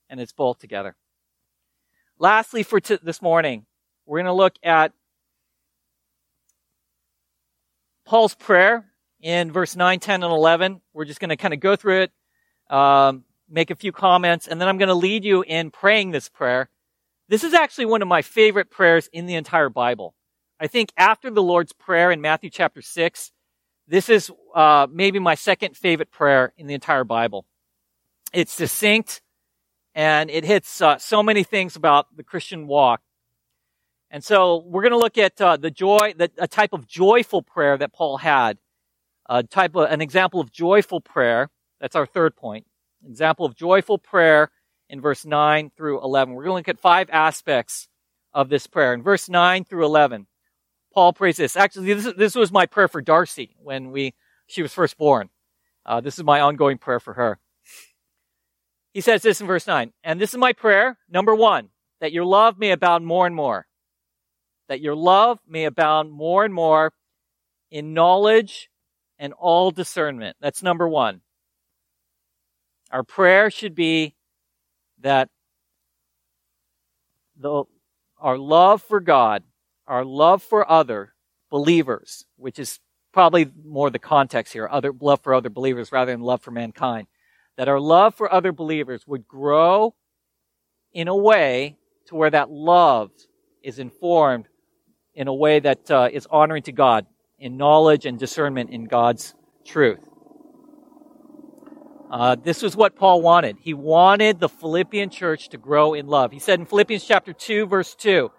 And 0.09 0.21
it's 0.21 0.31
both 0.31 0.59
together. 0.59 0.95
Lastly, 2.17 2.63
for 2.63 2.79
t- 2.79 2.99
this 3.03 3.21
morning, 3.21 3.65
we're 4.05 4.19
going 4.19 4.27
to 4.27 4.31
look 4.31 4.55
at 4.63 4.93
Paul's 8.05 8.33
prayer 8.33 8.85
in 9.19 9.51
verse 9.51 9.75
9, 9.75 9.99
10, 9.99 10.23
and 10.23 10.31
11. 10.31 10.79
We're 10.93 11.03
just 11.03 11.19
going 11.19 11.31
to 11.31 11.35
kind 11.35 11.53
of 11.53 11.59
go 11.59 11.75
through 11.75 12.03
it 12.03 12.11
um, 12.69 13.25
make 13.53 13.69
a 13.69 13.75
few 13.75 13.91
comments, 13.91 14.47
and 14.47 14.59
then 14.59 14.67
I'm 14.67 14.77
going 14.77 14.89
to 14.89 14.95
lead 14.95 15.23
you 15.23 15.43
in 15.43 15.69
praying 15.69 16.11
this 16.11 16.27
prayer. 16.27 16.69
This 17.29 17.43
is 17.43 17.53
actually 17.53 17.85
one 17.85 18.01
of 18.01 18.07
my 18.07 18.21
favorite 18.21 18.69
prayers 18.69 19.07
in 19.13 19.27
the 19.27 19.35
entire 19.35 19.69
Bible. 19.69 20.15
I 20.59 20.67
think 20.67 20.91
after 20.97 21.29
the 21.29 21.43
Lord's 21.43 21.73
Prayer 21.73 22.11
in 22.11 22.19
Matthew 22.19 22.49
chapter 22.49 22.81
6, 22.81 23.31
this 23.87 24.09
is 24.09 24.31
uh, 24.55 24.87
maybe 24.91 25.19
my 25.19 25.35
second 25.35 25.77
favorite 25.77 26.11
prayer 26.11 26.53
in 26.57 26.67
the 26.67 26.73
entire 26.73 27.03
Bible. 27.03 27.45
It's 28.33 28.51
succinct 28.51 29.21
and 29.93 30.29
it 30.29 30.43
hits 30.43 30.81
uh, 30.81 30.97
so 30.97 31.21
many 31.21 31.43
things 31.43 31.75
about 31.75 32.15
the 32.15 32.23
Christian 32.23 32.65
walk. 32.65 33.01
And 34.09 34.23
so 34.23 34.63
we're 34.65 34.81
going 34.81 34.93
to 34.93 34.97
look 34.97 35.17
at 35.17 35.39
uh, 35.41 35.57
the 35.57 35.71
joy, 35.71 36.13
the, 36.17 36.31
a 36.37 36.47
type 36.47 36.73
of 36.73 36.87
joyful 36.87 37.41
prayer 37.41 37.77
that 37.77 37.93
Paul 37.93 38.17
had, 38.17 38.57
a 39.29 39.43
type 39.43 39.75
of 39.75 39.91
an 39.91 40.01
example 40.01 40.39
of 40.39 40.51
joyful 40.51 41.01
prayer. 41.01 41.49
That's 41.79 41.95
our 41.95 42.05
third 42.05 42.35
point. 42.35 42.65
Example 43.07 43.45
of 43.45 43.55
joyful 43.55 43.97
prayer 43.97 44.49
in 44.89 45.01
verse 45.01 45.25
9 45.25 45.71
through 45.75 46.03
11. 46.03 46.33
We're 46.33 46.43
going 46.43 46.63
to 46.63 46.69
look 46.69 46.75
at 46.75 46.79
five 46.79 47.09
aspects 47.11 47.87
of 48.33 48.49
this 48.49 48.67
prayer. 48.67 48.93
In 48.93 49.03
verse 49.03 49.29
9 49.29 49.65
through 49.65 49.85
11, 49.85 50.27
Paul 50.93 51.13
prays 51.13 51.37
this. 51.37 51.57
Actually, 51.57 51.93
this, 51.93 52.13
this 52.15 52.35
was 52.35 52.51
my 52.51 52.65
prayer 52.65 52.87
for 52.87 53.01
Darcy 53.01 53.55
when 53.61 53.91
we, 53.91 54.13
she 54.47 54.61
was 54.61 54.73
first 54.73 54.97
born. 54.97 55.29
Uh, 55.85 56.01
this 56.01 56.17
is 56.17 56.23
my 56.23 56.39
ongoing 56.39 56.77
prayer 56.77 56.99
for 56.99 57.13
her. 57.13 57.39
He 58.93 59.01
says 59.01 59.23
this 59.23 59.41
in 59.41 59.47
verse 59.47 59.65
9. 59.65 59.91
And 60.03 60.21
this 60.21 60.31
is 60.31 60.37
my 60.37 60.53
prayer. 60.53 60.97
Number 61.09 61.33
one, 61.33 61.69
that 61.99 62.11
your 62.11 62.25
love 62.25 62.59
may 62.59 62.71
abound 62.71 63.05
more 63.05 63.25
and 63.25 63.35
more. 63.35 63.65
That 64.69 64.81
your 64.81 64.95
love 64.95 65.39
may 65.47 65.65
abound 65.65 66.11
more 66.11 66.45
and 66.45 66.53
more 66.53 66.93
in 67.71 67.93
knowledge 67.93 68.69
and 69.17 69.33
all 69.33 69.71
discernment. 69.71 70.37
That's 70.39 70.61
number 70.61 70.87
one. 70.87 71.21
Our 72.93 73.03
prayer 73.03 73.49
should 73.49 73.73
be 73.73 74.13
that 75.01 75.29
the, 77.35 77.63
our 78.19 78.37
love 78.37 78.83
for 78.83 78.99
God, 78.99 79.41
our 79.87 80.05
love 80.05 80.43
for 80.43 80.69
other 80.69 81.15
believers, 81.49 82.27
which 82.37 82.59
is 82.59 82.79
probably 83.11 83.49
more 83.65 83.89
the 83.89 83.97
context 83.97 84.53
here, 84.53 84.69
other 84.71 84.93
love 85.01 85.21
for 85.23 85.33
other 85.33 85.49
believers 85.49 85.91
rather 85.91 86.11
than 86.11 86.21
love 86.21 86.43
for 86.43 86.51
mankind, 86.51 87.07
that 87.57 87.67
our 87.67 87.79
love 87.79 88.13
for 88.13 88.31
other 88.31 88.51
believers 88.51 89.07
would 89.07 89.27
grow 89.27 89.95
in 90.93 91.07
a 91.07 91.17
way 91.17 91.75
to 92.05 92.15
where 92.15 92.29
that 92.29 92.51
love 92.51 93.09
is 93.63 93.79
informed 93.79 94.47
in 95.15 95.27
a 95.27 95.33
way 95.33 95.59
that 95.59 95.89
uh, 95.89 96.09
is 96.13 96.27
honoring 96.29 96.61
to 96.63 96.71
God 96.71 97.07
in 97.39 97.57
knowledge 97.57 98.05
and 98.05 98.19
discernment 98.19 98.69
in 98.69 98.85
God's 98.85 99.33
truth. 99.65 100.12
Uh, 102.13 102.35
this 102.35 102.61
was 102.61 102.75
what 102.75 102.95
Paul 102.95 103.23
wanted. 103.23 103.57
He 103.59 103.73
wanted 103.73 104.39
the 104.39 104.47
Philippian 104.47 105.09
church 105.09 105.49
to 105.49 105.57
grow 105.57 105.95
in 105.95 106.05
love. 106.05 106.31
He 106.31 106.37
said 106.37 106.59
in 106.59 106.67
Philippians 106.67 107.03
chapter 107.03 107.33
2 107.33 107.65
verse 107.65 107.95
2, 107.95 108.31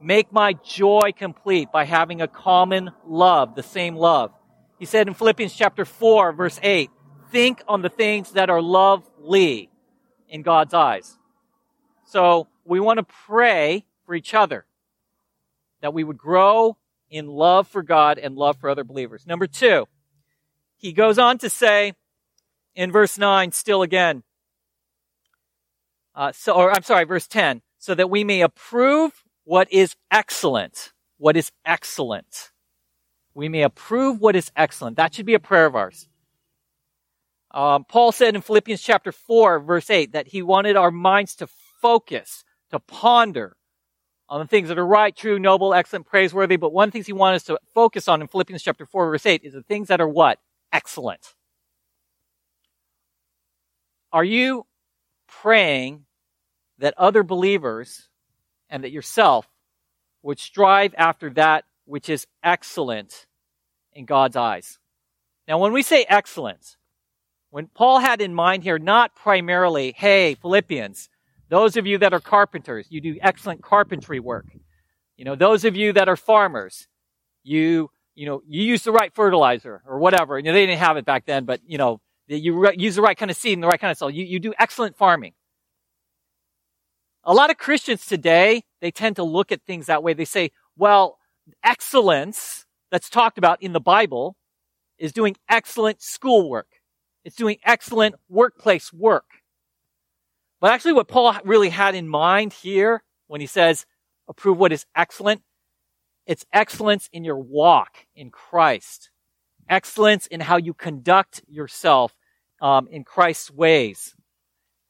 make 0.00 0.32
my 0.32 0.52
joy 0.52 1.10
complete 1.10 1.72
by 1.72 1.86
having 1.86 2.22
a 2.22 2.28
common 2.28 2.92
love, 3.04 3.56
the 3.56 3.64
same 3.64 3.96
love. 3.96 4.30
He 4.78 4.84
said 4.84 5.08
in 5.08 5.14
Philippians 5.14 5.52
chapter 5.52 5.84
4 5.84 6.34
verse 6.34 6.60
8, 6.62 6.88
think 7.32 7.64
on 7.66 7.82
the 7.82 7.88
things 7.88 8.30
that 8.34 8.48
are 8.48 8.62
lovely 8.62 9.70
in 10.28 10.42
God's 10.42 10.72
eyes. 10.72 11.18
So 12.04 12.46
we 12.64 12.78
want 12.78 12.98
to 12.98 13.06
pray 13.26 13.86
for 14.04 14.14
each 14.14 14.34
other 14.34 14.66
that 15.80 15.92
we 15.92 16.04
would 16.04 16.16
grow 16.16 16.76
in 17.10 17.26
love 17.26 17.66
for 17.66 17.82
God 17.82 18.18
and 18.20 18.36
love 18.36 18.58
for 18.58 18.70
other 18.70 18.84
believers. 18.84 19.26
Number 19.26 19.48
two, 19.48 19.88
he 20.76 20.92
goes 20.92 21.18
on 21.18 21.38
to 21.38 21.50
say 21.50 21.94
in 22.76 22.92
verse 22.92 23.18
9, 23.18 23.50
still 23.52 23.82
again, 23.82 24.22
uh, 26.14 26.32
so, 26.32 26.54
or 26.54 26.70
I'm 26.72 26.82
sorry, 26.82 27.04
verse 27.04 27.26
10, 27.26 27.62
so 27.78 27.94
that 27.94 28.08
we 28.08 28.24
may 28.24 28.42
approve 28.42 29.24
what 29.44 29.70
is 29.72 29.96
excellent. 30.10 30.92
What 31.18 31.36
is 31.36 31.52
excellent. 31.64 32.52
We 33.34 33.48
may 33.48 33.62
approve 33.62 34.20
what 34.20 34.36
is 34.36 34.50
excellent. 34.56 34.96
That 34.96 35.14
should 35.14 35.26
be 35.26 35.34
a 35.34 35.38
prayer 35.38 35.66
of 35.66 35.74
ours. 35.74 36.08
Um, 37.50 37.84
Paul 37.84 38.12
said 38.12 38.34
in 38.34 38.40
Philippians 38.40 38.82
chapter 38.82 39.12
4, 39.12 39.60
verse 39.60 39.90
8, 39.90 40.12
that 40.12 40.28
he 40.28 40.42
wanted 40.42 40.76
our 40.76 40.90
minds 40.90 41.34
to 41.36 41.48
focus, 41.80 42.44
to 42.70 42.80
ponder 42.80 43.56
on 44.28 44.40
the 44.40 44.46
things 44.46 44.68
that 44.68 44.78
are 44.78 44.86
right, 44.86 45.14
true, 45.14 45.38
noble, 45.38 45.72
excellent, 45.72 46.06
praiseworthy. 46.06 46.56
But 46.56 46.72
one 46.72 46.90
things 46.90 47.06
he 47.06 47.12
wanted 47.12 47.36
us 47.36 47.44
to 47.44 47.58
focus 47.74 48.08
on 48.08 48.20
in 48.20 48.28
Philippians 48.28 48.62
chapter 48.62 48.84
4, 48.84 49.10
verse 49.10 49.26
8 49.26 49.42
is 49.44 49.52
the 49.52 49.62
things 49.62 49.88
that 49.88 50.00
are 50.00 50.08
what? 50.08 50.38
Excellent. 50.72 51.35
Are 54.16 54.24
you 54.24 54.64
praying 55.28 56.06
that 56.78 56.94
other 56.96 57.22
believers 57.22 58.08
and 58.70 58.82
that 58.82 58.90
yourself 58.90 59.46
would 60.22 60.38
strive 60.38 60.94
after 60.96 61.28
that 61.34 61.66
which 61.84 62.08
is 62.08 62.26
excellent 62.42 63.26
in 63.92 64.06
God's 64.06 64.34
eyes? 64.34 64.78
Now, 65.46 65.58
when 65.58 65.74
we 65.74 65.82
say 65.82 66.06
excellence, 66.08 66.78
when 67.50 67.66
Paul 67.66 67.98
had 67.98 68.22
in 68.22 68.32
mind 68.32 68.62
here, 68.62 68.78
not 68.78 69.14
primarily, 69.14 69.92
hey, 69.94 70.34
Philippians, 70.36 71.10
those 71.50 71.76
of 71.76 71.86
you 71.86 71.98
that 71.98 72.14
are 72.14 72.20
carpenters, 72.20 72.86
you 72.88 73.02
do 73.02 73.18
excellent 73.20 73.62
carpentry 73.62 74.18
work. 74.18 74.46
You 75.18 75.26
know, 75.26 75.34
those 75.34 75.66
of 75.66 75.76
you 75.76 75.92
that 75.92 76.08
are 76.08 76.16
farmers, 76.16 76.88
you, 77.44 77.90
you 78.14 78.24
know, 78.24 78.40
you 78.48 78.62
use 78.62 78.82
the 78.82 78.92
right 78.92 79.14
fertilizer 79.14 79.82
or 79.86 79.98
whatever. 79.98 80.38
You 80.38 80.44
know, 80.44 80.54
they 80.54 80.64
didn't 80.64 80.78
have 80.78 80.96
it 80.96 81.04
back 81.04 81.26
then, 81.26 81.44
but 81.44 81.60
you 81.66 81.76
know, 81.76 82.00
you 82.28 82.58
re- 82.58 82.76
use 82.76 82.96
the 82.96 83.02
right 83.02 83.16
kind 83.16 83.30
of 83.30 83.36
seed 83.36 83.54
and 83.54 83.62
the 83.62 83.68
right 83.68 83.80
kind 83.80 83.90
of 83.90 83.98
soil. 83.98 84.10
You, 84.10 84.24
you 84.24 84.38
do 84.38 84.52
excellent 84.58 84.96
farming. 84.96 85.32
A 87.24 87.34
lot 87.34 87.50
of 87.50 87.58
Christians 87.58 88.06
today, 88.06 88.62
they 88.80 88.90
tend 88.90 89.16
to 89.16 89.24
look 89.24 89.50
at 89.50 89.62
things 89.62 89.86
that 89.86 90.02
way. 90.02 90.14
They 90.14 90.24
say, 90.24 90.52
well, 90.76 91.18
excellence 91.64 92.66
that's 92.90 93.10
talked 93.10 93.38
about 93.38 93.62
in 93.62 93.72
the 93.72 93.80
Bible 93.80 94.36
is 94.98 95.12
doing 95.12 95.36
excellent 95.48 96.02
schoolwork. 96.02 96.68
It's 97.24 97.36
doing 97.36 97.58
excellent 97.64 98.14
workplace 98.28 98.92
work. 98.92 99.26
But 100.60 100.72
actually 100.72 100.94
what 100.94 101.08
Paul 101.08 101.36
really 101.44 101.70
had 101.70 101.94
in 101.94 102.08
mind 102.08 102.52
here 102.52 103.02
when 103.26 103.40
he 103.40 103.46
says 103.46 103.86
approve 104.28 104.58
what 104.58 104.72
is 104.72 104.86
excellent, 104.94 105.42
it's 106.26 106.44
excellence 106.52 107.08
in 107.12 107.24
your 107.24 107.38
walk 107.38 108.06
in 108.14 108.30
Christ. 108.30 109.10
Excellence 109.68 110.26
in 110.26 110.40
how 110.40 110.56
you 110.56 110.74
conduct 110.74 111.42
yourself 111.48 112.16
um, 112.60 112.88
in 112.88 113.04
Christ's 113.04 113.50
ways. 113.50 114.14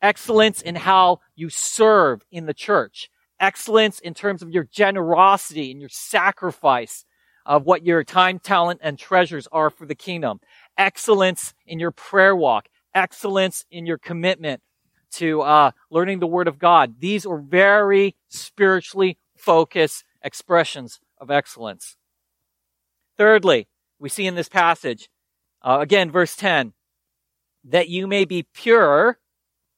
Excellence 0.02 0.60
in 0.60 0.74
how 0.74 1.20
you 1.34 1.48
serve 1.48 2.22
in 2.30 2.46
the 2.46 2.54
church. 2.54 3.10
Excellence 3.40 3.98
in 3.98 4.14
terms 4.14 4.42
of 4.42 4.50
your 4.50 4.64
generosity 4.64 5.70
and 5.70 5.80
your 5.80 5.88
sacrifice 5.90 7.04
of 7.44 7.64
what 7.64 7.86
your 7.86 8.04
time, 8.04 8.38
talent, 8.38 8.80
and 8.82 8.98
treasures 8.98 9.48
are 9.52 9.70
for 9.70 9.86
the 9.86 9.94
kingdom 9.94 10.40
excellence 10.76 11.54
in 11.66 11.78
your 11.78 11.90
prayer 11.90 12.36
walk, 12.36 12.68
excellence 12.94 13.64
in 13.70 13.86
your 13.86 13.98
commitment 13.98 14.60
to 15.12 15.40
uh, 15.40 15.70
learning 15.90 16.18
the 16.18 16.26
Word 16.26 16.48
of 16.48 16.58
God. 16.58 16.96
These 16.98 17.24
are 17.24 17.38
very 17.38 18.16
spiritually 18.28 19.18
focused 19.36 20.04
expressions 20.22 21.00
of 21.18 21.30
excellence. 21.30 21.96
Thirdly, 23.16 23.68
we 23.98 24.08
see 24.08 24.26
in 24.26 24.34
this 24.34 24.48
passage, 24.48 25.08
uh, 25.62 25.78
again, 25.80 26.10
verse 26.10 26.36
10, 26.36 26.72
that 27.64 27.88
you 27.88 28.06
may 28.06 28.24
be 28.24 28.46
pure 28.54 29.18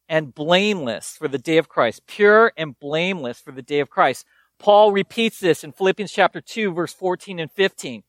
and 0.09 0.35
blameless 0.35 1.17
for 1.17 1.29
the 1.29 1.39
day 1.39 1.59
of 1.59 1.69
Christ. 1.69 2.07
Pure 2.07 2.53
and 2.57 2.79
blameless 2.79 3.39
for 3.41 3.53
the 3.53 3.63
day 3.63 3.81
of 3.81 3.91
Christ. 3.91 4.27
Paul 4.59 4.93
repeats 4.93 5.39
this 5.39 5.63
in 5.63 5.73
Philippians 5.73 6.13
chapter 6.13 6.41
2, 6.41 6.73
verse 6.73 6.93
14 6.93 7.39
and 7.39 7.51
15. 7.53 8.03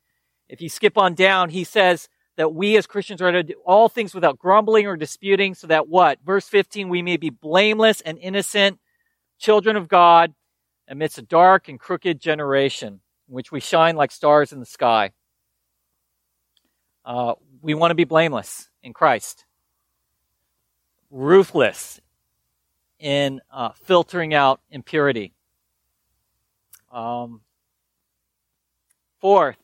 If 0.47 0.61
you 0.61 0.69
skip 0.69 0.97
on 0.97 1.13
down, 1.13 1.49
he 1.49 1.63
says, 1.63 2.09
that 2.39 2.55
we 2.55 2.77
as 2.77 2.87
Christians 2.87 3.21
are 3.21 3.33
to 3.33 3.43
do 3.43 3.55
all 3.65 3.89
things 3.89 4.15
without 4.15 4.39
grumbling 4.39 4.87
or 4.87 4.95
disputing 4.95 5.53
so 5.53 5.67
that 5.67 5.89
what? 5.89 6.19
Verse 6.25 6.47
15, 6.47 6.87
we 6.87 7.01
may 7.01 7.17
be 7.17 7.29
blameless 7.29 7.99
and 7.99 8.17
innocent, 8.17 8.79
children 9.39 9.75
of 9.75 9.89
God 9.89 10.33
amidst 10.87 11.17
a 11.17 11.21
dark 11.21 11.67
and 11.67 11.77
crooked 11.77 12.21
generation 12.21 13.01
in 13.27 13.35
which 13.35 13.51
we 13.51 13.59
shine 13.59 13.97
like 13.97 14.09
stars 14.09 14.53
in 14.53 14.61
the 14.61 14.65
sky. 14.65 15.11
Uh, 17.05 17.33
we 17.61 17.73
want 17.73 17.91
to 17.91 17.95
be 17.95 18.03
blameless 18.03 18.69
in 18.83 18.93
Christ, 18.93 19.45
ruthless 21.09 21.99
in 22.99 23.41
uh, 23.51 23.69
filtering 23.71 24.33
out 24.33 24.61
impurity. 24.69 25.33
Um, 26.91 27.41
fourth, 29.19 29.57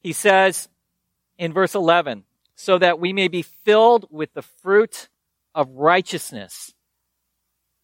he 0.00 0.12
says, 0.12 0.68
in 1.38 1.52
verse 1.52 1.74
11, 1.74 2.24
so 2.54 2.78
that 2.78 2.98
we 3.00 3.12
may 3.12 3.28
be 3.28 3.42
filled 3.42 4.06
with 4.10 4.34
the 4.34 4.42
fruit 4.42 5.08
of 5.54 5.70
righteousness. 5.70 6.74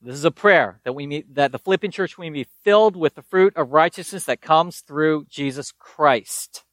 This 0.02 0.14
is 0.14 0.24
a 0.24 0.30
prayer 0.30 0.80
that 0.84 0.94
we 0.94 1.06
may, 1.06 1.24
that 1.32 1.52
the 1.52 1.58
Philippian 1.58 1.90
church 1.90 2.16
we 2.16 2.30
may 2.30 2.40
be 2.40 2.48
filled 2.64 2.96
with 2.96 3.14
the 3.14 3.22
fruit 3.22 3.54
of 3.56 3.72
righteousness 3.72 4.24
that 4.24 4.40
comes 4.40 4.80
through 4.80 5.26
Jesus 5.28 5.72
Christ. 5.72 6.64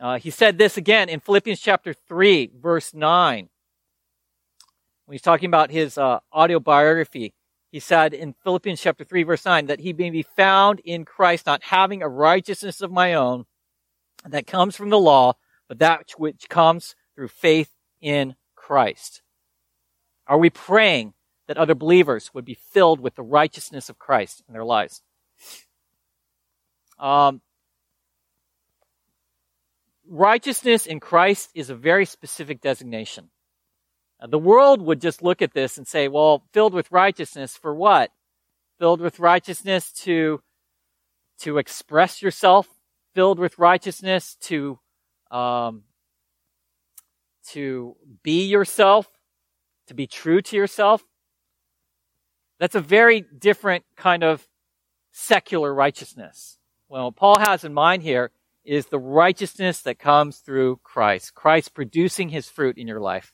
Uh, 0.00 0.18
he 0.18 0.30
said 0.30 0.58
this 0.58 0.76
again 0.76 1.08
in 1.08 1.20
Philippians 1.20 1.60
chapter 1.60 1.92
3, 1.92 2.52
verse 2.60 2.94
9. 2.94 3.48
when 5.04 5.14
he's 5.14 5.22
talking 5.22 5.48
about 5.48 5.70
his 5.70 5.98
uh, 5.98 6.20
autobiography, 6.32 7.34
he 7.70 7.80
said 7.80 8.14
in 8.14 8.34
Philippians 8.44 8.80
chapter 8.80 9.04
3 9.04 9.24
verse 9.24 9.44
9 9.44 9.66
that 9.66 9.80
he 9.80 9.92
may 9.92 10.10
be 10.10 10.22
found 10.22 10.80
in 10.80 11.04
Christ 11.04 11.46
not 11.46 11.64
having 11.64 12.02
a 12.02 12.08
righteousness 12.08 12.80
of 12.80 12.90
my 12.90 13.14
own 13.14 13.44
that 14.26 14.46
comes 14.46 14.76
from 14.76 14.90
the 14.90 14.98
law, 14.98 15.34
but 15.68 15.78
that 15.78 16.10
which 16.16 16.48
comes 16.48 16.94
through 17.14 17.28
faith 17.28 17.72
in 18.00 18.36
Christ. 18.54 19.22
Are 20.26 20.38
we 20.38 20.50
praying 20.50 21.14
that 21.46 21.58
other 21.58 21.74
believers 21.74 22.32
would 22.32 22.44
be 22.44 22.54
filled 22.54 23.00
with 23.00 23.16
the 23.16 23.22
righteousness 23.22 23.88
of 23.88 23.98
Christ 23.98 24.42
in 24.46 24.54
their 24.54 24.64
lives? 24.64 25.02
Um, 26.98 27.42
righteousness 30.08 30.86
in 30.86 31.00
Christ 31.00 31.50
is 31.54 31.70
a 31.70 31.74
very 31.74 32.04
specific 32.04 32.60
designation. 32.60 33.30
The 34.26 34.38
world 34.38 34.82
would 34.82 35.00
just 35.00 35.22
look 35.22 35.42
at 35.42 35.54
this 35.54 35.78
and 35.78 35.86
say, 35.86 36.08
well, 36.08 36.42
filled 36.52 36.74
with 36.74 36.90
righteousness 36.90 37.56
for 37.56 37.72
what? 37.74 38.10
Filled 38.78 39.00
with 39.00 39.20
righteousness 39.20 39.92
to, 40.04 40.42
to 41.40 41.58
express 41.58 42.20
yourself, 42.20 42.68
filled 43.14 43.38
with 43.38 43.58
righteousness 43.58 44.36
to, 44.42 44.80
um, 45.30 45.84
to 47.50 47.96
be 48.24 48.46
yourself, 48.46 49.08
to 49.86 49.94
be 49.94 50.08
true 50.08 50.42
to 50.42 50.56
yourself. 50.56 51.04
That's 52.58 52.74
a 52.74 52.80
very 52.80 53.20
different 53.20 53.84
kind 53.96 54.24
of 54.24 54.48
secular 55.12 55.72
righteousness. 55.72 56.58
Well, 56.88 57.12
Paul 57.12 57.38
has 57.38 57.62
in 57.62 57.72
mind 57.72 58.02
here 58.02 58.32
is 58.64 58.86
the 58.86 58.98
righteousness 58.98 59.80
that 59.82 59.98
comes 59.98 60.38
through 60.38 60.80
Christ. 60.82 61.34
Christ 61.34 61.74
producing 61.74 62.28
his 62.28 62.48
fruit 62.48 62.76
in 62.76 62.86
your 62.86 63.00
life. 63.00 63.32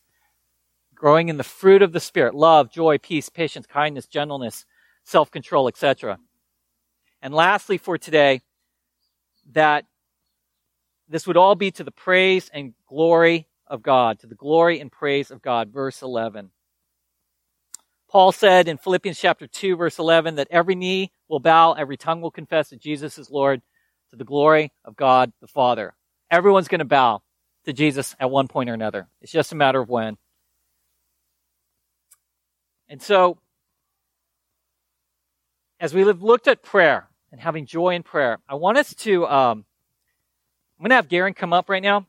Growing 0.95 1.29
in 1.29 1.37
the 1.37 1.45
fruit 1.45 1.83
of 1.83 1.93
the 1.93 2.01
Spirit 2.01 2.35
love, 2.35 2.71
joy, 2.71 2.99
peace, 2.99 3.29
patience, 3.29 3.67
kindness, 3.67 4.07
gentleness, 4.07 4.65
self 5.05 5.31
control, 5.31 5.69
etc. 5.69 6.19
And 7.21 7.35
lastly, 7.35 7.79
for 7.79 7.99
today, 7.99 8.43
that 9.53 9.85
this 11.09 11.27
would 11.27 11.37
all 11.37 11.55
be 11.55 11.71
to 11.73 11.85
the 11.85 11.91
praise 11.91 12.51
and 12.53 12.75
glory 12.89 13.49
of 13.67 13.83
God, 13.83 14.21
to 14.21 14.27
the 14.27 14.35
glory 14.35 14.81
and 14.81 14.91
praise 14.91 15.31
of 15.31 15.43
God. 15.43 15.73
Verse 15.73 16.03
11. 16.03 16.51
Paul 18.09 18.31
said 18.31 18.69
in 18.69 18.79
Philippians 18.79 19.19
chapter 19.19 19.49
2, 19.49 19.75
verse 19.77 19.99
11, 19.99 20.37
that 20.37 20.47
every 20.51 20.77
knee 20.77 21.11
will 21.29 21.41
bow, 21.41 21.73
every 21.73 21.97
tongue 21.97 22.21
will 22.21 22.31
confess 22.31 22.71
that 22.71 22.81
Jesus 22.81 23.19
is 23.19 23.29
Lord 23.29 23.61
to 24.15 24.19
the 24.19 24.25
glory 24.25 24.73
of 24.85 24.97
God 24.97 25.33
the 25.41 25.49
Father. 25.49 25.95
Everyone's 26.31 26.69
going 26.69 26.79
to 26.79 26.85
bow 26.85 27.23
to 27.65 27.73
Jesus 27.73 28.15
at 28.21 28.31
one 28.31 28.49
point 28.49 28.71
or 28.71 28.75
another. 28.75 29.09
It's 29.21 29.33
just 29.33 29.53
a 29.53 29.57
matter 29.57 29.81
of 29.81 29.89
when. 29.89 30.17
And 32.89 33.03
so, 33.03 33.39
as 35.81 35.93
we 35.93 36.03
have 36.03 36.23
looked 36.23 36.47
at 36.47 36.63
prayer 36.63 37.09
and 37.33 37.41
having 37.41 37.67
joy 37.67 37.95
in 37.95 38.03
prayer, 38.03 38.39
I 38.49 38.55
want 38.55 38.79
us 38.79 38.95
to, 38.95 39.27
um, 39.27 39.65
I'm 40.79 40.85
going 40.85 40.91
to 40.91 40.97
have 40.97 41.09
Garen 41.09 41.35
come 41.35 41.53
up 41.53 41.69
right 41.69 41.83
now. 41.83 42.07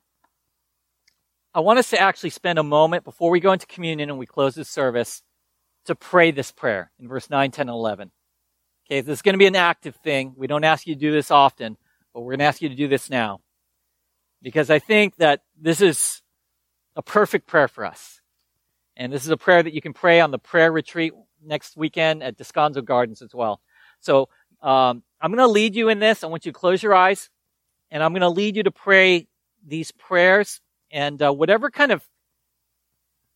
I 1.53 1.61
want 1.61 1.79
us 1.79 1.89
to 1.89 1.99
actually 1.99 2.29
spend 2.31 2.59
a 2.59 2.63
moment 2.63 3.03
before 3.03 3.31
we 3.31 3.39
go 3.39 3.53
into 3.53 3.65
communion 3.65 4.09
and 4.09 4.19
we 4.19 4.25
close 4.25 4.55
this 4.55 4.69
service 4.69 5.23
to 5.85 5.95
pray 5.95 6.31
this 6.31 6.51
prayer 6.51 6.91
in 6.99 7.07
verse 7.07 7.29
9, 7.29 7.51
10, 7.51 7.69
and 7.69 7.73
11. 7.73 8.11
Okay, 8.85 9.01
this 9.01 9.13
is 9.19 9.21
going 9.21 9.33
to 9.33 9.39
be 9.39 9.47
an 9.47 9.55
active 9.55 9.95
thing. 9.95 10.33
We 10.37 10.47
don't 10.47 10.63
ask 10.63 10.85
you 10.85 10.93
to 10.93 10.99
do 10.99 11.11
this 11.11 11.31
often, 11.31 11.77
but 12.15 12.21
we're 12.21 12.31
going 12.31 12.39
to 12.39 12.45
ask 12.45 12.61
you 12.61 12.69
to 12.69 12.75
do 12.75 12.87
this 12.87 13.09
now. 13.09 13.41
Because 14.41 14.69
I 14.69 14.79
think 14.79 15.17
that 15.17 15.41
this 15.59 15.81
is 15.81 16.21
a 16.95 17.01
perfect 17.01 17.45
prayer 17.45 17.67
for 17.67 17.85
us. 17.85 18.21
And 18.95 19.11
this 19.11 19.25
is 19.25 19.29
a 19.29 19.37
prayer 19.37 19.61
that 19.61 19.73
you 19.73 19.81
can 19.81 19.91
pray 19.91 20.21
on 20.21 20.31
the 20.31 20.39
prayer 20.39 20.71
retreat 20.71 21.11
next 21.43 21.75
weekend 21.75 22.23
at 22.23 22.37
Descanso 22.37 22.83
Gardens 22.83 23.21
as 23.21 23.35
well. 23.35 23.59
So 23.99 24.29
um, 24.61 25.03
I'm 25.19 25.31
going 25.31 25.39
to 25.39 25.47
lead 25.47 25.75
you 25.75 25.89
in 25.89 25.99
this. 25.99 26.23
I 26.23 26.27
want 26.27 26.45
you 26.45 26.53
to 26.53 26.57
close 26.57 26.81
your 26.81 26.95
eyes, 26.95 27.29
and 27.91 28.01
I'm 28.01 28.13
going 28.13 28.21
to 28.21 28.29
lead 28.29 28.55
you 28.55 28.63
to 28.63 28.71
pray 28.71 29.27
these 29.67 29.91
prayers. 29.91 30.61
And 30.89 31.21
uh, 31.21 31.33
whatever 31.33 31.69
kind 31.69 31.91
of 31.91 32.07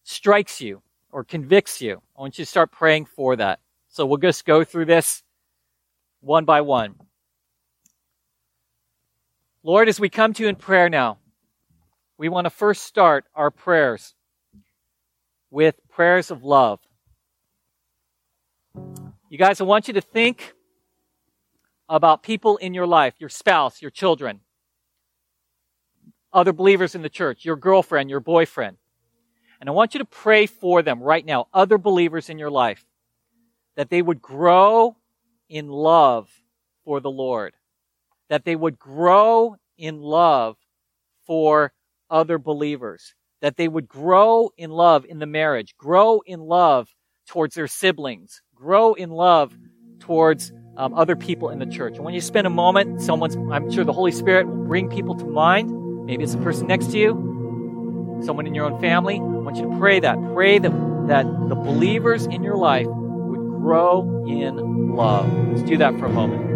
strikes 0.03 0.61
you, 0.61 0.81
or 1.11 1.23
convicts 1.23 1.81
you. 1.81 2.01
I 2.17 2.21
want 2.21 2.37
you 2.37 2.45
to 2.45 2.49
start 2.49 2.71
praying 2.71 3.05
for 3.05 3.35
that. 3.35 3.59
So 3.89 4.05
we'll 4.05 4.17
just 4.17 4.45
go 4.45 4.63
through 4.63 4.85
this 4.85 5.23
one 6.21 6.45
by 6.45 6.61
one. 6.61 6.95
Lord, 9.61 9.89
as 9.89 9.99
we 9.99 10.07
come 10.07 10.31
to 10.33 10.43
you 10.43 10.49
in 10.49 10.55
prayer 10.55 10.89
now, 10.89 11.17
we 12.17 12.29
want 12.29 12.45
to 12.45 12.49
first 12.49 12.83
start 12.83 13.25
our 13.35 13.51
prayers 13.51 14.15
with 15.51 15.75
prayers 15.89 16.31
of 16.31 16.45
love. 16.45 16.79
You 19.29 19.37
guys, 19.37 19.59
I 19.59 19.65
want 19.65 19.89
you 19.89 19.93
to 19.95 20.01
think 20.01 20.53
about 21.89 22.23
people 22.23 22.55
in 22.57 22.73
your 22.73 22.87
life, 22.87 23.15
your 23.19 23.29
spouse, 23.29 23.81
your 23.81 23.91
children, 23.91 24.39
other 26.31 26.53
believers 26.53 26.95
in 26.95 27.01
the 27.01 27.09
church, 27.09 27.43
your 27.43 27.57
girlfriend, 27.57 28.09
your 28.09 28.21
boyfriend. 28.21 28.77
And 29.59 29.67
I 29.69 29.73
want 29.73 29.93
you 29.93 29.97
to 29.97 30.05
pray 30.05 30.45
for 30.45 30.81
them 30.81 31.01
right 31.01 31.25
now, 31.25 31.47
other 31.53 31.77
believers 31.77 32.29
in 32.29 32.39
your 32.39 32.51
life, 32.51 32.85
that 33.75 33.89
they 33.89 34.01
would 34.01 34.21
grow 34.21 34.95
in 35.49 35.67
love 35.67 36.29
for 36.85 37.01
the 37.01 37.11
Lord, 37.11 37.53
that 38.29 38.45
they 38.45 38.55
would 38.55 38.79
grow 38.79 39.55
in 39.77 40.01
love 40.01 40.57
for 41.25 41.73
other 42.09 42.37
believers, 42.37 43.13
that 43.41 43.57
they 43.57 43.67
would 43.67 43.87
grow 43.87 44.49
in 44.57 44.71
love 44.71 45.05
in 45.05 45.19
the 45.19 45.25
marriage, 45.25 45.75
grow 45.77 46.21
in 46.25 46.39
love 46.39 46.89
towards 47.27 47.55
their 47.55 47.67
siblings, 47.67 48.41
grow 48.55 48.93
in 48.93 49.09
love 49.09 49.55
towards 49.99 50.51
um, 50.77 50.93
other 50.93 51.15
people 51.15 51.49
in 51.49 51.59
the 51.59 51.65
church. 51.65 51.95
And 51.95 52.05
when 52.05 52.13
you 52.13 52.21
spend 52.21 52.47
a 52.47 52.49
moment, 52.49 53.01
someone's, 53.01 53.35
I'm 53.35 53.71
sure 53.71 53.83
the 53.83 53.93
Holy 53.93 54.11
Spirit 54.11 54.47
will 54.47 54.65
bring 54.65 54.89
people 54.89 55.15
to 55.15 55.25
mind. 55.25 56.05
Maybe 56.05 56.23
it's 56.23 56.33
the 56.33 56.41
person 56.41 56.67
next 56.67 56.91
to 56.91 56.97
you, 56.97 58.21
someone 58.23 58.47
in 58.47 58.55
your 58.55 58.65
own 58.65 58.79
family 58.81 59.17
I 59.17 59.21
want 59.21 59.57
you 59.57 59.69
to 59.69 59.77
pray 59.77 59.99
that. 59.99 60.17
Pray 60.33 60.59
that, 60.59 60.71
that 61.07 61.23
the 61.47 61.55
believers 61.55 62.25
in 62.25 62.43
your 62.43 62.57
life 62.57 62.87
would 62.87 63.61
grow 63.61 64.25
in 64.27 64.95
love. 64.95 65.31
Let's 65.49 65.63
do 65.63 65.77
that 65.77 65.97
for 65.97 66.05
a 66.05 66.09
moment. 66.09 66.48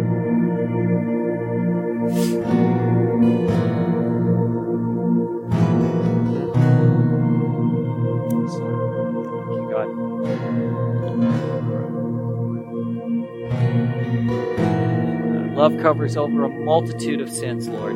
Love 15.56 15.80
covers 15.80 16.14
over 16.18 16.44
a 16.44 16.48
multitude 16.50 17.22
of 17.22 17.30
sins, 17.30 17.68
Lord. 17.68 17.94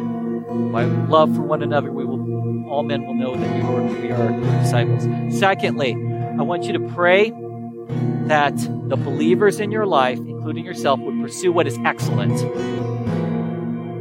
By 0.73 0.85
love 0.85 1.37
for 1.37 1.43
one 1.43 1.63
another, 1.63 1.93
we 1.93 2.07
will 2.07 2.67
all 2.67 2.83
men 2.83 3.05
will 3.05 3.13
know 3.13 3.37
that 3.37 3.57
you 3.57 3.63
are, 3.63 3.83
we 3.83 4.11
are 4.11 4.63
disciples. 4.63 5.07
Secondly, 5.39 5.93
I 5.93 6.43
want 6.43 6.65
you 6.65 6.73
to 6.73 6.81
pray 6.95 7.31
that 8.29 8.57
the 8.89 8.97
believers 8.97 9.61
in 9.61 9.71
your 9.71 9.85
life, 9.85 10.19
including 10.19 10.65
yourself, 10.65 10.99
would 11.01 11.21
pursue 11.21 11.53
what 11.53 11.67
is 11.67 11.77
excellent. 11.85 12.39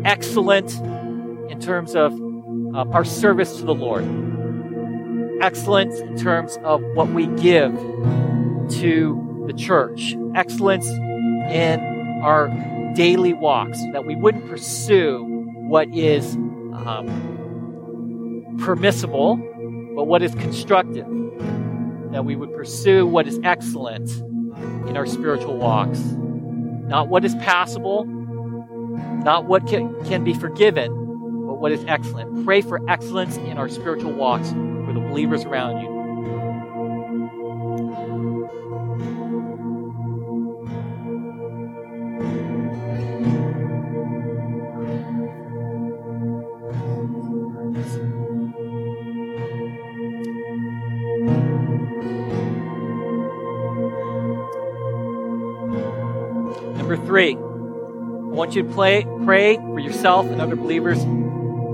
Excellent 0.08 0.72
in 1.52 1.60
terms 1.60 1.94
of 1.94 2.14
uh, 2.74 2.86
our 2.94 3.04
service 3.04 3.58
to 3.58 3.66
the 3.66 3.76
Lord. 3.76 4.06
Excellence 5.42 6.00
in 6.00 6.18
terms 6.18 6.58
of 6.64 6.82
what 6.94 7.10
we 7.10 7.28
give 7.28 7.74
to 8.80 9.44
the 9.48 9.54
church. 9.54 10.16
Excellence 10.34 10.88
in 10.88 12.22
our 12.24 12.48
daily 12.96 13.34
walks, 13.34 13.78
that 13.92 14.06
we 14.06 14.16
wouldn't 14.16 14.48
pursue 14.48 15.26
what 15.68 15.94
is 15.94 16.36
um, 16.36 17.06
permissible, 18.60 19.36
but 19.94 20.06
what 20.06 20.22
is 20.22 20.34
constructive. 20.36 21.06
That 22.14 22.24
we 22.24 22.38
would 22.38 22.54
pursue 22.54 23.06
what 23.06 23.28
is 23.28 23.42
excellent 23.44 24.10
in 24.88 24.96
our 24.96 25.06
spiritual 25.06 25.58
walks. 25.58 26.00
Not 26.00 27.10
what 27.10 27.26
is 27.26 27.36
passable, 27.36 28.06
not 29.28 29.44
what 29.44 29.68
can, 29.68 29.94
can 30.06 30.24
be 30.24 30.34
forgiven, 30.34 30.90
but 31.46 31.56
what 31.56 31.74
is 31.74 31.84
excellent. 31.86 32.46
Pray 32.46 32.62
for 32.62 32.80
excellence 32.90 33.36
in 33.36 33.58
our 33.58 33.68
spiritual 33.68 34.14
walks 34.14 34.52
for 34.52 34.94
the 34.94 35.02
believers 35.02 35.44
around 35.44 35.82
you. 35.82 35.98
Number 56.78 56.96
three, 56.96 57.38
want 58.38 58.56
you 58.56 58.62
to 58.62 58.70
play, 58.70 59.06
pray 59.26 59.56
for 59.56 59.80
yourself 59.80 60.28
and 60.28 60.40
other 60.40 60.56
believers 60.56 61.00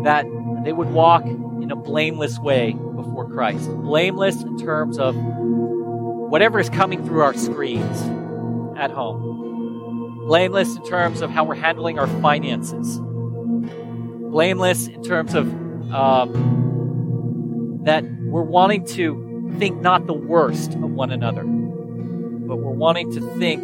that 0.04 0.26
they 0.64 0.72
would 0.72 0.90
walk 0.92 1.26
in 1.26 1.70
a 1.72 1.76
blameless 1.76 2.40
way 2.40 2.72
before 2.96 3.30
Christ. 3.30 3.70
Blameless 3.70 4.42
in 4.42 4.58
terms 4.58 4.98
of 4.98 5.14
whatever 5.16 6.60
is 6.60 6.70
coming 6.70 7.06
through 7.06 7.22
our 7.22 7.34
screens 7.34 8.02
at 8.78 8.92
home. 8.92 10.24
Blameless 10.26 10.78
in 10.78 10.86
terms 10.86 11.22
of 11.22 11.30
how 11.30 11.44
we're 11.44 11.56
handling 11.56 12.00
our 12.00 12.08
finances. 12.22 12.98
Blameless 13.02 14.88
in 14.88 15.04
terms 15.04 15.36
of 15.36 15.48
um, 15.94 17.82
that 17.84 18.06
we're 18.22 18.42
wanting 18.42 18.86
to 18.88 19.54
think 19.60 19.82
not 19.82 20.08
the 20.08 20.14
worst 20.14 20.74
of 20.76 20.92
one 20.92 21.12
another, 21.12 21.44
but 21.44 22.56
we're 22.56 22.72
wanting 22.72 23.12
to 23.12 23.20
think 23.38 23.64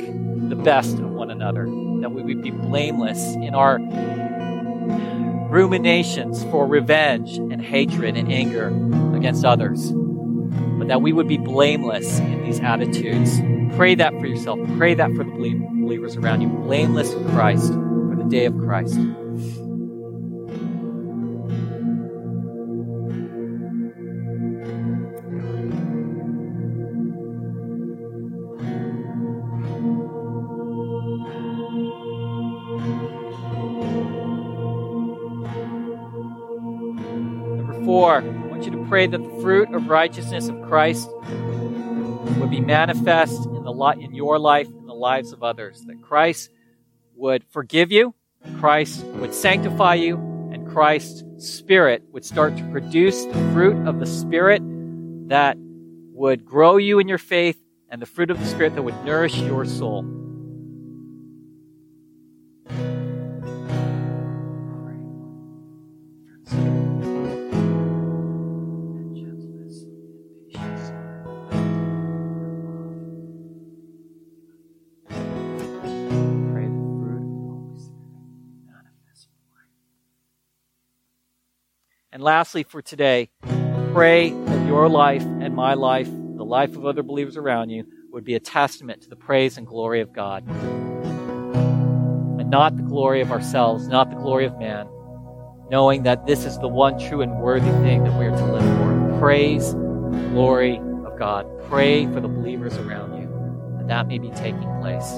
the 0.50 0.56
best 0.56 1.00
of 1.00 1.10
one 1.12 1.32
another. 1.32 1.66
That 2.02 2.12
we 2.12 2.24
would 2.24 2.42
be 2.42 2.52
blameless 2.52 3.36
in 3.36 3.54
our 3.54 3.80
ruminations 5.50 6.44
for 6.46 6.66
revenge 6.68 7.38
and 7.38 7.62
hatred 7.62 8.16
and 8.16 8.32
anger 8.32 8.68
against 9.16 9.44
others, 9.44 9.92
but 9.92 10.88
that 10.88 11.02
we 11.02 11.12
would 11.12 11.28
be 11.28 11.38
blameless 11.38 12.20
in 12.20 12.44
these 12.44 12.60
attitudes. 12.60 13.40
Pray 13.76 13.96
that 13.96 14.14
for 14.20 14.28
yourself. 14.28 14.60
Pray 14.78 14.94
that 14.94 15.12
for 15.14 15.24
the 15.24 15.32
believers 15.32 16.16
around 16.16 16.42
you. 16.42 16.50
Blameless 16.50 17.14
in 17.14 17.30
Christ 17.32 17.74
for 17.74 18.16
the 18.16 18.26
day 18.30 18.46
of 18.46 18.58
Christ. 18.58 18.98
That 39.08 39.22
the 39.22 39.42
fruit 39.42 39.74
of 39.74 39.88
righteousness 39.88 40.50
of 40.50 40.62
Christ 40.64 41.10
would 42.40 42.50
be 42.50 42.62
manifest 42.62 43.46
in 43.46 43.64
the 43.64 43.72
li- 43.72 44.04
in 44.04 44.14
your 44.14 44.40
life 44.40 44.68
in 44.68 44.86
the 44.86 44.94
lives 44.94 45.32
of 45.32 45.44
others. 45.44 45.84
That 45.86 46.02
Christ 46.02 46.50
would 47.16 47.44
forgive 47.46 47.92
you, 47.92 48.14
Christ 48.60 49.04
would 49.06 49.34
sanctify 49.34 49.96
you, 49.96 50.18
and 50.52 50.68
Christ's 50.68 51.24
Spirit 51.38 52.04
would 52.12 52.26
start 52.26 52.58
to 52.58 52.64
produce 52.72 53.26
the 53.26 53.52
fruit 53.54 53.88
of 53.88 54.00
the 54.00 54.06
Spirit 54.06 54.62
that 55.30 55.58
would 55.60 56.46
grow 56.46 56.78
you 56.78 57.00
in 57.00 57.08
your 57.08 57.18
faith 57.18 57.58
and 57.90 58.02
the 58.02 58.06
fruit 58.06 58.30
of 58.30 58.40
the 58.40 58.46
Spirit 58.46 58.76
that 58.76 58.84
would 58.84 59.06
nourish 59.06 59.38
your 59.38 59.66
soul. 59.66 60.04
Lastly, 82.30 82.62
for 82.62 82.80
today, 82.80 83.28
pray 83.92 84.30
that 84.30 84.68
your 84.68 84.88
life 84.88 85.24
and 85.24 85.56
my 85.56 85.74
life, 85.74 86.08
the 86.36 86.46
life 86.46 86.76
of 86.78 86.86
other 86.86 87.02
believers 87.02 87.36
around 87.36 87.72
you, 87.72 87.84
would 88.12 88.24
be 88.24 88.36
a 88.36 88.40
testament 88.40 89.02
to 89.02 89.10
the 89.10 89.16
praise 89.16 89.58
and 89.58 89.66
glory 89.66 90.00
of 90.00 90.14
God. 90.14 90.48
And 92.40 92.48
not 92.52 92.78
the 92.78 92.84
glory 92.84 93.22
of 93.22 93.32
ourselves, 93.32 93.88
not 93.88 94.12
the 94.12 94.16
glory 94.16 94.46
of 94.46 94.60
man, 94.60 94.88
knowing 95.72 96.04
that 96.04 96.28
this 96.28 96.46
is 96.46 96.60
the 96.60 96.68
one 96.68 97.00
true 97.00 97.22
and 97.22 97.36
worthy 97.40 97.72
thing 97.82 98.04
that 98.04 98.16
we 98.20 98.28
are 98.28 98.38
to 98.38 98.46
live 98.46 98.78
for. 98.78 99.18
Praise, 99.20 99.74
glory 99.74 100.78
of 100.78 101.18
God. 101.18 101.48
Pray 101.68 102.06
for 102.14 102.22
the 102.22 102.28
believers 102.28 102.78
around 102.78 103.20
you, 103.20 103.28
that 103.80 103.88
that 103.88 104.08
may 104.08 104.20
be 104.20 104.30
taking 104.30 104.70
place. 104.82 105.14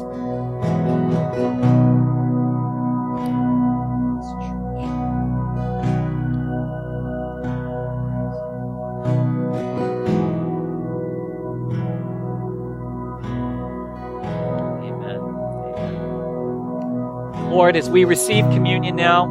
Lord, 17.71 17.85
as 17.85 17.89
we 17.89 18.03
receive 18.03 18.43
communion 18.49 18.97
now, 18.97 19.27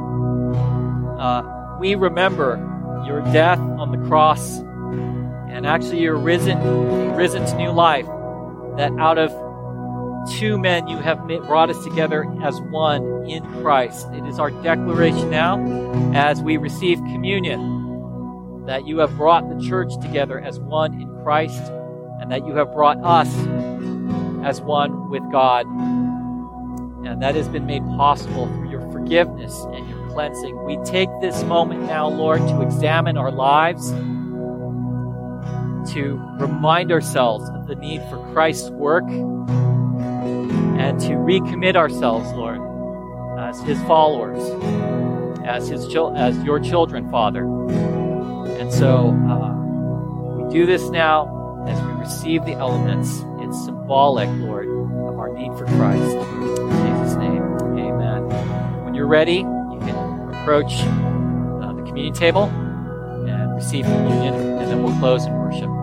uh, 1.18 1.76
we 1.78 1.94
remember 1.94 2.56
your 3.06 3.20
death 3.34 3.58
on 3.58 3.92
the 3.92 3.98
cross 4.08 4.60
and 5.50 5.66
actually 5.66 6.00
your 6.00 6.16
risen, 6.16 6.58
risen 7.16 7.44
to 7.44 7.54
new 7.56 7.70
life. 7.70 8.06
That 8.78 8.92
out 8.98 9.18
of 9.18 9.30
two 10.38 10.56
men 10.56 10.88
you 10.88 10.96
have 10.96 11.18
brought 11.26 11.68
us 11.68 11.84
together 11.84 12.24
as 12.42 12.58
one 12.70 13.28
in 13.28 13.44
Christ. 13.60 14.06
It 14.14 14.24
is 14.24 14.38
our 14.38 14.50
declaration 14.50 15.28
now 15.28 15.62
as 16.14 16.40
we 16.40 16.56
receive 16.56 16.96
communion 17.12 18.64
that 18.64 18.86
you 18.86 19.00
have 19.00 19.14
brought 19.18 19.50
the 19.50 19.62
church 19.68 19.92
together 20.00 20.40
as 20.40 20.58
one 20.58 20.94
in 20.98 21.14
Christ 21.22 21.62
and 22.22 22.32
that 22.32 22.46
you 22.46 22.54
have 22.54 22.72
brought 22.72 22.96
us 23.04 23.28
as 24.42 24.62
one 24.62 25.10
with 25.10 25.30
God 25.30 25.66
and 27.04 27.22
that 27.22 27.34
has 27.34 27.48
been 27.48 27.66
made 27.66 27.82
possible 27.96 28.46
through 28.46 28.70
your 28.70 28.82
forgiveness 28.92 29.64
and 29.72 29.88
your 29.88 30.08
cleansing. 30.10 30.64
We 30.64 30.76
take 30.84 31.08
this 31.20 31.42
moment 31.44 31.82
now, 31.82 32.08
Lord, 32.08 32.40
to 32.40 32.60
examine 32.62 33.16
our 33.16 33.30
lives, 33.30 33.90
to 35.92 36.20
remind 36.38 36.92
ourselves 36.92 37.48
of 37.50 37.66
the 37.66 37.74
need 37.74 38.02
for 38.10 38.18
Christ's 38.32 38.70
work, 38.70 39.04
and 39.08 41.00
to 41.00 41.12
recommit 41.12 41.76
ourselves, 41.76 42.30
Lord, 42.32 42.60
as 43.38 43.60
His 43.62 43.80
followers, 43.82 44.42
as 45.44 45.68
His 45.68 45.88
chil- 45.88 46.14
as 46.16 46.36
Your 46.44 46.60
children, 46.60 47.10
Father. 47.10 47.44
And 47.44 48.72
so 48.72 49.08
uh, 49.28 49.54
we 50.36 50.52
do 50.52 50.66
this 50.66 50.90
now 50.90 51.64
as 51.66 51.80
we 51.82 51.92
receive 51.92 52.44
the 52.44 52.52
elements. 52.52 53.24
It's 53.40 53.64
symbolic, 53.64 54.28
Lord, 54.40 54.68
of 54.68 55.18
our 55.18 55.32
need 55.32 55.56
for 55.58 55.64
Christ 55.66 56.16
ready, 59.10 59.38
you 59.38 59.78
can 59.80 60.32
approach 60.32 60.72
uh, 60.82 61.72
the 61.72 61.82
communion 61.84 62.14
table 62.14 62.44
and 62.44 63.52
receive 63.56 63.84
communion, 63.84 64.34
and 64.34 64.70
then 64.70 64.84
we'll 64.84 64.96
close 65.00 65.26
in 65.26 65.32
worship. 65.32 65.79